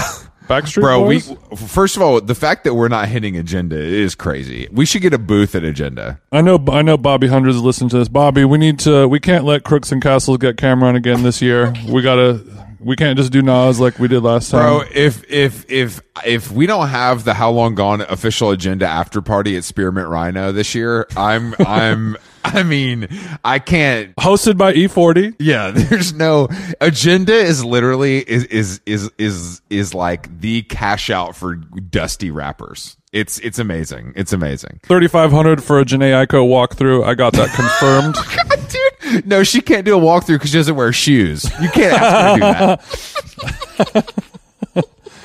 Backstreet 0.49 0.83
Bro, 0.83 1.05
Boys? 1.05 1.29
we 1.51 1.57
first 1.57 1.97
of 1.97 2.03
all, 2.03 2.21
the 2.21 2.35
fact 2.35 2.65
that 2.65 2.75
we're 2.75 2.89
not 2.89 3.09
hitting 3.09 3.37
agenda 3.37 3.77
is 3.79 4.15
crazy. 4.15 4.69
We 4.71 4.85
should 4.85 5.01
get 5.03 5.15
a 5.15 5.19
booth 5.19 5.55
at 5.55 5.65
agenda. 5.65 6.21
I 6.33 6.43
know. 6.43 6.63
I 6.71 6.83
know. 6.83 6.97
Bobby 6.99 7.29
Hundreds 7.29 7.59
listening 7.63 7.89
to 7.91 7.99
this. 7.99 8.09
Bobby, 8.09 8.45
we 8.45 8.59
need 8.59 8.79
to. 8.81 9.09
We 9.09 9.21
can't 9.21 9.45
let 9.45 9.65
Crooks 9.65 9.91
and 9.93 10.03
Castles 10.03 10.39
get 10.39 10.57
Cam'ron 10.57 10.97
again 10.97 11.23
this 11.23 11.41
year. 11.41 11.73
We 11.89 12.03
gotta. 12.03 12.45
We 12.85 12.97
can't 12.97 13.17
just 13.17 13.33
do 13.33 13.43
Nas 13.43 13.81
like 13.81 13.99
we 13.99 14.09
did 14.09 14.21
last 14.23 14.51
time. 14.51 14.63
Bro, 14.63 14.85
if 14.95 15.29
if 15.31 15.71
if 15.71 16.01
if 16.25 16.51
we 16.51 16.67
don't 16.67 16.89
have 16.89 17.25
the 17.25 17.35
how 17.35 17.51
long 17.51 17.75
gone 17.75 18.03
official 18.03 18.51
agenda 18.51 18.87
after 18.87 19.23
party 19.23 19.57
at 19.57 19.65
Spearmint 19.65 20.09
Rhino 20.09 20.53
this 20.53 20.75
year, 20.75 21.07
I'm 21.17 21.55
I'm 21.67 22.17
I 22.45 22.63
mean, 22.63 23.09
I 23.43 23.59
can't 23.59 24.15
Hosted 24.17 24.59
by 24.59 24.75
E 24.75 24.87
E40. 24.87 25.37
Yeah, 25.39 25.71
there's 25.75 26.13
no 26.13 26.49
agenda 26.81 27.35
is 27.35 27.65
literally 27.65 28.19
is 28.19 28.45
is 28.45 28.81
is 28.85 29.11
is 29.19 29.63
is 29.71 29.95
like 29.95 30.41
the 30.41 30.63
cash 30.63 31.11
out 31.11 31.35
for 31.35 31.57
dusty 31.57 32.31
rappers. 32.31 32.97
It's 33.13 33.39
it's 33.39 33.59
amazing. 33.59 34.13
It's 34.17 34.33
amazing. 34.33 34.81
3500 34.85 35.63
for 35.63 35.81
a 35.81 35.85
Jhené 35.85 36.27
Aiko 36.27 36.47
walkthrough. 36.47 37.05
I 37.05 37.15
got 37.15 37.33
that 37.35 37.49
confirmed. 37.55 38.17
Oh 38.19 38.64
No, 39.25 39.43
she 39.43 39.61
can't 39.61 39.85
do 39.85 39.97
a 39.97 40.01
walkthrough 40.01 40.37
because 40.37 40.51
she 40.51 40.57
doesn't 40.57 40.77
wear 40.77 40.93
shoes. 40.93 41.45
You 41.61 41.69
can't 41.69 41.93
ask 41.93 42.41
her 42.43 42.73
to 42.73 44.01
do 44.01 44.03
that. 44.03 44.15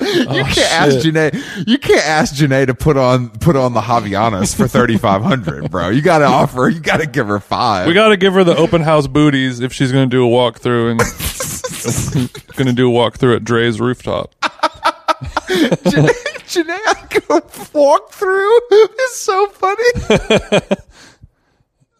you 0.00 0.26
oh, 0.28 0.50
can't 0.50 0.72
ask 0.72 0.96
Jhené. 0.96 1.68
You 1.68 1.76
can't 1.76 2.04
ask 2.06 2.34
Jhené 2.34 2.66
to 2.66 2.74
put 2.74 2.96
on 2.96 3.28
put 3.28 3.54
on 3.54 3.74
the 3.74 3.82
Havaianas 3.82 4.56
for 4.56 4.66
thirty 4.66 4.96
five 4.96 5.22
hundred, 5.22 5.70
bro. 5.70 5.90
You 5.90 6.00
got 6.00 6.18
to 6.18 6.24
offer. 6.24 6.70
You 6.70 6.80
got 6.80 7.00
to 7.00 7.06
give 7.06 7.26
her 7.26 7.38
five. 7.38 7.86
we 7.86 7.92
got 7.92 8.08
to 8.08 8.16
give 8.16 8.32
her 8.32 8.42
the 8.42 8.56
open 8.56 8.80
house 8.80 9.06
booties 9.06 9.60
if 9.60 9.74
she's 9.74 9.92
going 9.92 10.08
to 10.08 10.16
do 10.16 10.26
a 10.26 10.30
walkthrough 10.30 10.92
and 10.92 11.00
going 12.56 12.66
to 12.66 12.72
do 12.72 12.90
a 12.90 12.92
walkthrough 12.92 13.36
at 13.36 13.44
Dre's 13.44 13.78
rooftop. 13.78 14.34
Jhené, 14.40 16.08
Jhené 16.46 17.26
going 17.26 17.42
walkthrough 17.42 19.00
is 19.00 19.16
so 19.16 19.48
funny. 19.48 20.76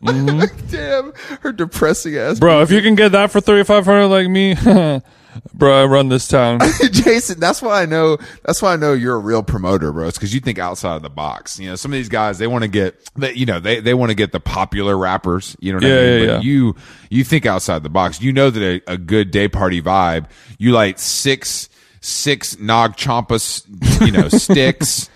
Mm-hmm. 0.02 0.66
Damn, 0.70 1.12
her 1.42 1.52
depressing 1.52 2.16
ass. 2.16 2.38
Bro, 2.38 2.62
if 2.62 2.70
you 2.70 2.80
can 2.82 2.94
get 2.94 3.12
that 3.12 3.30
for 3.30 3.40
3500 3.40 4.06
like 4.06 4.28
me, 4.28 4.54
bro, 5.54 5.82
I 5.82 5.84
run 5.84 6.08
this 6.08 6.26
town. 6.26 6.60
Jason, 6.90 7.38
that's 7.38 7.60
why 7.60 7.82
I 7.82 7.86
know. 7.86 8.16
That's 8.44 8.62
why 8.62 8.72
I 8.72 8.76
know 8.76 8.94
you're 8.94 9.16
a 9.16 9.20
real 9.20 9.42
promoter, 9.42 9.92
bro. 9.92 10.08
It's 10.08 10.16
because 10.16 10.32
you 10.32 10.40
think 10.40 10.58
outside 10.58 10.96
of 10.96 11.02
the 11.02 11.10
box. 11.10 11.58
You 11.58 11.68
know, 11.68 11.76
some 11.76 11.92
of 11.92 11.96
these 11.98 12.08
guys 12.08 12.38
they 12.38 12.46
want 12.46 12.62
to 12.62 12.68
get, 12.68 12.98
they, 13.14 13.34
you 13.34 13.44
know, 13.44 13.60
they 13.60 13.80
they 13.80 13.92
want 13.92 14.10
to 14.10 14.14
get 14.14 14.32
the 14.32 14.40
popular 14.40 14.96
rappers. 14.96 15.54
You 15.60 15.72
know 15.72 15.76
what 15.76 15.84
Yeah, 15.84 15.94
I 15.94 16.00
mean? 16.00 16.04
yeah, 16.20 16.26
But 16.26 16.32
yeah. 16.32 16.40
You 16.40 16.76
you 17.10 17.24
think 17.24 17.44
outside 17.44 17.82
the 17.82 17.90
box. 17.90 18.22
You 18.22 18.32
know 18.32 18.48
that 18.48 18.62
a, 18.88 18.92
a 18.94 18.96
good 18.96 19.30
day 19.30 19.48
party 19.48 19.82
vibe. 19.82 20.26
You 20.58 20.72
like 20.72 20.98
six 20.98 21.68
six 22.00 22.58
Nag 22.58 22.96
Champas, 22.96 23.66
you 24.06 24.12
know, 24.12 24.28
sticks. 24.30 25.09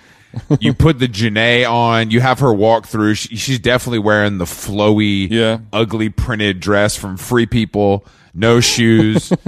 You 0.61 0.75
put 0.75 0.99
the 0.99 1.09
Jhené 1.09 1.69
on. 1.71 2.11
You 2.11 2.21
have 2.21 2.41
her 2.41 2.53
walk 2.53 2.87
through. 2.87 3.15
She, 3.15 3.37
she's 3.37 3.59
definitely 3.59 3.99
wearing 4.01 4.39
the 4.39 4.45
flowy, 4.45 5.31
Yeah. 5.31 5.59
ugly 5.73 6.09
printed 6.09 6.61
dress 6.61 6.97
from 6.97 7.17
Free 7.17 7.47
People. 7.47 8.05
No 8.35 8.61
shoes. 8.61 9.33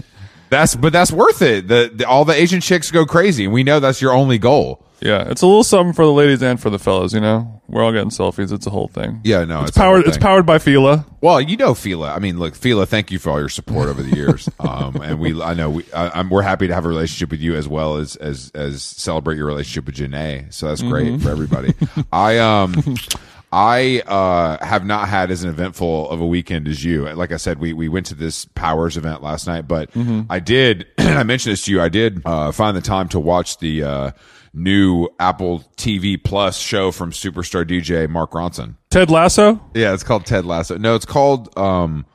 That's 0.49 0.77
but 0.77 0.93
that's 0.93 1.11
worth 1.11 1.43
it. 1.43 1.67
The, 1.67 1.91
the 1.93 2.07
all 2.07 2.25
the 2.25 2.33
Asian 2.33 2.61
chicks 2.61 2.93
go 2.93 3.05
crazy, 3.05 3.47
and 3.47 3.53
we 3.53 3.65
know 3.65 3.81
that's 3.81 4.01
your 4.01 4.13
only 4.13 4.39
goal. 4.39 4.86
Yeah, 5.01 5.29
it's 5.29 5.43
a 5.43 5.47
little 5.47 5.63
something 5.65 5.93
for 5.93 6.05
the 6.07 6.13
ladies 6.13 6.43
and 6.43 6.59
for 6.59 6.71
the 6.71 6.79
fellas. 6.79 7.13
You 7.13 7.21
know, 7.21 7.61
we're 7.69 7.83
all 7.83 7.93
getting 7.93 8.09
selfies. 8.11 8.51
It's 8.51 8.67
a 8.67 8.71
whole 8.71 8.89
thing. 8.89 9.21
Yeah, 9.25 9.45
no, 9.45 9.63
it's 9.63 9.77
powered. 9.77 10.07
It's 10.07 10.17
powered 10.17 10.47
by 10.47 10.59
Fila. 10.59 11.05
Well, 11.21 11.41
you 11.41 11.57
know 11.59 11.75
Fila. 11.75 12.13
I 12.15 12.19
mean, 12.19 12.39
look, 12.39 12.55
Fila. 12.55 12.87
Thank 12.87 13.11
you 13.11 13.19
for 13.19 13.31
all 13.31 13.39
your 13.39 13.51
support 13.51 13.89
over 13.89 14.03
the 14.03 14.17
years. 14.17 14.49
um, 14.61 14.97
and 15.03 15.19
we, 15.21 15.41
I 15.43 15.53
know 15.55 15.69
we, 15.71 15.93
I, 15.93 16.19
am 16.21 16.31
we're 16.31 16.43
happy 16.43 16.67
to 16.69 16.75
have 16.75 16.87
a 16.87 16.89
relationship 16.89 17.31
with 17.31 17.41
you 17.41 17.55
as 17.57 17.69
well 17.69 17.97
as 17.97 18.17
as 18.17 18.51
as 18.55 18.83
celebrate 18.83 19.37
your 19.37 19.47
relationship 19.47 19.85
with 19.87 19.97
Jhené. 19.97 20.53
So 20.53 20.69
that's 20.69 20.83
great 20.83 21.07
Mm-hmm. 21.13 21.23
for 21.23 21.31
everybody. 21.31 21.75
I 22.13 22.39
um. 22.39 22.75
I 23.53 24.01
uh, 24.07 24.63
have 24.63 24.85
not 24.85 25.09
had 25.09 25.31
as 25.31 25.45
an 25.45 25.49
eventful 25.51 26.11
of 26.11 26.21
a 26.21 26.27
weekend 26.27 26.67
as 26.67 26.85
you. 26.85 27.09
Like 27.09 27.31
I 27.31 27.37
said, 27.37 27.59
we, 27.61 27.73
we 27.73 27.89
went 27.89 28.07
to 28.07 28.15
this 28.17 28.45
Powers 28.45 28.97
event 28.97 29.23
last 29.23 29.47
night, 29.47 29.69
but 29.69 29.91
Mm-hmm. 29.93 30.23
I 30.29 30.41
did. 30.41 30.89
I 30.99 31.23
mentioned 31.23 31.53
this 31.53 31.63
to 31.67 31.71
you. 31.71 31.81
I 31.81 31.89
did 31.89 32.21
uh, 32.25 32.51
find 32.51 32.77
the 32.77 32.81
time 32.83 33.09
to 33.11 33.21
watch 33.21 33.59
the 33.59 33.85
uh, 33.85 34.11
new 34.57 35.09
Apple 35.21 35.61
TV 35.77 36.23
Plus 36.23 36.59
show 36.59 36.91
from 36.91 37.13
superstar 37.13 37.65
DJ 37.65 38.09
Mark 38.09 38.33
Ronson. 38.33 38.77
Ted 38.91 39.11
Lasso. 39.11 39.61
Yeah, 39.75 39.93
it's 39.93 40.03
called 40.03 40.27
Ted 40.27 40.47
Lasso. 40.47 40.79
No, 40.79 40.95
it's 40.95 41.05
called 41.05 41.57
um, 41.59 42.07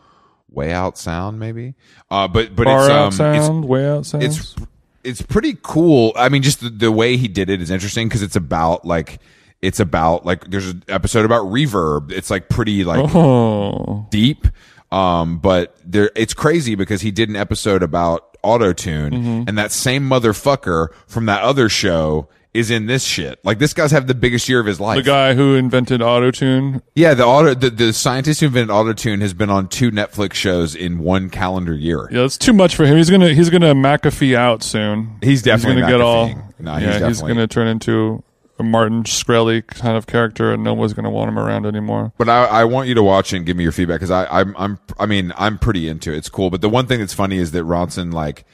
Way 0.49 0.73
Out 0.73 0.97
Sound, 0.97 1.39
maybe. 1.39 1.75
Uh, 2.09 2.27
but 2.27 2.55
but 2.55 2.65
Far 2.65 2.81
it's 2.81 2.89
out 2.89 3.05
um, 3.05 3.11
sound. 3.11 3.65
way 3.65 3.87
out 3.87 4.05
sound. 4.05 4.23
it's 4.23 4.37
it's 4.39 4.55
it's 5.03 5.21
pretty 5.21 5.57
cool. 5.61 6.13
I 6.15 6.29
mean, 6.29 6.41
just 6.41 6.61
the, 6.61 6.69
the 6.69 6.91
way 6.91 7.15
he 7.17 7.27
did 7.27 7.49
it 7.49 7.61
is 7.61 7.71
interesting 7.71 8.07
because 8.07 8.23
it's 8.23 8.35
about 8.35 8.85
like 8.85 9.19
it's 9.61 9.79
about 9.79 10.25
like 10.25 10.49
there's 10.49 10.67
an 10.67 10.83
episode 10.87 11.25
about 11.25 11.45
reverb. 11.45 12.11
It's 12.11 12.29
like 12.29 12.49
pretty 12.49 12.83
like 12.83 13.13
oh. 13.15 14.07
deep. 14.09 14.47
Um, 14.91 15.39
but 15.39 15.77
there, 15.85 16.11
it's 16.15 16.33
crazy 16.33 16.75
because 16.75 17.01
he 17.01 17.11
did 17.11 17.29
an 17.29 17.37
episode 17.37 17.81
about 17.81 18.30
auto 18.43 18.73
tune, 18.73 19.11
Mm-hmm. 19.13 19.43
and 19.47 19.57
that 19.57 19.71
same 19.71 20.09
motherfucker 20.09 20.87
from 21.07 21.25
that 21.27 21.41
other 21.43 21.69
show 21.69 22.27
is 22.53 22.69
in 22.69 22.85
this 22.85 23.03
shit. 23.03 23.39
Like 23.45 23.59
this 23.59 23.73
guy's 23.73 23.91
have 23.91 24.07
the 24.07 24.13
biggest 24.13 24.49
year 24.49 24.59
of 24.59 24.65
his 24.65 24.77
life. 24.79 24.97
The 24.97 25.03
guy 25.03 25.33
who 25.35 25.55
invented 25.55 26.01
autotune. 26.01 26.81
Yeah, 26.95 27.13
the 27.13 27.23
auto 27.25 27.53
the, 27.53 27.69
the 27.69 27.93
scientist 27.93 28.41
who 28.41 28.47
invented 28.47 28.69
autotune 28.75 29.21
has 29.21 29.33
been 29.33 29.49
on 29.49 29.69
two 29.69 29.89
Netflix 29.89 30.33
shows 30.33 30.75
in 30.75 30.99
one 30.99 31.29
calendar 31.29 31.73
year. 31.73 32.09
Yeah, 32.11 32.25
it's 32.25 32.37
too 32.37 32.51
much 32.53 32.75
for 32.75 32.85
him. 32.85 32.97
He's 32.97 33.09
gonna 33.09 33.33
he's 33.33 33.49
gonna 33.49 33.73
McAfee 33.73 34.35
out 34.35 34.63
soon. 34.63 35.17
He's 35.23 35.41
definitely 35.41 35.81
gonna 35.81 35.93
get 35.93 36.01
all. 36.01 36.27
No, 36.59 36.73
he's 36.75 36.83
yeah, 36.83 36.91
he's 36.93 36.99
definitely- 37.19 37.33
gonna 37.35 37.47
turn 37.47 37.67
into 37.67 38.21
a 38.61 38.63
Martin 38.63 39.03
Shkreli 39.03 39.65
kind 39.67 39.97
of 39.97 40.07
character, 40.07 40.53
and 40.53 40.63
no 40.63 40.73
one's 40.73 40.93
gonna 40.93 41.09
want 41.09 41.29
him 41.29 41.37
around 41.37 41.65
anymore. 41.65 42.13
But 42.17 42.29
I, 42.29 42.45
I 42.45 42.63
want 42.63 42.87
you 42.87 42.95
to 42.95 43.03
watch 43.03 43.33
and 43.33 43.45
give 43.45 43.57
me 43.57 43.63
your 43.63 43.71
feedback 43.71 43.95
because 43.95 44.11
I 44.11 44.25
I'm 44.25 44.55
I'm 44.57 44.79
I 44.97 45.05
mean 45.05 45.33
I'm 45.35 45.57
pretty 45.57 45.87
into 45.87 46.13
it. 46.13 46.17
It's 46.17 46.29
cool. 46.29 46.49
But 46.49 46.61
the 46.61 46.69
one 46.69 46.87
thing 46.87 46.99
that's 46.99 47.13
funny 47.13 47.37
is 47.37 47.51
that 47.51 47.63
Ronson 47.63 48.13
like 48.13 48.45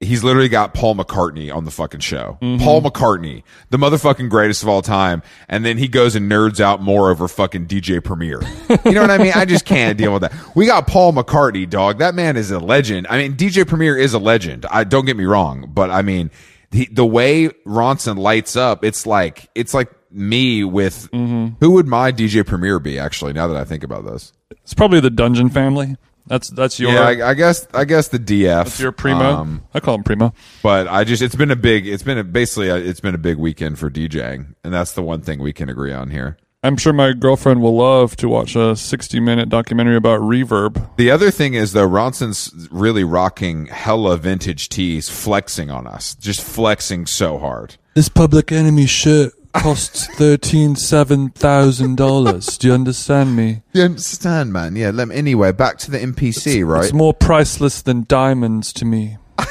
he's 0.00 0.22
literally 0.24 0.48
got 0.48 0.74
Paul 0.74 0.94
McCartney 0.94 1.54
on 1.54 1.64
the 1.64 1.70
fucking 1.70 2.00
show. 2.00 2.38
Mm-hmm. 2.42 2.62
Paul 2.62 2.82
McCartney, 2.82 3.42
the 3.70 3.78
motherfucking 3.78 4.28
greatest 4.28 4.62
of 4.62 4.68
all 4.68 4.82
time, 4.82 5.22
and 5.48 5.64
then 5.64 5.78
he 5.78 5.88
goes 5.88 6.14
and 6.14 6.30
nerds 6.30 6.60
out 6.60 6.82
more 6.82 7.10
over 7.10 7.28
fucking 7.28 7.66
DJ 7.66 8.02
Premier. 8.02 8.40
You 8.84 8.92
know 8.92 9.00
what 9.00 9.10
I 9.10 9.18
mean? 9.18 9.32
I 9.34 9.44
just 9.44 9.64
can't 9.64 9.96
deal 9.96 10.12
with 10.12 10.22
that. 10.22 10.32
We 10.54 10.66
got 10.66 10.86
Paul 10.86 11.12
McCartney, 11.12 11.68
dog. 11.68 11.98
That 11.98 12.14
man 12.14 12.36
is 12.36 12.50
a 12.50 12.58
legend. 12.58 13.06
I 13.08 13.18
mean, 13.18 13.36
DJ 13.36 13.66
Premier 13.66 13.96
is 13.96 14.12
a 14.12 14.18
legend. 14.18 14.66
I 14.70 14.84
don't 14.84 15.04
get 15.04 15.16
me 15.16 15.24
wrong, 15.24 15.70
but 15.72 15.90
I 15.90 16.02
mean, 16.02 16.30
the, 16.76 16.88
the 16.92 17.06
way 17.06 17.48
Ronson 17.66 18.18
lights 18.18 18.54
up, 18.54 18.84
it's 18.84 19.06
like 19.06 19.48
it's 19.54 19.72
like 19.72 19.90
me 20.10 20.62
with 20.62 21.08
who 21.12 21.70
would 21.72 21.86
my 21.86 22.12
DJ 22.12 22.46
Premier 22.46 22.78
be? 22.78 22.98
Actually, 22.98 23.32
now 23.32 23.46
that 23.46 23.56
I 23.56 23.64
think 23.64 23.82
about 23.82 24.04
this, 24.04 24.32
It's 24.50 24.74
probably 24.74 25.00
the 25.00 25.10
Dungeon 25.10 25.48
family. 25.48 25.96
That's 26.26 26.50
that's 26.50 26.78
your 26.78 26.92
yeah, 26.92 27.02
I, 27.02 27.30
I 27.30 27.34
guess 27.34 27.66
I 27.72 27.84
guess 27.84 28.08
the 28.08 28.18
DF. 28.18 28.64
that's 28.64 28.80
your 28.80 28.92
primo. 28.92 29.24
Um, 29.24 29.62
I 29.72 29.80
call 29.80 29.94
him 29.94 30.02
primo. 30.02 30.34
but 30.62 30.88
I 30.88 31.04
just 31.04 31.22
it's 31.22 31.36
been 31.36 31.52
a 31.52 31.56
big 31.56 31.86
it's 31.86 32.02
been 32.02 32.18
a 32.18 32.24
basically 32.24 32.68
a, 32.68 32.76
it's 32.76 33.00
been 33.00 33.14
a 33.14 33.18
big 33.18 33.38
weekend 33.38 33.78
for 33.78 33.88
DJing, 33.90 34.54
and 34.64 34.74
that's 34.74 34.92
the 34.92 35.02
one 35.02 35.22
thing 35.22 35.38
we 35.40 35.52
can 35.52 35.68
agree 35.70 35.92
on 35.92 36.10
here. 36.10 36.36
I'm 36.66 36.76
sure 36.76 36.92
my 36.92 37.12
girlfriend 37.12 37.62
will 37.62 37.76
love 37.76 38.16
to 38.16 38.28
watch 38.28 38.56
a 38.56 38.74
60 38.74 39.20
minute 39.20 39.48
documentary 39.48 39.96
about 39.96 40.20
reverb. 40.20 40.96
The 40.96 41.10
other 41.12 41.30
thing 41.30 41.54
is 41.54 41.72
though, 41.72 41.86
Ronson's 41.88 42.68
really 42.72 43.04
rocking 43.04 43.66
hella 43.66 44.16
vintage 44.16 44.68
tees, 44.68 45.08
flexing 45.08 45.70
on 45.70 45.86
us, 45.86 46.16
just 46.16 46.42
flexing 46.42 47.06
so 47.06 47.38
hard. 47.38 47.76
This 47.94 48.08
Public 48.08 48.50
Enemy 48.50 48.86
shirt 48.86 49.32
costs 49.52 50.06
thirteen 50.16 50.74
seven 50.74 51.30
thousand 51.30 51.96
dollars. 51.96 52.58
Do 52.58 52.66
you 52.68 52.74
understand 52.74 53.36
me? 53.36 53.62
You 53.72 53.82
understand, 53.82 54.52
man? 54.52 54.74
Yeah. 54.74 54.90
Let 54.90 55.08
me, 55.08 55.14
anyway, 55.14 55.52
back 55.52 55.78
to 55.78 55.90
the 55.92 55.98
NPC, 55.98 56.66
right? 56.66 56.84
It's 56.84 56.92
more 56.92 57.14
priceless 57.14 57.80
than 57.80 58.04
diamonds 58.08 58.72
to 58.74 58.84
me. 58.84 59.18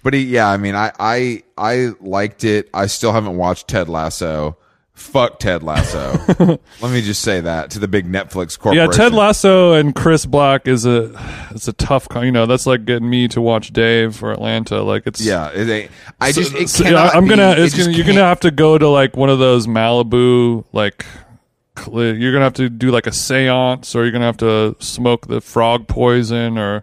But 0.00 0.14
he, 0.14 0.20
yeah, 0.22 0.48
I 0.48 0.56
mean, 0.58 0.76
I, 0.76 0.92
I, 0.98 1.42
I 1.58 1.90
liked 2.00 2.44
it. 2.44 2.70
I 2.72 2.86
still 2.86 3.12
haven't 3.12 3.36
watched 3.36 3.66
Ted 3.66 3.88
Lasso. 3.88 4.56
Fuck 4.98 5.38
Ted 5.38 5.62
Lasso. 5.62 6.18
Let 6.82 6.92
me 6.92 7.00
just 7.00 7.22
say 7.22 7.40
that 7.40 7.70
to 7.70 7.78
the 7.78 7.88
big 7.88 8.06
Netflix 8.10 8.58
corporation. 8.58 8.90
Yeah. 8.90 8.96
Ted 8.96 9.14
Lasso 9.14 9.72
and 9.72 9.94
Chris 9.94 10.26
Black 10.26 10.66
is 10.68 10.84
a 10.84 11.12
it's 11.50 11.68
a 11.68 11.72
tough. 11.72 12.08
con- 12.08 12.24
You 12.26 12.32
know, 12.32 12.46
that's 12.46 12.66
like 12.66 12.84
getting 12.84 13.08
me 13.08 13.28
to 13.28 13.40
watch 13.40 13.72
Dave 13.72 14.22
or 14.22 14.32
Atlanta. 14.32 14.82
Like 14.82 15.06
it's 15.06 15.20
Yeah, 15.20 15.50
it 15.54 15.68
ain't, 15.68 15.90
I 16.20 16.32
just 16.32 16.52
it 16.54 16.68
So, 16.68 16.84
cannot. 16.84 17.14
I'm 17.14 17.26
gonna. 17.26 17.54
be- 17.56 17.70
gonna. 17.70 17.90
You're 17.92 18.06
gonna 18.06 18.20
have 18.20 18.40
to 18.40 18.50
go 18.50 18.76
to 18.76 18.88
like 18.88 19.16
one 19.16 19.30
of 19.30 19.38
those 19.38 19.66
Malibu 19.66 20.64
like. 20.72 21.06
You're 21.92 22.32
gonna 22.32 22.44
have 22.44 22.54
to 22.54 22.68
do 22.68 22.90
like 22.90 23.06
a 23.06 23.10
séance, 23.10 23.94
or 23.94 24.02
you're 24.02 24.10
gonna 24.10 24.24
have 24.26 24.36
to 24.38 24.74
smoke 24.80 25.28
the 25.28 25.40
frog 25.40 25.86
poison, 25.86 26.58
or 26.58 26.82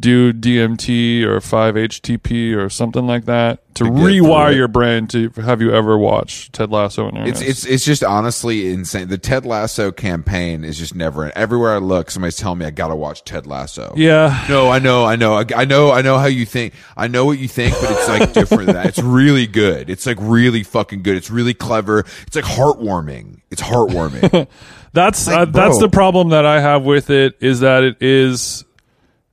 do 0.00 0.32
DMT 0.32 1.22
or 1.24 1.40
5-HTP 1.40 2.56
or 2.56 2.68
something 2.68 3.06
like 3.06 3.24
that 3.26 3.60
to, 3.74 3.84
get 3.84 3.92
rewire 3.92 4.54
your 4.54 4.68
brain 4.68 5.06
to 5.08 5.30
have 5.30 5.62
you 5.62 5.72
ever 5.72 5.96
watched 5.96 6.52
Ted 6.52 6.70
Lasso 6.70 7.08
in 7.08 7.16
It's 7.16 7.40
it's 7.40 7.64
it's 7.64 7.84
just 7.84 8.04
honestly 8.04 8.70
insane. 8.70 9.08
The 9.08 9.18
Ted 9.18 9.46
Lasso 9.46 9.90
campaign 9.90 10.64
is 10.64 10.78
just 10.78 10.94
never. 10.94 11.36
Everywhere 11.36 11.74
I 11.74 11.78
look, 11.78 12.10
somebody's 12.10 12.36
telling 12.36 12.58
me 12.58 12.66
I 12.66 12.70
gotta 12.70 12.96
watch 12.96 13.24
Ted 13.24 13.46
Lasso. 13.46 13.94
yeah. 13.96 14.46
No, 14.48 14.70
I 14.70 14.78
know, 14.78 15.04
I 15.04 15.16
know, 15.16 15.34
I, 15.34 15.44
I 15.56 15.64
know, 15.64 15.90
I 15.90 16.02
know 16.02 16.18
how 16.18 16.26
you 16.26 16.44
think. 16.44 16.74
I 16.96 17.08
know 17.08 17.24
what 17.24 17.38
you 17.38 17.48
think, 17.48 17.74
but 17.80 17.90
it's 17.90 18.08
like 18.08 18.32
different 18.32 18.66
than 18.66 18.74
that. 18.74 18.86
It's 18.86 18.98
really 18.98 19.46
good. 19.46 19.88
It's 19.88 20.06
like 20.06 20.18
really 20.20 20.62
fucking 20.62 21.02
good. 21.02 21.16
It's 21.16 21.30
really 21.30 21.54
clever. 21.54 22.00
It's 22.26 22.36
like 22.36 22.44
heartwarming. 22.44 23.40
It's 23.50 23.62
heartwarming. 23.62 24.48
That's 24.92 25.26
Like, 25.26 25.38
uh, 25.38 25.44
that's 25.46 25.78
the 25.78 25.88
problem 25.88 26.30
that 26.30 26.44
I 26.44 26.60
have 26.60 26.82
with 26.82 27.08
it 27.08 27.38
is 27.40 27.60
that 27.60 27.82
it 27.82 28.02
is 28.02 28.62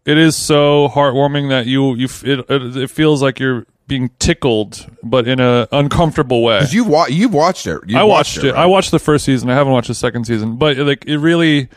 it 0.05 0.17
is 0.17 0.35
so 0.35 0.89
heartwarming 0.89 1.49
that 1.49 1.65
you 1.65 1.95
you 1.95 2.07
it 2.23 2.45
it, 2.49 2.77
it 2.77 2.89
feels 2.89 3.21
like 3.21 3.39
you're 3.39 3.65
being 3.87 4.09
tickled 4.19 4.87
but 5.01 5.27
in 5.27 5.39
a 5.39 5.67
uncomfortable 5.71 6.43
way. 6.43 6.61
you've 6.69 6.87
wa- 6.87 7.07
you've 7.07 7.33
watched 7.33 7.65
it. 7.67 7.81
You've 7.87 7.99
I 7.99 8.03
watched 8.03 8.37
it. 8.37 8.53
right? 8.53 8.55
I 8.63 8.65
watched 8.67 8.91
the 8.91 8.99
first 8.99 9.25
season. 9.25 9.49
I 9.49 9.55
haven't 9.55 9.73
watched 9.73 9.87
the 9.87 9.95
second 9.95 10.25
season, 10.25 10.57
but 10.57 10.77
uh, 10.79 10.83
like 10.83 11.05
it 11.05 11.17
really 11.17 11.69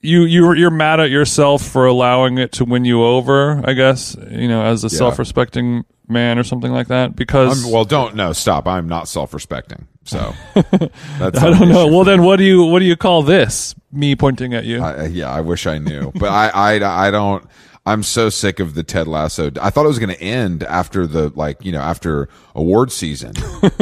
you 0.00 0.22
you 0.22 0.52
you're 0.54 0.70
mad 0.70 1.00
at 1.00 1.10
yourself 1.10 1.62
for 1.62 1.86
allowing 1.86 2.38
it 2.38 2.52
to 2.52 2.64
win 2.64 2.84
you 2.84 3.02
over, 3.04 3.62
I 3.64 3.72
guess, 3.74 4.16
you 4.30 4.48
know, 4.48 4.62
as 4.64 4.84
a 4.84 4.90
self-respecting 4.90 5.84
man 6.08 6.38
or 6.38 6.44
something 6.44 6.72
like 6.72 6.88
that 6.88 7.16
because 7.16 7.64
I'm, 7.64 7.72
well, 7.72 7.84
don't 7.84 8.14
no 8.14 8.32
stop. 8.32 8.66
I'm 8.66 8.88
not 8.88 9.08
self-respecting. 9.08 9.86
So 10.04 10.34
that's 10.54 11.38
I 11.38 11.50
don't 11.50 11.68
know. 11.68 11.86
Well, 11.86 12.04
then 12.04 12.22
what 12.22 12.36
do 12.36 12.44
you 12.44 12.64
what 12.64 12.78
do 12.78 12.86
you 12.86 12.96
call 12.96 13.22
this? 13.22 13.74
Me 13.92 14.16
pointing 14.16 14.54
at 14.54 14.64
you. 14.64 14.82
I, 14.82 15.06
yeah, 15.06 15.30
I 15.30 15.40
wish 15.40 15.66
I 15.66 15.78
knew, 15.78 16.12
but 16.14 16.28
I, 16.30 16.48
I, 16.48 17.06
I 17.08 17.10
don't. 17.10 17.44
I'm 17.88 18.02
so 18.02 18.28
sick 18.28 18.60
of 18.60 18.74
the 18.74 18.82
Ted 18.82 19.08
Lasso. 19.08 19.50
I 19.62 19.70
thought 19.70 19.86
it 19.86 19.88
was 19.88 19.98
going 19.98 20.14
to 20.14 20.20
end 20.20 20.62
after 20.62 21.06
the 21.06 21.30
like, 21.30 21.64
you 21.64 21.72
know, 21.72 21.80
after 21.80 22.28
award 22.54 22.92
season. 22.92 23.32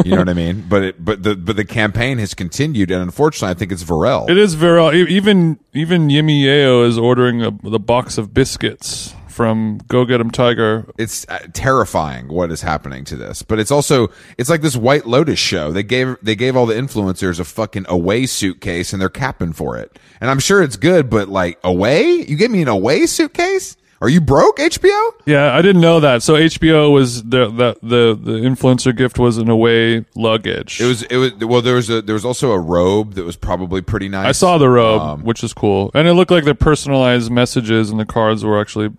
You 0.05 0.13
know 0.13 0.19
what 0.19 0.29
I 0.29 0.35
mean? 0.45 0.65
But 0.69 0.83
it, 0.85 1.05
but 1.05 1.25
the, 1.25 1.35
but 1.35 1.57
the 1.57 1.65
campaign 1.65 2.19
has 2.19 2.33
continued, 2.33 2.93
and 2.93 3.03
unfortunately, 3.03 3.51
I 3.51 3.55
think 3.55 3.73
it's 3.73 3.83
Varel. 3.83 4.31
It 4.31 4.39
is 4.39 4.55
e- 4.63 5.13
even 5.13 5.59
even 5.73 6.07
Yimi 6.07 6.41
Yeo 6.43 6.85
is 6.85 6.99
ordering 6.99 7.43
a, 7.43 7.51
the 7.51 7.81
box 7.81 8.17
of 8.17 8.33
biscuits 8.33 9.13
from 9.37 9.79
Go 9.87 10.05
Get 10.07 10.19
'Em 10.21 10.31
Tiger. 10.31 10.87
it's 10.99 11.27
uh, 11.29 11.39
terrifying 11.53 12.29
what 12.29 12.51
is 12.51 12.63
happening 12.63 13.05
to 13.05 13.17
this 13.17 13.43
but 13.43 13.59
it's 13.59 13.71
also 13.71 14.09
it's 14.39 14.49
like 14.49 14.63
this 14.63 14.77
white 14.77 15.07
lotus 15.07 15.39
show. 15.39 15.71
They 15.73 15.83
gave 15.83 16.17
they 16.23 16.35
gave 16.35 16.57
all 16.57 16.67
the 16.67 16.75
influencers 16.75 17.39
a 17.39 17.45
fucking 17.45 17.85
away 17.89 18.25
suitcase 18.27 18.93
and 18.93 19.01
they're 19.01 19.09
capping 19.11 19.53
for 19.53 19.77
it. 19.77 19.99
And 20.21 20.31
i'm 20.31 20.39
sure 20.41 20.63
it's 20.63 20.77
good 20.77 21.11
but 21.11 21.29
like 21.29 21.59
away? 21.63 22.05
You 22.27 22.37
gave 22.37 22.51
me 22.51 22.63
an 22.63 22.69
away 22.69 23.07
suitcase? 23.07 23.77
Are 24.03 24.11
you 24.11 24.21
broke 24.21 24.59
hbo 24.59 25.11
Yeah, 25.25 25.55
I 25.57 25.63
didn't 25.63 25.81
know 25.81 26.01
that. 26.01 26.23
So 26.23 26.35
HBO 26.35 26.93
was 26.93 27.23
the 27.23 27.49
the 27.49 27.77
the, 27.83 28.19
the 28.31 28.39
influencer 28.41 28.95
gift 28.95 29.19
was 29.19 29.39
an 29.39 29.49
away 29.49 30.05
luggage. 30.15 30.81
it 30.81 30.85
was 30.87 31.03
it 31.05 31.17
was 31.17 31.33
well 31.37 31.63
there 31.63 31.77
was 31.77 31.89
a 31.89 32.03
there 32.03 32.15
was 32.15 32.25
also 32.25 32.53
a 32.53 32.59
robe 32.61 33.15
that 33.15 33.25
was 33.25 33.37
probably 33.37 33.81
pretty 33.81 34.09
nice. 34.09 34.27
I 34.27 34.33
saw 34.33 34.59
the 34.59 34.69
robe, 34.69 35.01
Um, 35.01 35.23
which 35.25 35.43
is 35.43 35.55
cool, 35.55 35.91
and 35.95 36.07
it 36.07 36.13
looked 36.15 36.31
like 36.31 36.45
the 36.45 36.55
personalized 36.55 37.31
messages 37.31 37.91
and 37.91 37.99
the 37.99 38.05
cards 38.05 38.45
were 38.45 38.61
actually 38.61 38.91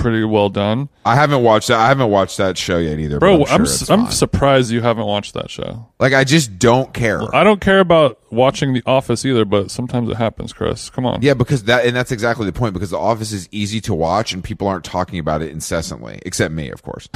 pretty 0.00 0.24
well 0.24 0.48
done. 0.48 0.88
I 1.04 1.14
haven't 1.14 1.42
watched 1.42 1.68
that. 1.68 1.78
I 1.78 1.88
haven't 1.88 2.10
watched 2.10 2.38
that 2.38 2.56
show 2.58 2.78
yet 2.78 2.98
either. 2.98 3.18
Bro, 3.18 3.38
but 3.38 3.50
I'm, 3.50 3.60
I'm 3.60 3.66
sure 3.66 3.86
I'm 3.96 4.10
surprised 4.10 4.70
you 4.70 4.80
haven't 4.80 5.06
watched 5.06 5.34
that 5.34 5.50
show. 5.50 5.88
like 5.98 6.12
I 6.12 6.24
just 6.24 6.58
don't 6.58 6.92
care. 6.92 7.22
I 7.34 7.44
don't 7.44 7.60
care 7.60 7.80
about 7.80 8.18
watching 8.30 8.72
The 8.72 8.82
Office 8.86 9.24
either, 9.24 9.44
but 9.44 9.70
sometimes 9.70 10.08
it 10.08 10.16
happens, 10.16 10.52
Chris. 10.52 10.90
Come 10.90 11.06
on. 11.06 11.22
Yeah, 11.22 11.34
because 11.34 11.64
that 11.64 11.84
and 11.84 11.94
that's 11.94 12.12
exactly 12.12 12.46
the 12.46 12.52
point. 12.52 12.74
Because 12.74 12.90
The 12.90 12.98
Office 12.98 13.32
is 13.32 13.48
easy 13.52 13.80
to 13.82 13.94
watch, 13.94 14.32
and 14.32 14.42
people 14.42 14.68
aren't 14.68 14.84
talking 14.84 15.18
about 15.18 15.42
it 15.42 15.50
incessantly, 15.50 16.20
except 16.26 16.52
me, 16.52 16.70
of 16.70 16.82
course. 16.82 17.08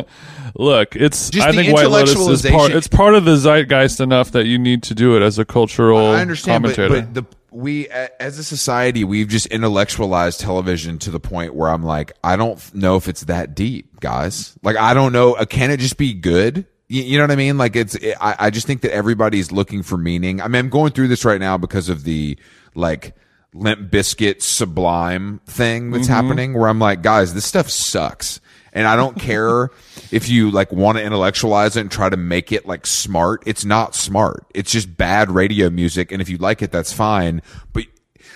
Look, 0.54 0.96
it's 0.96 1.30
Just 1.30 1.46
I 1.46 1.52
the 1.52 1.58
think 1.62 1.74
White 1.74 1.90
Lotus 1.90 2.16
is 2.16 2.50
part. 2.50 2.72
It's 2.72 2.88
part 2.88 3.14
of 3.14 3.24
the 3.24 3.36
zeitgeist 3.36 4.00
enough 4.00 4.32
that 4.32 4.46
you 4.46 4.58
need 4.58 4.82
to 4.84 4.94
do 4.94 5.16
it 5.16 5.22
as 5.22 5.38
a 5.38 5.44
cultural 5.44 6.06
I 6.08 6.20
understand, 6.20 6.62
but, 6.62 6.76
commentator. 6.76 7.06
but 7.06 7.14
the 7.14 7.24
we 7.58 7.88
as 7.88 8.38
a 8.38 8.44
society 8.44 9.02
we've 9.02 9.26
just 9.26 9.46
intellectualized 9.46 10.38
television 10.38 10.96
to 11.00 11.10
the 11.10 11.18
point 11.18 11.54
where 11.54 11.68
I'm 11.68 11.82
like, 11.82 12.12
I 12.22 12.36
don't 12.36 12.72
know 12.72 12.94
if 12.94 13.08
it's 13.08 13.22
that 13.24 13.56
deep, 13.56 13.98
guys. 13.98 14.56
Like, 14.62 14.76
I 14.76 14.94
don't 14.94 15.12
know. 15.12 15.32
Uh, 15.34 15.44
can 15.44 15.72
it 15.72 15.80
just 15.80 15.96
be 15.96 16.14
good? 16.14 16.66
You, 16.86 17.02
you 17.02 17.18
know 17.18 17.24
what 17.24 17.32
I 17.32 17.36
mean? 17.36 17.58
Like, 17.58 17.74
it's. 17.74 17.96
It, 17.96 18.16
I, 18.20 18.36
I 18.38 18.50
just 18.50 18.68
think 18.68 18.82
that 18.82 18.92
everybody's 18.92 19.50
looking 19.50 19.82
for 19.82 19.96
meaning. 19.96 20.40
I 20.40 20.46
mean, 20.46 20.60
I'm 20.60 20.68
going 20.70 20.92
through 20.92 21.08
this 21.08 21.24
right 21.24 21.40
now 21.40 21.58
because 21.58 21.88
of 21.88 22.04
the 22.04 22.38
like. 22.74 23.14
Limp 23.54 23.90
Bizkit 23.90 24.42
Sublime 24.42 25.40
thing 25.46 25.90
that's 25.90 26.06
happening 26.06 26.52
where 26.52 26.68
I'm 26.68 26.78
like, 26.78 27.00
guys, 27.02 27.32
this 27.32 27.46
stuff 27.46 27.70
sucks. 27.70 28.40
And 28.72 28.86
I 28.86 28.96
don't 28.96 29.18
care 29.18 29.70
if 30.10 30.28
you 30.28 30.50
like 30.50 30.72
want 30.72 30.98
to 30.98 31.04
intellectualize 31.04 31.76
it 31.76 31.82
and 31.82 31.90
try 31.90 32.08
to 32.08 32.16
make 32.16 32.52
it 32.52 32.66
like 32.66 32.86
smart. 32.86 33.42
It's 33.46 33.64
not 33.64 33.94
smart. 33.94 34.46
It's 34.54 34.70
just 34.70 34.96
bad 34.96 35.30
radio 35.30 35.70
music. 35.70 36.12
And 36.12 36.20
if 36.20 36.28
you 36.28 36.38
like 36.38 36.62
it, 36.62 36.70
that's 36.70 36.92
fine. 36.92 37.42
But 37.72 37.84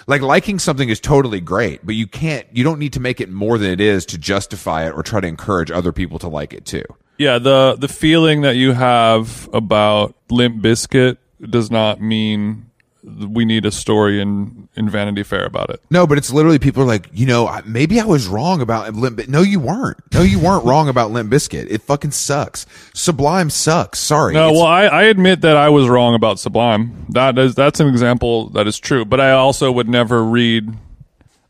like 0.07 0.23
liking 0.23 0.59
something 0.59 0.89
is 0.89 0.99
totally 1.01 1.41
great, 1.41 1.85
but 1.87 1.95
you 1.95 2.07
can't, 2.07 2.47
you 2.53 2.65
don't 2.65 2.79
need 2.79 2.95
to 2.95 3.01
make 3.01 3.21
it 3.21 3.31
more 3.31 3.59
than 3.59 3.71
it 3.71 3.81
is 3.81 4.05
to 4.07 4.19
justify 4.19 4.87
it 4.87 4.93
or 4.93 5.03
try 5.03 5.21
to 5.21 5.29
encourage 5.29 5.71
other 5.71 5.93
people 5.93 6.19
to 6.21 6.29
like 6.29 6.53
it 6.53 6.65
too. 6.65 6.85
yeah, 7.19 7.39
the 7.39 7.77
the 7.79 7.89
feeling 7.89 8.41
that 8.41 8.57
you 8.57 8.73
have 8.73 9.49
about 9.53 10.17
Limp 10.31 10.61
Bizkit 10.63 11.19
does 11.41 11.71
not 11.71 12.01
mean 12.01 12.71
we 13.05 13.45
need 13.45 13.67
a 13.67 13.71
story 13.73 14.21
in 14.21 14.69
in 14.77 14.89
Vanity 14.89 15.23
Fair 15.25 15.45
about 15.45 15.71
it. 15.71 15.81
No, 15.91 16.07
but 16.07 16.19
it's 16.19 16.33
literally 16.33 16.59
people 16.59 16.83
are 16.83 16.87
like, 16.87 17.09
you 17.13 17.27
know, 17.27 17.61
maybe 17.67 17.99
I 18.01 18.05
was 18.05 18.29
wrong 18.29 18.61
about 18.61 18.95
Limp. 18.95 19.17
Bi- 19.19 19.25
No, 19.29 19.43
you 19.43 19.59
weren't. 19.59 19.99
No, 20.15 20.23
you 20.23 20.39
weren't 20.39 20.65
wrong 20.65 20.89
about 20.89 21.11
Limp 21.11 21.31
Bizkit. 21.31 21.67
It 21.71 21.83
fucking 21.83 22.13
sucks. 22.13 22.65
Sublime 22.95 23.51
sucks. 23.51 23.99
Sorry. 23.99 24.35
No, 24.35 24.49
It's- 24.49 24.57
well, 24.59 24.67
I, 24.67 24.85
I 24.85 25.03
admit 25.05 25.41
that 25.41 25.57
I 25.57 25.69
was 25.71 25.89
wrong 25.89 26.15
about 26.15 26.39
Sublime. 26.39 27.07
That 27.11 27.39
is 27.39 27.55
that's 27.57 27.81
an 27.81 27.89
example 27.89 28.51
that 28.51 28.67
is 28.69 28.79
true. 28.79 29.05
But 29.05 29.21
I 29.21 29.33
also 29.33 29.73
would 29.73 29.89
never 29.89 30.23
read 30.25 30.69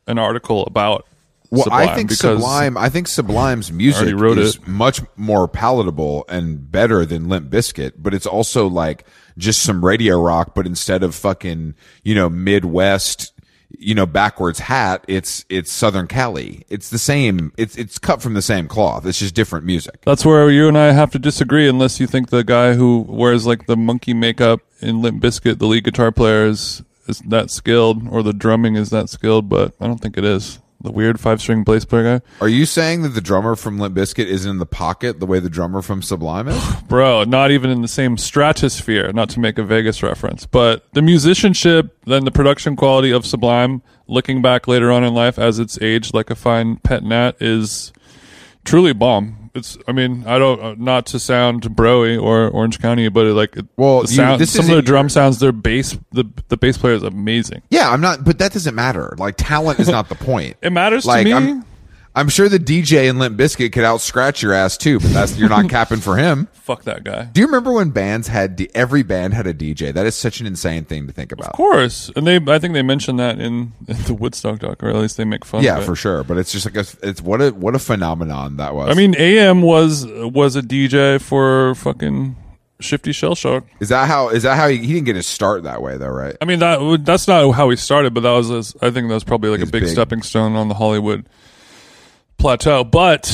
an 0.06 0.18
article 0.18 0.64
about 0.66 1.06
Well, 1.50 1.64
Sublime 1.64 1.88
I 1.90 1.94
think 1.94 2.10
Sublime. 2.12 2.78
I 2.78 2.88
think 2.88 3.06
Sublime's 3.08 3.70
music 3.70 4.08
is 4.38 4.56
it. 4.56 4.66
much 4.66 5.00
more 5.16 5.46
palatable 5.46 6.24
and 6.28 6.70
better 6.72 7.04
than 7.04 7.28
Limp 7.28 7.50
Bizkit, 7.50 7.92
but 7.98 8.14
it's 8.14 8.26
also 8.26 8.66
like 8.66 9.04
just 9.38 9.62
some 9.62 9.84
radio 9.84 10.20
rock. 10.20 10.54
But 10.54 10.66
instead 10.66 11.02
of 11.02 11.14
fucking 11.14 11.74
you 12.02 12.14
know 12.14 12.28
Midwest, 12.28 13.32
you 13.78 13.94
know 13.94 14.06
backwards 14.06 14.60
hat, 14.60 15.04
it's 15.08 15.44
it's 15.48 15.70
Southern 15.70 16.06
Cali. 16.06 16.64
It's 16.68 16.90
the 16.90 16.98
same. 16.98 17.52
It's 17.56 17.76
it's 17.76 17.98
cut 17.98 18.22
from 18.22 18.34
the 18.34 18.42
same 18.42 18.68
cloth. 18.68 19.06
It's 19.06 19.18
just 19.18 19.34
different 19.34 19.66
music. 19.66 20.00
That's 20.04 20.24
where 20.24 20.50
you 20.50 20.68
and 20.68 20.78
I 20.78 20.92
have 20.92 21.10
to 21.12 21.18
disagree, 21.18 21.68
unless 21.68 22.00
you 22.00 22.06
think 22.06 22.30
the 22.30 22.44
guy 22.44 22.74
who 22.74 23.04
wears 23.08 23.46
like 23.46 23.66
the 23.66 23.76
monkey 23.76 24.14
makeup 24.14 24.60
in 24.80 25.02
Limp 25.02 25.22
Bizkit, 25.22 25.58
the 25.58 25.66
lead 25.66 25.84
guitar 25.84 26.12
player, 26.12 26.46
is, 26.46 26.82
is 27.06 27.20
that 27.20 27.50
skilled, 27.50 28.08
or 28.08 28.22
the 28.22 28.32
drumming 28.32 28.76
is 28.76 28.90
that 28.90 29.08
skilled. 29.08 29.48
But 29.48 29.74
I 29.80 29.86
don't 29.86 30.00
think 30.00 30.16
it 30.16 30.24
is. 30.24 30.58
The 30.82 30.90
weird 30.90 31.20
five 31.20 31.40
string 31.40 31.62
bass 31.62 31.84
player 31.84 32.18
guy, 32.18 32.24
Are 32.40 32.48
you 32.48 32.66
saying 32.66 33.02
that 33.02 33.10
the 33.10 33.20
drummer 33.20 33.54
from 33.54 33.78
Limp 33.78 33.94
Bizkit 33.94 34.26
isn't 34.26 34.50
in 34.50 34.58
the 34.58 34.66
pocket 34.66 35.20
the 35.20 35.26
way 35.26 35.38
the 35.38 35.48
drummer 35.48 35.80
from 35.80 36.02
Sublime 36.02 36.48
is? 36.48 36.74
bro, 36.88 37.22
not 37.22 37.52
even 37.52 37.70
in 37.70 37.82
the 37.82 37.88
same 37.88 38.16
stratosphere. 38.16 39.12
Not 39.12 39.28
to 39.30 39.40
make 39.40 39.58
a 39.58 39.62
Vegas 39.62 40.02
reference, 40.02 40.44
but 40.44 40.92
the 40.92 41.02
musicianship, 41.02 41.96
then 42.04 42.24
the 42.24 42.32
production 42.32 42.74
quality 42.74 43.12
of 43.12 43.24
Sublime, 43.24 43.82
looking 44.08 44.42
back 44.42 44.66
later 44.66 44.90
on 44.90 45.04
in 45.04 45.14
life 45.14 45.38
as 45.38 45.60
it's 45.60 45.80
aged 45.80 46.14
like 46.14 46.30
a 46.30 46.34
fine 46.34 46.76
pet 46.76 47.04
nat, 47.04 47.36
is 47.40 47.92
truly 48.64 48.92
bomb. 48.92 49.41
It's, 49.54 49.76
I 49.86 49.92
mean, 49.92 50.24
I 50.26 50.38
don't, 50.38 50.60
uh, 50.62 50.74
not 50.78 51.04
to 51.06 51.18
sound 51.18 51.62
broy 51.76 52.20
or 52.20 52.48
Orange 52.48 52.78
County, 52.80 53.08
but 53.10 53.26
it, 53.26 53.34
like, 53.34 53.54
it- 53.56 53.66
Well, 53.76 54.02
the 54.02 54.08
you- 54.08 54.16
sound, 54.16 54.40
this 54.40 54.50
some 54.50 54.60
of 54.60 54.64
isn't 54.70 54.76
the 54.76 54.82
drum 54.82 55.04
your- 55.04 55.10
sounds, 55.10 55.40
their 55.40 55.52
bass, 55.52 55.98
the 56.12 56.24
the 56.48 56.56
bass 56.56 56.78
player 56.78 56.94
is 56.94 57.02
amazing. 57.02 57.60
yeah, 57.70 57.90
I'm 57.90 58.00
not. 58.00 58.24
But 58.24 58.38
that 58.38 58.52
doesn't 58.52 58.74
matter. 58.74 59.14
Like 59.18 59.34
talent 59.36 59.78
is 59.80 59.88
not 59.88 60.08
the 60.08 60.14
point. 60.14 60.56
It 60.62 60.72
matters 60.72 61.04
like 61.04 61.24
to 61.26 61.40
me. 61.40 61.50
I'm, 61.52 61.64
I'm 62.14 62.28
sure 62.28 62.48
the 62.50 62.58
DJ 62.58 63.08
in 63.08 63.18
Limp 63.18 63.38
Bizkit 63.38 63.72
could 63.72 63.84
out 63.84 64.02
scratch 64.02 64.42
your 64.42 64.52
ass 64.52 64.76
too, 64.76 65.00
but 65.00 65.12
that's 65.12 65.38
you're 65.38 65.48
not 65.48 65.70
capping 65.70 66.00
for 66.00 66.16
him. 66.16 66.46
Fuck 66.52 66.82
that 66.82 67.04
guy. 67.04 67.24
Do 67.24 67.40
you 67.40 67.46
remember 67.46 67.72
when 67.72 67.88
bands 67.88 68.28
had 68.28 68.54
D- 68.56 68.68
every 68.74 69.02
band 69.02 69.32
had 69.32 69.46
a 69.46 69.54
DJ? 69.54 69.94
That 69.94 70.04
is 70.04 70.14
such 70.14 70.38
an 70.40 70.46
insane 70.46 70.84
thing 70.84 71.06
to 71.06 71.12
think 71.12 71.32
about. 71.32 71.48
Of 71.48 71.52
course, 71.54 72.10
and 72.14 72.26
they, 72.26 72.36
I 72.36 72.58
think 72.58 72.74
they 72.74 72.82
mentioned 72.82 73.18
that 73.18 73.40
in, 73.40 73.72
in 73.88 73.96
the 74.04 74.12
Woodstock 74.14 74.58
doc, 74.58 74.82
or 74.82 74.90
at 74.90 74.96
least 74.96 75.16
they 75.16 75.24
make 75.24 75.44
fun. 75.44 75.62
Yeah, 75.64 75.78
of 75.78 75.84
it. 75.84 75.86
for 75.86 75.96
sure. 75.96 76.22
But 76.22 76.36
it's 76.36 76.52
just 76.52 76.66
like 76.66 76.76
a, 76.76 76.84
it's 77.08 77.22
what 77.22 77.40
a 77.40 77.50
what 77.50 77.74
a 77.74 77.78
phenomenon 77.78 78.58
that 78.58 78.74
was. 78.74 78.90
I 78.90 78.94
mean, 78.94 79.14
AM 79.16 79.62
was 79.62 80.04
was 80.06 80.54
a 80.54 80.60
DJ 80.62 81.18
for 81.20 81.74
fucking 81.76 82.36
Shifty 82.80 83.12
Shell 83.12 83.36
Shock. 83.36 83.64
is 83.80 83.88
that 83.88 84.06
how 84.06 84.28
is 84.28 84.42
that 84.42 84.56
how 84.56 84.68
he, 84.68 84.76
he 84.78 84.88
didn't 84.94 85.06
get 85.06 85.16
his 85.16 85.26
start 85.26 85.62
that 85.62 85.80
way 85.80 85.96
though, 85.96 86.08
right? 86.10 86.36
I 86.42 86.44
mean 86.44 86.58
that 86.58 87.04
that's 87.06 87.26
not 87.26 87.52
how 87.52 87.70
he 87.70 87.76
started, 87.76 88.12
but 88.12 88.20
that 88.20 88.32
was 88.32 88.48
his- 88.48 88.76
I 88.82 88.90
think 88.90 89.08
that 89.08 89.14
was 89.14 89.24
probably 89.24 89.48
like 89.50 89.60
His 89.60 89.68
a 89.68 89.72
big, 89.72 89.82
big- 89.84 89.90
stepping 89.92 90.20
stone 90.20 90.56
on 90.56 90.68
the 90.68 90.74
Hollywood 90.74 91.24
plateau. 92.38 92.84
But 92.84 93.32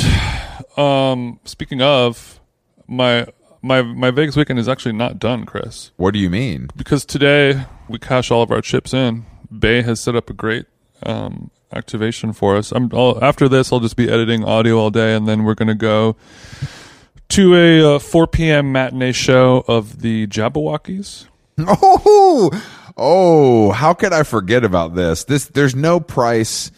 um, 0.76 1.40
speaking 1.44 1.80
of 1.82 2.40
my 2.86 3.26
my 3.62 3.82
my 3.82 4.10
Vegas 4.10 4.36
weekend 4.36 4.58
is 4.58 4.68
actually 4.68 4.92
not 4.92 5.18
done, 5.18 5.44
Chris, 5.44 5.90
What 5.96 6.12
do 6.14 6.18
you 6.20 6.30
mean? 6.30 6.68
because 6.76 7.04
today 7.04 7.64
we 7.88 7.98
cash 7.98 8.30
all 8.30 8.42
of 8.42 8.50
our 8.50 8.60
chips 8.60 8.92
in. 8.94 9.26
Bay 9.56 9.82
has 9.82 10.00
set 10.00 10.14
up 10.14 10.28
a 10.30 10.34
great 10.34 10.66
um, 11.02 11.50
activation 11.72 12.32
for 12.32 12.56
us. 12.56 12.70
I'm 12.72 12.90
I'll, 12.92 13.22
after 13.24 13.48
this, 13.48 13.72
I'll 13.72 13.80
just 13.80 13.96
be 13.96 14.08
editing 14.10 14.44
audio 14.44 14.78
all 14.78 14.90
day, 14.90 15.14
and 15.14 15.26
then 15.26 15.44
we're 15.44 15.54
gonna 15.54 15.74
go 15.74 16.16
to 17.30 17.54
a 17.54 17.96
uh, 17.96 17.98
4 17.98 18.26
p.m. 18.26 18.72
matinee 18.72 19.12
show 19.12 19.62
of 19.68 20.00
the 20.00 20.26
Jabbawockeez. 20.26 21.26
Oh, 21.60 22.50
oh, 22.96 23.72
how 23.72 23.92
could 23.92 24.12
I 24.12 24.22
forget 24.22 24.64
about 24.64 24.94
this? 24.94 25.24
This 25.24 25.46
there's 25.46 25.74
no 25.74 25.98
price 25.98 26.70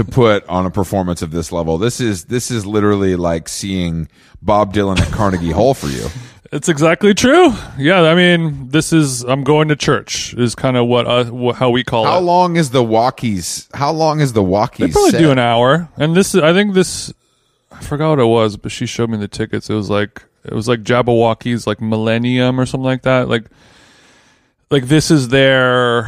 to 0.00 0.10
put 0.10 0.48
on 0.48 0.64
a 0.64 0.70
performance 0.70 1.20
of 1.20 1.30
this 1.30 1.52
level. 1.52 1.76
This 1.76 2.00
is 2.00 2.24
this 2.24 2.50
is 2.50 2.64
literally 2.64 3.16
like 3.16 3.48
seeing 3.48 4.08
Bob 4.40 4.72
Dylan 4.72 4.98
at 4.98 5.12
Carnegie 5.12 5.50
Hall 5.50 5.74
for 5.74 5.88
you. 5.88 6.06
It's 6.52 6.70
exactly 6.70 7.12
true. 7.12 7.52
Yeah, 7.78 8.02
I 8.02 8.14
mean, 8.14 8.70
this 8.70 8.94
is 8.94 9.22
I'm 9.22 9.44
going 9.44 9.68
to 9.68 9.76
church 9.76 10.32
is 10.34 10.54
kind 10.54 10.78
of 10.78 10.86
what 10.86 11.06
uh, 11.06 11.52
how 11.52 11.68
we 11.68 11.84
call 11.84 12.04
How 12.04 12.12
it. 12.12 12.14
How 12.14 12.20
long 12.20 12.56
is 12.56 12.70
the 12.70 12.82
walkies? 12.82 13.68
How 13.74 13.92
long 13.92 14.20
is 14.20 14.32
the 14.32 14.42
walkies? 14.42 14.78
They 14.78 14.88
probably 14.88 15.10
set? 15.10 15.20
do 15.20 15.30
an 15.30 15.38
hour, 15.38 15.90
and 15.98 16.16
this 16.16 16.34
I 16.34 16.54
think 16.54 16.72
this 16.72 17.12
I 17.70 17.80
forgot 17.82 18.10
what 18.10 18.20
it 18.20 18.24
was, 18.24 18.56
but 18.56 18.72
she 18.72 18.86
showed 18.86 19.10
me 19.10 19.18
the 19.18 19.28
tickets. 19.28 19.68
It 19.68 19.74
was 19.74 19.90
like 19.90 20.24
it 20.44 20.54
was 20.54 20.66
like 20.66 20.82
Jabbawockeez, 20.82 21.66
like 21.66 21.82
Millennium 21.82 22.58
or 22.58 22.64
something 22.64 22.86
like 22.86 23.02
that. 23.02 23.28
Like 23.28 23.44
like 24.70 24.84
this 24.88 25.10
is 25.10 25.28
their 25.28 26.04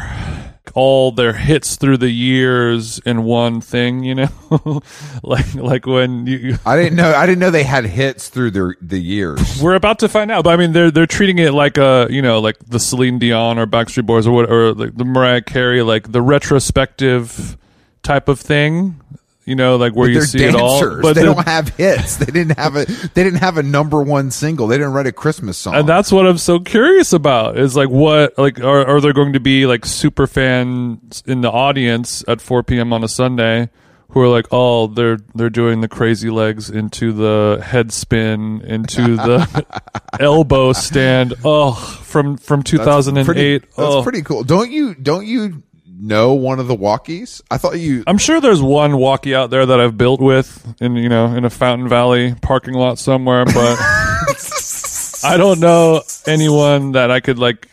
all 0.75 1.13
their 1.13 1.33
hits 1.35 1.77
through 1.77 1.99
the 1.99 2.11
years 2.11 2.99
in 3.01 3.25
one 3.25 3.61
thing, 3.61 4.05
you 4.05 4.15
know, 4.15 4.29
like 5.23 5.55
like 5.55 5.87
when 5.87 6.27
you. 6.27 6.59
I 6.65 6.77
didn't 6.77 6.97
know. 6.97 7.13
I 7.15 7.27
didn't 7.27 7.41
know 7.41 7.51
they 7.51 7.65
had 7.65 7.85
hits 7.85 8.29
through 8.29 8.53
the 8.53 8.75
the 8.81 8.99
years. 8.99 9.61
we're 9.63 9.75
about 9.75 9.99
to 10.01 10.09
find 10.09 10.31
out, 10.31 10.45
but 10.45 10.51
I 10.51 10.57
mean, 10.57 10.73
they're 10.73 10.91
they're 10.91 11.07
treating 11.07 11.39
it 11.39 11.53
like 11.53 11.77
a 11.79 12.07
you 12.11 12.23
know 12.23 12.41
like 12.41 12.59
the 12.61 12.79
Celine 12.79 13.19
Dion 13.19 13.59
or 13.59 13.67
Backstreet 13.67 14.07
Boys 14.07 14.27
or 14.27 14.33
what 14.33 14.51
or 14.51 14.73
like 14.73 14.97
the 14.97 15.05
Mariah 15.05 15.43
Carey 15.43 15.83
like 15.83 16.13
the 16.13 16.23
retrospective 16.23 17.57
type 18.03 18.29
of 18.29 18.41
thing, 18.41 19.01
you 19.45 19.57
know, 19.57 19.77
like 19.77 19.95
where 19.95 20.09
you 20.09 20.15
They're 20.15 20.27
see 20.27 20.39
dancers. 20.39 20.61
it 20.61 20.63
all. 20.63 21.03
But 21.03 21.15
they 21.15 21.25
don't 21.25 21.47
have 21.47 21.69
hits. 21.71 22.17
They 22.17 22.27
didn't 22.27 22.59
have 22.59 22.77
a. 22.77 22.85
They 22.85 23.25
didn't 23.25 23.41
have 23.41 23.57
a 23.57 23.63
number 23.63 24.03
one 24.03 24.31
single. 24.31 24.67
They 24.69 24.77
didn't 24.77 24.93
write 24.93 25.07
a 25.07 25.13
Christmas 25.13 25.59
song. 25.59 25.75
and 25.75 25.89
that's 25.89 26.13
what 26.13 26.27
I'm 26.27 26.39
so 26.39 26.61
curious 26.61 27.13
about 27.13 27.59
is 27.59 27.75
like 27.77 27.89
what 27.89 28.39
like 28.39 28.61
are 28.61 28.87
are 28.87 29.01
there 29.01 29.13
going 29.13 29.33
to 29.33 29.41
be 29.41 29.67
like 29.67 29.85
super 29.85 30.27
fans 30.27 31.23
in 31.27 31.41
the 31.41 31.51
audience 31.51 32.25
at 32.29 32.41
4 32.41 32.63
p.m. 32.63 32.93
on 32.93 33.03
a 33.03 33.09
Sunday 33.09 33.71
who 34.11 34.21
are 34.21 34.29
like 34.29 34.47
oh 34.53 34.87
they're 34.89 35.19
they're 35.35 35.51
doing 35.51 35.81
the 35.81 35.89
crazy 35.89 36.29
legs 36.31 36.69
into 36.71 37.13
the 37.13 37.63
head 37.65 37.91
spin 37.93 38.61
into 38.63 39.17
the 39.17 39.67
elbow 40.21 40.73
stand 40.73 41.35
oh 41.45 41.73
from 42.03 42.37
from 42.37 42.61
That's 42.61 42.71
2008 42.71 43.25
pretty, 43.25 43.59
that's 43.59 43.73
oh. 43.79 44.03
pretty 44.03 44.23
cool. 44.23 44.45
Don't 44.45 44.71
you? 44.71 44.95
Don't 44.95 45.27
you 45.27 45.63
know 46.03 46.35
one 46.35 46.59
of 46.59 46.67
the 46.67 46.77
walkies? 46.77 47.41
I 47.51 47.57
thought 47.59 47.79
you. 47.79 48.03
I'm 48.07 48.19
sure 48.19 48.41
there's 48.41 48.61
one 48.61 48.97
walkie 48.99 49.35
out 49.35 49.51
there 49.51 49.65
that 49.65 49.81
I've 49.81 49.97
built 49.97 50.21
with 50.21 50.75
in 50.81 50.97
you 50.97 51.09
know 51.09 51.27
in 51.27 51.45
a 51.45 51.51
Fountain 51.51 51.89
Valley 51.89 52.35
parking 52.43 52.75
lot 52.75 52.99
somewhere, 52.99 53.45
but 53.45 53.79
I 55.25 55.37
don't 55.37 55.61
know 55.61 56.03
anyone 56.27 56.93
that 56.93 57.11
I 57.11 57.21
could 57.21 57.39
like 57.39 57.69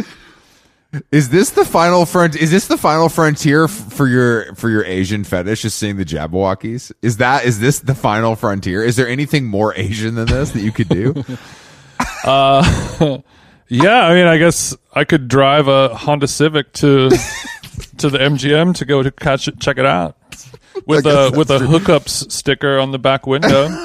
Is 1.12 1.30
this 1.30 1.50
the 1.52 1.66
final 1.66 2.06
front? 2.06 2.36
Is 2.36 2.52
this 2.52 2.68
the 2.68 2.78
final 2.78 3.10
frontier 3.10 3.66
f- 3.66 3.72
for 3.72 4.08
your 4.08 4.54
for 4.56 4.70
your 4.70 4.86
Asian 4.86 5.24
fetish? 5.24 5.66
Is 5.66 5.74
seeing 5.74 5.98
the 5.98 6.06
Jabbawockeez? 6.06 6.92
Is 7.02 7.18
that 7.18 7.46
is 7.46 7.60
this 7.60 7.80
the 7.80 7.96
final 7.96 8.36
frontier? 8.36 8.84
Is 8.84 8.96
there 8.96 9.08
anything 9.08 9.46
more 9.46 9.74
Asian 9.76 10.16
than 10.16 10.28
this 10.28 10.52
that 10.52 10.62
you 10.62 10.72
could 10.72 10.90
do? 10.90 11.24
Uh, 12.24 12.64
yeah, 13.68 14.06
I 14.06 14.14
mean, 14.14 14.26
I 14.28 14.38
guess 14.38 14.76
I 14.94 15.04
could 15.04 15.28
drive 15.28 15.68
a 15.68 15.90
Honda 15.96 16.28
Civic 16.28 16.72
to 16.74 17.10
to 18.00 18.10
the 18.10 18.18
MGM 18.18 18.76
to 18.76 18.86
go 18.86 19.02
to 19.04 19.12
catch 19.12 19.48
it, 19.48 19.60
check 19.60 19.78
it 19.78 19.86
out 19.86 20.16
with 20.86 21.06
a 21.06 21.32
with 21.36 21.50
a 21.52 21.58
hookups 21.60 22.32
sticker 22.32 22.80
on 22.80 22.92
the 22.92 23.00
back 23.00 23.26
window. 23.28 23.68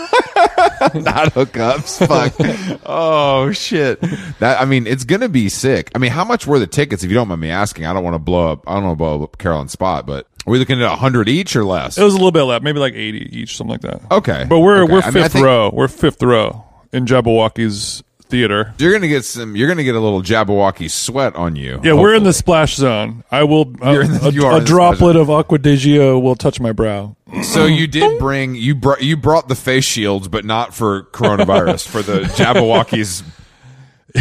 Not 0.94 1.32
hookups. 1.32 2.06
Fuck. 2.06 2.80
oh 2.86 3.52
shit. 3.52 4.00
That 4.40 4.60
I 4.60 4.64
mean, 4.64 4.86
it's 4.86 5.04
gonna 5.04 5.28
be 5.28 5.48
sick. 5.48 5.90
I 5.94 5.98
mean, 5.98 6.10
how 6.10 6.24
much 6.24 6.46
were 6.46 6.58
the 6.58 6.66
tickets? 6.66 7.02
If 7.02 7.10
you 7.10 7.14
don't 7.14 7.28
mind 7.28 7.40
me 7.40 7.50
asking, 7.50 7.86
I 7.86 7.92
don't 7.92 8.04
want 8.04 8.14
to 8.14 8.18
blow 8.18 8.52
up. 8.52 8.64
I 8.68 8.74
don't 8.74 8.84
want 8.84 8.92
to 8.94 8.98
blow 8.98 9.22
up 9.22 9.38
Carolyn 9.38 9.68
Spot, 9.68 10.06
but 10.06 10.26
are 10.46 10.50
we 10.50 10.58
looking 10.58 10.80
at 10.82 10.86
a 10.92 10.96
hundred 10.96 11.28
each 11.28 11.56
or 11.56 11.64
less? 11.64 11.96
it 11.96 12.02
was 12.04 12.12
a 12.14 12.16
little 12.16 12.32
bit 12.32 12.42
less, 12.42 12.62
maybe 12.62 12.78
like 12.80 12.94
eighty 12.94 13.28
each, 13.40 13.56
something 13.56 13.72
like 13.72 13.80
that. 13.82 14.02
okay, 14.10 14.44
But 14.48 14.60
we're 14.60 14.82
Okay. 14.84 14.92
we're 14.92 14.98
I 14.98 15.02
fifth 15.02 15.14
mean, 15.14 15.24
I 15.24 15.28
think 15.28 15.44
row. 15.44 15.70
We're 15.72 15.88
fifth 15.88 16.22
row 16.22 16.64
in 16.92 17.06
Jabbawockeez 17.06 18.02
theater. 18.28 18.74
You're 18.78 18.92
gonna 18.92 19.08
get 19.08 19.24
some. 19.24 19.54
You're 19.56 19.68
gonna 19.68 19.84
get 19.84 19.94
a 19.94 20.00
little 20.00 20.22
Jabberwocky 20.22 20.90
sweat 20.90 21.34
on 21.36 21.56
you. 21.56 21.80
Yeah, 21.82 21.92
we're 21.94 22.14
in 22.14 22.24
the 22.24 22.32
splash 22.32 22.76
zone. 22.76 23.24
I 23.30 23.44
will. 23.44 23.72
Uh, 23.80 23.92
the- 24.06 24.40
a, 24.46 24.56
a 24.56 24.64
droplet 24.64 25.16
of 25.16 25.28
Acqua 25.30 25.58
di 25.58 25.76
Giò 25.76 26.20
will 26.20 26.34
touch 26.36 26.60
my 26.60 26.72
brow. 26.72 27.16
So 27.42 27.66
you 27.66 27.86
did 27.86 28.18
bring 28.18 28.54
you 28.54 28.74
brought 28.74 29.02
you 29.02 29.16
brought 29.16 29.48
the 29.48 29.54
face 29.56 29.84
shields, 29.84 30.28
but 30.28 30.44
not 30.44 30.74
for 30.74 31.04
coronavirus 31.04 31.88
for 31.88 32.02
the 32.02 32.20
Jabbawockeez 32.36 33.22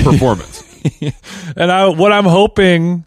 performance. 0.04 0.70
And 1.56 1.72
I, 1.72 1.88
what 1.88 2.12
I'm 2.12 2.26
hoping 2.26 3.06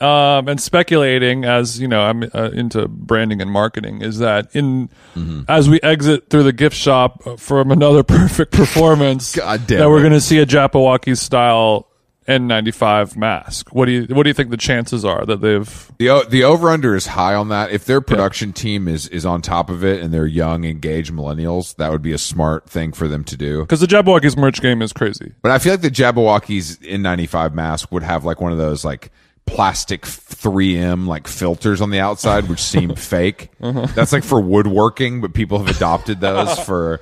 um, 0.00 0.48
and 0.48 0.60
speculating, 0.60 1.44
as 1.44 1.80
you 1.80 1.88
know, 1.88 2.00
I'm 2.02 2.24
uh, 2.34 2.50
into 2.52 2.88
branding 2.88 3.40
and 3.40 3.50
marketing, 3.50 4.02
is 4.02 4.18
that 4.18 4.54
in 4.54 4.88
Mm-hmm. 5.14 5.42
as 5.48 5.68
we 5.70 5.80
exit 5.80 6.28
through 6.28 6.42
the 6.42 6.52
gift 6.52 6.76
shop 6.76 7.38
from 7.38 7.70
another 7.70 8.02
perfect 8.04 8.52
performance, 8.52 9.36
God 9.36 9.66
damn 9.66 9.78
that 9.78 9.88
we're 9.88 10.00
going 10.00 10.12
to 10.12 10.20
see 10.20 10.38
a 10.38 10.46
Jabberwocky 10.46 11.16
style 11.16 11.88
N95 12.26 13.16
mask. 13.16 13.72
What 13.72 13.84
do 13.84 13.92
you 13.92 14.14
What 14.14 14.22
do 14.22 14.30
you 14.30 14.34
think 14.34 14.50
the 14.50 14.56
chances 14.56 15.04
are 15.04 15.26
that 15.26 15.40
they've? 15.40 15.92
The 15.98 16.26
the 16.28 16.42
over 16.42 16.70
under 16.70 16.94
is 16.96 17.06
high 17.06 17.34
on 17.34 17.48
that. 17.50 17.70
If 17.70 17.84
their 17.84 18.00
production 18.00 18.52
team 18.52 18.88
is 18.88 19.06
is 19.08 19.26
on 19.26 19.42
top 19.42 19.68
of 19.68 19.84
it 19.84 20.02
and 20.02 20.12
they're 20.12 20.26
young, 20.26 20.64
engaged 20.64 21.12
millennials, 21.12 21.76
that 21.76 21.92
would 21.92 22.02
be 22.02 22.12
a 22.12 22.18
smart 22.18 22.68
thing 22.68 22.92
for 22.92 23.08
them 23.08 23.24
to 23.24 23.36
do. 23.36 23.60
Because 23.60 23.80
the 23.80 23.86
Jabbawockeez 23.86 24.36
merch 24.36 24.62
game 24.62 24.80
is 24.80 24.92
crazy. 24.92 25.34
But 25.42 25.52
I 25.52 25.58
feel 25.58 25.74
like 25.74 25.82
the 25.82 25.90
Jabbawockeez 25.90 26.78
N95 26.78 27.52
mask 27.52 27.92
would 27.92 28.02
have 28.02 28.24
like 28.24 28.40
one 28.40 28.52
of 28.52 28.58
those 28.58 28.84
like 28.84 29.12
plastic 29.46 30.02
3M 30.02 31.06
like 31.06 31.28
filters 31.28 31.80
on 31.80 31.90
the 31.90 32.00
outside, 32.00 32.48
which 32.48 32.60
seem 32.60 32.94
fake. 32.96 33.50
Uh-huh. 33.60 33.86
That's 33.94 34.12
like 34.12 34.24
for 34.24 34.40
woodworking, 34.40 35.20
but 35.20 35.34
people 35.34 35.58
have 35.58 35.74
adopted 35.74 36.20
those 36.20 36.58
for 36.60 37.00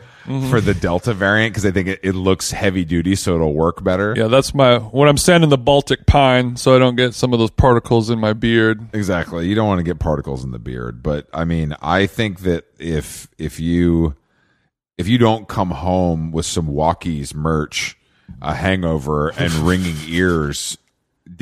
for 0.51 0.61
the 0.61 0.73
Delta 0.73 1.13
variant 1.13 1.53
because 1.53 1.65
they 1.65 1.73
think 1.73 1.89
it, 1.89 2.01
it 2.05 2.13
looks 2.13 2.53
heavy 2.53 2.85
duty, 2.85 3.17
so 3.17 3.35
it'll 3.35 3.55
work 3.55 3.83
better. 3.83 4.15
Yeah, 4.17 4.29
that's 4.29 4.55
my 4.55 4.79
when 4.79 5.09
I'm 5.09 5.17
standing 5.17 5.51
the 5.51 5.59
Baltic 5.59 6.07
pine, 6.07 6.57
so 6.57 6.77
I 6.77 6.79
don't 6.79 6.95
get 6.95 7.15
some 7.15 7.33
of 7.33 7.39
those 7.39 7.51
particles 7.51 8.09
in 8.09 8.21
my 8.21 8.33
beard. 8.33 8.89
Exactly. 8.93 9.49
You 9.49 9.55
don't 9.55 9.67
want 9.67 9.81
to 9.81 9.85
get 9.85 9.99
particles 9.99 10.45
in 10.45 10.53
the 10.53 10.61
beard, 10.61 11.03
but 11.03 11.29
I 11.35 11.45
mean, 11.45 11.75
I 11.83 12.07
think 12.07 12.41
that 12.41 12.67
if 12.79 13.29
if 13.39 13.59
you 13.59 14.15
if 14.99 15.09
you 15.09 15.19
don't 15.19 15.49
come 15.49 15.71
home 15.71 16.31
with 16.31 16.47
some 16.47 16.69
Walkies 16.69 17.35
merch, 17.35 17.99
a 18.41 18.55
hangover, 18.55 19.31
and 19.31 19.53
ringing 19.55 19.97
ears, 20.07 20.79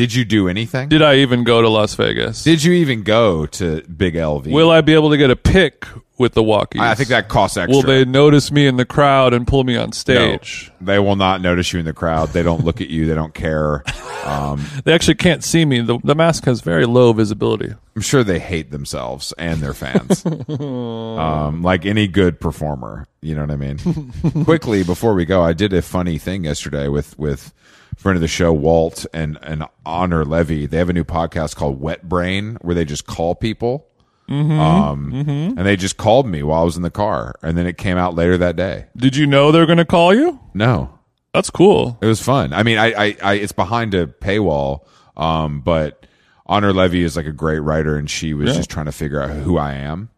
did 0.01 0.15
you 0.15 0.25
do 0.25 0.49
anything? 0.49 0.89
Did 0.89 1.03
I 1.03 1.17
even 1.17 1.45
go 1.45 1.61
to 1.61 1.69
Las 1.69 1.95
Vegas? 1.95 2.43
Did 2.43 2.65
you 2.65 2.73
even 2.73 3.03
go 3.03 3.45
to 3.45 3.83
Big 3.83 4.15
LV? 4.15 4.51
Will 4.51 4.71
I 4.71 4.81
be 4.81 4.95
able 4.95 5.11
to 5.11 5.19
get 5.19 5.31
a 5.31 5.37
pic 5.37 5.85
with 6.17 6.33
the 6.33 6.43
walkies? 6.43 6.81
I 6.81 6.95
think 6.95 7.11
that 7.11 7.29
costs 7.29 7.59
extra. 7.59 7.77
Will 7.77 7.83
they 7.83 8.07
notice 8.07 8.51
me 8.51 8.67
in 8.67 8.79
the 8.79 8.87
crowd 8.87 9.35
and 9.35 9.47
pull 9.47 9.63
me 9.63 9.77
on 9.77 9.89
No, 9.89 9.93
stage? 9.93 10.73
they 10.81 10.99
will 10.99 11.17
not 11.17 11.43
notice 11.43 11.75
you 11.75 11.81
in 11.81 11.85
the 11.85 11.93
crowd. 11.93 12.31
They 12.31 12.43
don't 12.43 12.65
look 12.65 12.81
at 12.81 12.89
you. 12.89 13.05
They 13.05 13.15
don't 13.15 13.35
care. 13.35 13.85
Um, 14.25 14.65
They 14.85 14.95
actually 14.95 15.17
can't 15.17 15.45
see 15.45 15.67
me. 15.67 15.83
The, 15.83 15.99
the 16.03 16.15
mask 16.15 16.47
has 16.47 16.63
very 16.63 16.87
low 16.87 17.13
visibility. 17.13 17.75
I'm 17.95 18.01
sure 18.01 18.25
they 18.25 18.39
hate 18.39 18.71
themselves 18.71 19.35
and 19.37 19.61
their 19.61 19.75
fans. 19.75 20.25
um, 20.49 21.63
like 21.63 21.85
any 21.85 22.09
good 22.09 22.41
performer, 22.41 23.07
you 23.21 23.35
know 23.35 23.43
what 23.43 23.51
I 23.51 23.57
mean? 23.57 24.13
Quickly 24.45 24.83
before 24.83 25.13
we 25.13 25.27
go, 25.27 25.43
I 25.43 25.53
did 25.53 25.75
a 25.75 25.83
funny 25.83 26.17
thing 26.17 26.45
yesterday 26.45 26.89
with 26.89 27.19
with 27.19 27.53
friend 28.01 28.17
of 28.17 28.21
the 28.23 28.29
show 28.29 28.53
Walt 28.53 29.05
and 29.13 29.39
and 29.43 29.65
Honor 29.85 30.25
Levy. 30.25 30.67
They 30.67 30.79
have 30.79 30.89
a 30.89 30.93
new 30.95 31.05
podcast 31.05 31.55
called 31.57 31.81
Wet 31.81 32.09
Brain 32.09 32.57
where 32.63 32.75
they 32.75 32.85
just 32.85 33.07
call 33.07 33.35
people. 33.35 33.87
Um, 34.29 35.11
and 35.13 35.59
they 35.59 35.75
just 35.75 35.97
called 35.97 36.25
me 36.29 36.45
while 36.45 36.61
I 36.63 36.65
was 36.65 36.77
in 36.77 36.83
the 36.83 36.91
car, 36.91 37.35
and 37.43 37.59
then 37.59 37.67
it 37.67 37.77
came 37.77 37.97
out 37.97 38.15
later 38.15 38.37
that 38.39 38.55
day. 38.55 38.87
Did 38.97 39.17
you 39.17 39.27
know 39.27 39.51
they're 39.51 39.67
going 39.67 39.79
to 39.79 39.85
call 39.85 40.15
you? 40.15 40.39
No, 40.55 41.01
That's 41.35 41.51
cool. 41.51 41.99
it 42.01 42.07
was 42.07 42.23
fun. 42.23 42.53
I 42.53 42.63
mean, 42.63 42.79
I, 42.79 42.93
I, 42.93 43.17
I 43.23 43.33
it's 43.35 43.51
behind 43.51 43.93
a 43.95 44.07
paywall, 44.07 44.87
um, 45.17 45.63
but 45.63 46.07
Honor 46.47 46.73
Levy 46.73 47.03
is 47.03 47.17
like 47.17 47.27
a 47.27 47.33
great 47.33 47.59
writer, 47.59 47.97
and 47.97 48.09
she 48.09 48.33
was 48.33 48.51
Yeah. 48.51 48.55
just 48.59 48.71
trying 48.71 48.87
to 48.87 48.93
figure 48.93 49.21
out 49.21 49.31
who 49.31 49.59
I 49.59 49.73
am. 49.75 50.11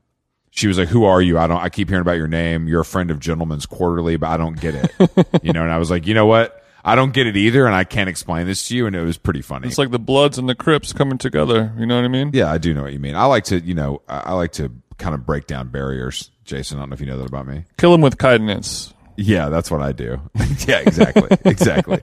She 0.51 0.67
was 0.67 0.77
like, 0.79 0.89
"Who 0.89 1.05
are 1.05 1.23
you? 1.23 1.39
I 1.39 1.47
don't. 1.47 1.63
I 1.63 1.71
keep 1.71 1.89
hearing 1.89 2.03
about 2.03 2.19
your 2.19 2.29
name. 2.29 2.69
You're 2.69 2.83
a 2.83 2.85
friend 2.85 3.11
of 3.11 3.19
Gentleman's 3.19 3.65
Quarterly, 3.65 4.17
but 4.19 4.29
I 4.29 4.37
don't 4.37 4.61
get 4.61 4.75
it. 4.75 4.93
you 5.43 5.55
know." 5.55 5.63
And 5.63 5.73
I 5.73 5.79
was 5.79 5.91
like, 5.91 6.07
"You 6.07 6.13
know 6.13 6.27
what? 6.27 6.62
I 6.85 6.95
don't 6.95 7.13
get 7.13 7.27
it 7.27 7.37
either, 7.37 7.67
and 7.67 7.75
I 7.75 7.85
can't 7.85 8.09
explain 8.09 8.47
this 8.47 8.69
to 8.69 8.77
you." 8.77 8.87
And 8.87 8.97
it 8.97 9.03
was 9.03 9.19
pretty 9.19 9.43
funny. 9.43 9.69
It's 9.69 9.79
like 9.79 9.91
the 9.91 9.99
Bloods 9.99 10.39
and 10.39 10.49
the 10.49 10.55
Crips 10.55 10.93
coming 10.93 11.19
together. 11.19 11.73
You 11.79 11.87
know 11.87 11.97
what 11.97 12.05
I 12.05 12.09
mean? 12.09 12.31
yeah, 12.33 12.51
I 12.51 12.59
do 12.59 12.75
know 12.75 12.83
what 12.83 12.93
you 12.93 12.99
mean. 12.99 13.15
I 13.15 13.25
like 13.27 13.45
to, 13.45 13.61
you 13.61 13.75
know, 13.75 14.03
I, 14.09 14.19
I 14.19 14.33
like 14.33 14.53
to 14.53 14.73
kind 14.99 15.15
of 15.15 15.27
break 15.27 15.47
down 15.47 15.69
barriers. 15.69 16.31
Jason, 16.45 16.79
I 16.79 16.83
don't 16.83 16.91
know 16.91 16.95
if 16.95 17.01
you 17.01 17.07
know 17.07 17.19
that 17.19 17.27
about 17.29 17.47
me. 17.47 17.65
Kill 17.79 17.93
them 17.93 18.01
with 18.01 18.19
kindness. 18.19 18.93
Yeah, 19.17 19.49
that's 19.49 19.71
what 19.71 19.83
I 19.83 19.93
do. 19.93 20.21
yeah, 20.67 20.81
exactly, 20.81 21.37
exactly. 21.45 22.01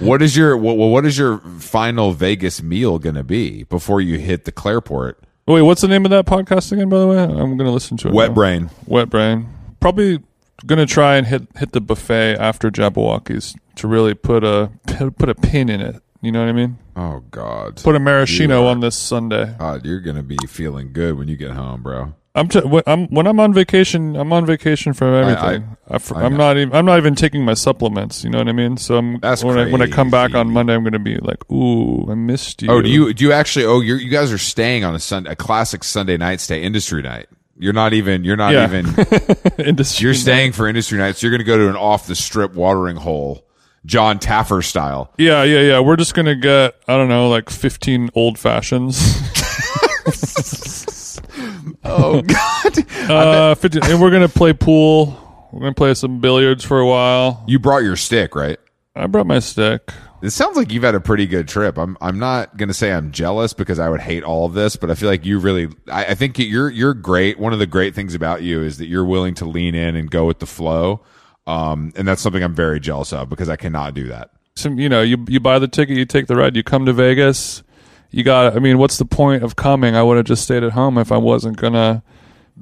What 0.00 0.22
is 0.22 0.36
your 0.36 0.56
what, 0.56 0.76
what 0.76 1.06
is 1.06 1.16
your 1.16 1.38
final 1.58 2.12
Vegas 2.12 2.62
meal 2.62 2.98
going 2.98 3.14
to 3.14 3.24
be 3.24 3.62
before 3.64 4.00
you 4.00 4.18
hit 4.18 4.44
the 4.44 4.52
Clareport? 4.52 5.14
Wait, 5.46 5.62
what's 5.62 5.80
the 5.80 5.88
name 5.88 6.04
of 6.04 6.10
that 6.10 6.26
podcast 6.26 6.72
again? 6.72 6.88
By 6.88 6.98
the 6.98 7.06
way, 7.06 7.18
I'm 7.18 7.56
going 7.56 7.58
to 7.58 7.70
listen 7.70 7.96
to 7.98 8.08
it. 8.08 8.14
Wet 8.14 8.30
now. 8.30 8.34
brain. 8.34 8.70
Wet 8.86 9.08
brain. 9.08 9.48
Probably 9.80 10.20
to 10.66 10.86
try 10.86 11.16
and 11.16 11.26
hit 11.26 11.46
hit 11.56 11.72
the 11.72 11.80
buffet 11.80 12.36
after 12.38 12.70
Jabbawockeez 12.70 13.56
to 13.76 13.88
really 13.88 14.14
put 14.14 14.44
a 14.44 14.70
put 15.16 15.28
a 15.28 15.34
pin 15.34 15.68
in 15.68 15.80
it. 15.80 16.02
You 16.20 16.32
know 16.32 16.40
what 16.40 16.48
I 16.48 16.52
mean? 16.52 16.78
Oh 16.96 17.22
God, 17.30 17.80
Put 17.82 17.94
a 17.94 18.00
maraschino 18.00 18.60
You 18.60 18.66
are- 18.66 18.70
on 18.70 18.80
this 18.80 18.96
Sunday. 18.96 19.54
God, 19.58 19.86
you're 19.86 20.00
to 20.00 20.22
be 20.22 20.36
feeling 20.48 20.92
good 20.92 21.16
when 21.16 21.28
you 21.28 21.36
get 21.36 21.52
home, 21.52 21.82
bro. 21.82 22.14
I'm, 22.34 22.48
t- 22.48 22.60
when 22.60 22.82
I'm 22.86 23.06
when 23.08 23.26
I'm 23.26 23.40
on 23.40 23.52
vacation. 23.52 24.14
I'm 24.14 24.32
on 24.32 24.46
vacation 24.46 24.92
from 24.92 25.14
everything. 25.14 25.76
I, 25.88 26.24
am 26.24 26.36
not 26.36 26.56
even. 26.56 26.72
I'm 26.72 26.84
not 26.84 26.98
even 26.98 27.14
taking 27.16 27.44
my 27.44 27.54
supplements. 27.54 28.22
You 28.22 28.30
know 28.30 28.38
what 28.38 28.48
I 28.48 28.52
mean? 28.52 28.76
So 28.76 28.96
I'm 28.96 29.18
That's 29.18 29.42
when 29.42 29.58
I 29.58 29.70
when 29.70 29.82
I 29.82 29.88
come 29.88 30.10
back 30.10 30.34
on. 30.34 30.50
Monday, 30.50 30.74
I'm 30.74 30.82
going 30.82 30.92
to 30.92 31.00
be 31.00 31.16
like, 31.16 31.50
"Ooh, 31.50 32.08
I 32.08 32.14
missed 32.14 32.62
oh, 32.62 32.66
you." 32.66 32.78
Oh, 32.78 32.82
do 32.82 32.88
you 32.88 33.12
do 33.12 33.24
you 33.24 33.32
actually? 33.32 33.64
Oh, 33.64 33.80
you're, 33.80 33.98
you 33.98 34.10
guys 34.10 34.30
are 34.30 34.38
staying 34.38 34.84
on 34.84 34.94
a 34.94 35.00
Sunday, 35.00 35.32
a 35.32 35.36
classic 35.36 35.82
Sunday 35.82 36.16
night 36.16 36.40
stay, 36.40 36.62
industry 36.62 37.02
night. 37.02 37.28
You're 37.58 37.72
not 37.72 37.92
even. 37.92 38.24
You're 38.24 38.36
not 38.36 38.52
Yeah. 38.52 38.64
even. 38.66 38.86
Industry 39.58 40.04
You're 40.04 40.14
staying 40.14 40.52
for 40.52 40.68
industry 40.68 40.96
nights. 40.98 41.22
You're 41.22 41.30
going 41.30 41.40
to 41.40 41.44
go 41.44 41.56
to 41.58 41.68
an 41.68 41.76
off 41.76 42.06
the 42.06 42.14
strip 42.14 42.54
watering 42.54 42.96
hole, 42.96 43.44
Jon 43.84 44.18
Taffer 44.18 44.62
style. 44.64 45.12
Yeah, 45.18 45.42
yeah, 45.42 45.60
yeah. 45.60 45.80
We're 45.80 45.96
just 45.96 46.14
gonna 46.14 46.34
get 46.36 46.74
I 46.86 46.96
don't 46.96 47.08
know, 47.08 47.28
like 47.28 47.50
15 47.50 48.10
old 48.14 48.38
fashions. 48.38 48.98
Oh 51.84 52.22
God! 52.22 52.78
uh, 53.10 53.54
15, 53.54 53.84
and 53.84 54.00
we're 54.00 54.10
gonna 54.10 54.28
play 54.28 54.52
pool. 54.52 55.48
We're 55.52 55.60
gonna 55.60 55.74
play 55.74 55.94
some 55.94 56.20
billiards 56.20 56.64
for 56.64 56.80
a 56.80 56.86
while. 56.86 57.44
you 57.46 57.58
brought 57.58 57.82
your 57.82 57.96
stick, 57.96 58.34
right? 58.34 58.58
I 58.96 59.06
brought 59.06 59.26
my 59.26 59.38
stick. 59.38 59.90
It 60.20 60.30
sounds 60.30 60.56
like 60.56 60.72
you've 60.72 60.82
had 60.82 60.96
a 60.96 61.00
pretty 61.00 61.26
good 61.26 61.46
trip. 61.46 61.78
I'm 61.78 61.96
I'm 62.00 62.18
not 62.18 62.56
gonna 62.56 62.74
say 62.74 62.92
I'm 62.92 63.12
jealous 63.12 63.52
because 63.52 63.78
I 63.78 63.88
would 63.88 64.00
hate 64.00 64.24
all 64.24 64.46
of 64.46 64.54
this, 64.54 64.74
but 64.74 64.90
I 64.90 64.94
feel 64.94 65.08
like 65.08 65.24
you 65.24 65.38
really 65.38 65.68
I, 65.90 66.06
I 66.06 66.14
think 66.14 66.38
you're 66.38 66.70
you're 66.70 66.94
great. 66.94 67.38
One 67.38 67.52
of 67.52 67.60
the 67.60 67.66
great 67.66 67.94
things 67.94 68.14
about 68.14 68.42
you 68.42 68.62
is 68.62 68.78
that 68.78 68.86
you're 68.86 69.04
willing 69.04 69.34
to 69.34 69.44
lean 69.44 69.74
in 69.74 69.94
and 69.94 70.10
go 70.10 70.26
with 70.26 70.40
the 70.40 70.46
flow. 70.46 71.02
Um, 71.46 71.92
and 71.96 72.06
that's 72.06 72.20
something 72.20 72.42
I'm 72.42 72.54
very 72.54 72.80
jealous 72.80 73.12
of 73.12 73.28
because 73.28 73.48
I 73.48 73.56
cannot 73.56 73.94
do 73.94 74.08
that. 74.08 74.30
Some, 74.56 74.78
you 74.78 74.88
know, 74.88 75.02
you 75.02 75.24
you 75.28 75.40
buy 75.40 75.58
the 75.58 75.68
ticket, 75.68 75.96
you 75.96 76.04
take 76.04 76.26
the 76.26 76.36
ride, 76.36 76.56
you 76.56 76.62
come 76.64 76.84
to 76.86 76.92
Vegas. 76.92 77.62
You 78.10 78.24
got. 78.24 78.56
I 78.56 78.58
mean, 78.58 78.78
what's 78.78 78.98
the 78.98 79.04
point 79.04 79.44
of 79.44 79.54
coming? 79.54 79.94
I 79.94 80.02
would 80.02 80.16
have 80.16 80.26
just 80.26 80.42
stayed 80.42 80.62
at 80.62 80.72
home 80.72 80.98
if 80.98 81.12
I 81.12 81.16
wasn't 81.16 81.58
gonna 81.58 82.02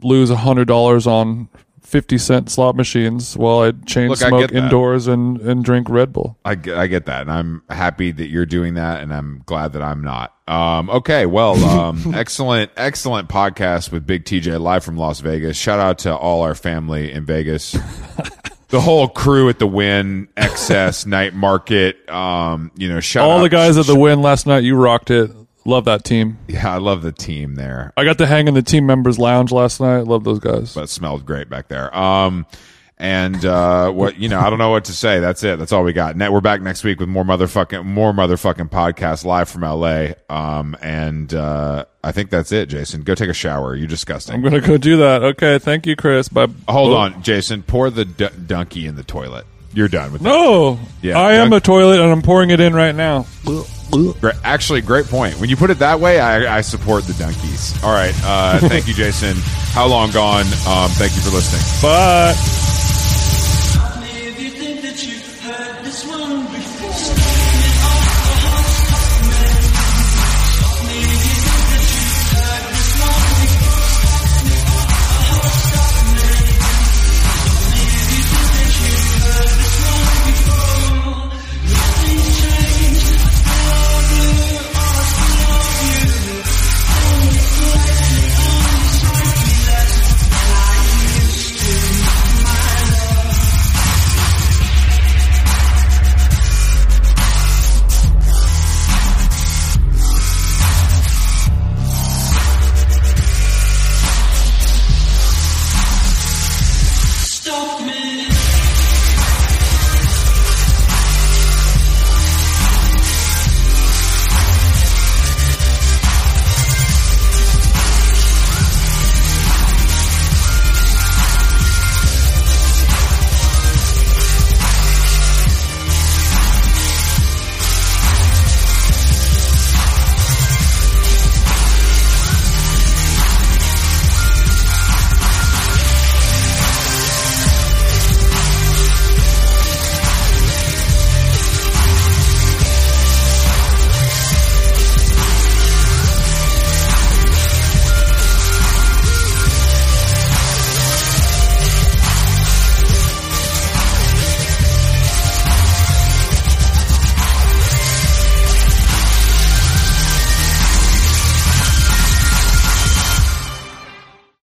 lose 0.03 0.29
a 0.29 0.37
hundred 0.37 0.69
dollars 0.69 1.07
on 1.07 1.49
fifty 1.87 2.19
cent 2.19 2.51
slot 2.51 2.75
machines 2.77 3.37
while 3.37 3.61
I 3.61 3.71
chain 3.87 4.09
Look, 4.09 4.21
I 4.23 4.29
smoke 4.29 4.41
get 4.43 4.53
that. 4.53 4.65
indoors 4.65 5.07
and 5.07 5.41
and 5.41 5.65
drink 5.65 5.89
Red 5.89 6.13
Bull. 6.13 6.37
I 6.45 6.57
get, 6.57 6.77
I 6.77 6.87
get 6.89 7.07
that, 7.07 7.23
and 7.23 7.31
I'm 7.31 7.63
happy 7.71 8.11
that 8.13 8.27
you're 8.29 8.45
doing 8.47 8.75
that, 8.75 9.01
and 9.03 9.15
I'm 9.15 9.43
glad 9.47 9.73
that 9.75 9.83
I'm 9.83 10.03
not. 10.03 10.35
Um, 10.49 10.91
okay, 10.91 11.27
well, 11.27 11.57
um, 11.65 12.03
excellent, 12.15 12.71
excellent 12.77 13.29
podcast 13.29 13.91
with 13.93 14.07
Big 14.07 14.25
TJ 14.25 14.61
live 14.61 14.85
from 14.85 14.97
Las 14.97 15.21
Vegas. 15.21 15.57
Shout 15.57 15.79
out 15.81 15.99
to 16.01 16.15
all 16.15 16.43
our 16.43 16.55
family 16.55 17.11
in 17.13 17.25
Vegas. 17.25 17.73
the 18.69 18.81
whole 18.81 19.09
crew 19.09 19.49
at 19.49 19.59
the 19.59 19.67
Wynn, 19.67 20.29
XS, 20.37 21.07
Night 21.07 21.35
Market. 21.35 22.09
Um, 22.11 22.71
you 22.77 22.89
know, 22.89 23.01
shout 23.01 23.29
All 23.29 23.39
out- 23.39 23.43
the 23.43 23.49
guys 23.49 23.77
at 23.79 23.87
the 23.87 23.99
Wynn 23.99 24.23
last 24.23 24.47
night, 24.47 24.65
you 24.65 24.77
rocked 24.77 25.11
it. 25.11 25.31
Love 25.67 25.85
that 25.87 26.05
team. 26.05 26.39
Yeah, 26.47 26.73
I 26.75 26.79
love 26.79 27.03
the 27.03 27.13
team 27.13 27.57
there. 27.57 27.93
I 27.97 28.05
got 28.05 28.19
to 28.19 28.27
hang 28.27 28.47
in 28.49 28.55
the 28.55 28.63
team 28.63 28.87
members 28.87 29.19
lounge 29.19 29.51
last 29.51 29.81
night. 29.81 30.03
Love 30.07 30.23
those 30.25 30.39
guys. 30.39 30.75
But 30.75 30.85
it 30.85 30.91
smelled 30.91 31.27
great 31.27 31.49
back 31.51 31.67
there. 31.69 31.95
Um, 31.97 32.47
and 32.99 33.45
uh, 33.45 33.91
what 33.91 34.17
you 34.19 34.29
know, 34.29 34.39
I 34.41 34.49
don't 34.49 34.59
know 34.59 34.71
what 34.71 34.85
to 34.87 34.93
say. 34.93 35.19
That's 35.21 35.43
it. 35.43 35.59
That's 35.59 35.73
all 35.73 35.83
we 35.85 35.93
got. 35.93 36.17
Ne- 36.17 36.29
we're 36.31 36.41
back 36.41 36.63
next 36.63 36.83
week 36.83 36.99
with 37.01 37.09
more 37.11 37.25
motherfucking 37.25 37.85
more 37.85 38.13
motherfucking 38.13 38.71
podcasts 38.71 39.25
live 39.25 39.49
from 39.51 39.63
LA. 39.63 40.13
Um, 40.31 40.77
and 40.81 41.35
uh, 41.35 41.85
I 42.03 42.13
think 42.13 42.31
that's 42.31 42.53
it. 42.53 42.71
Jason, 42.71 43.03
go 43.03 43.15
take 43.15 43.29
a 43.29 43.35
shower. 43.35 43.75
You're 43.75 43.87
disgusting. 43.89 44.37
I'm 44.37 44.43
gonna 44.43 44.61
go 44.63 44.79
do 44.79 44.97
that. 44.99 45.23
Okay, 45.23 45.59
thank 45.59 45.87
you, 45.87 45.95
Chris. 45.97 46.29
Bye. 46.31 46.47
Hold 46.69 46.95
on, 46.95 47.23
Jason. 47.23 47.63
Pour 47.63 47.91
the 47.91 48.05
d- 48.07 48.29
donkey 48.47 48.87
in 48.87 48.95
the 48.97 49.05
toilet. 49.05 49.45
You're 49.77 49.89
done 49.89 50.11
with 50.11 50.23
that. 50.23 50.29
No, 50.31 50.81
Yeah, 51.03 51.19
I 51.19 51.35
am 51.35 51.53
a 51.53 51.61
toilet 51.61 52.01
and 52.01 52.11
I'm 52.11 52.23
pouring 52.23 52.49
it 52.49 52.61
in 52.61 52.73
right 52.73 52.95
now. 52.95 53.27
Great. 54.21 54.35
Actually, 54.43 54.81
great 54.81 55.05
point. 55.05 55.39
When 55.39 55.51
you 55.51 55.57
put 55.57 55.69
it 55.69 55.81
that 55.81 56.01
way, 56.01 56.19
I, 56.19 56.57
I 56.57 56.61
support 56.63 57.05
the 57.05 57.13
donkeys. 57.13 57.75
All 57.85 57.93
right. 57.93 58.15
Uh, 58.25 58.59
thank 58.61 58.89
you, 58.89 58.95
Jason. 59.03 59.37
How 59.73 59.87
long 59.87 60.13
gone? 60.13 60.47
Um, 60.67 60.91
thank 60.93 61.15
you 61.15 61.21
for 61.21 61.31
listening. 61.31 61.61
Bye. 61.83 62.66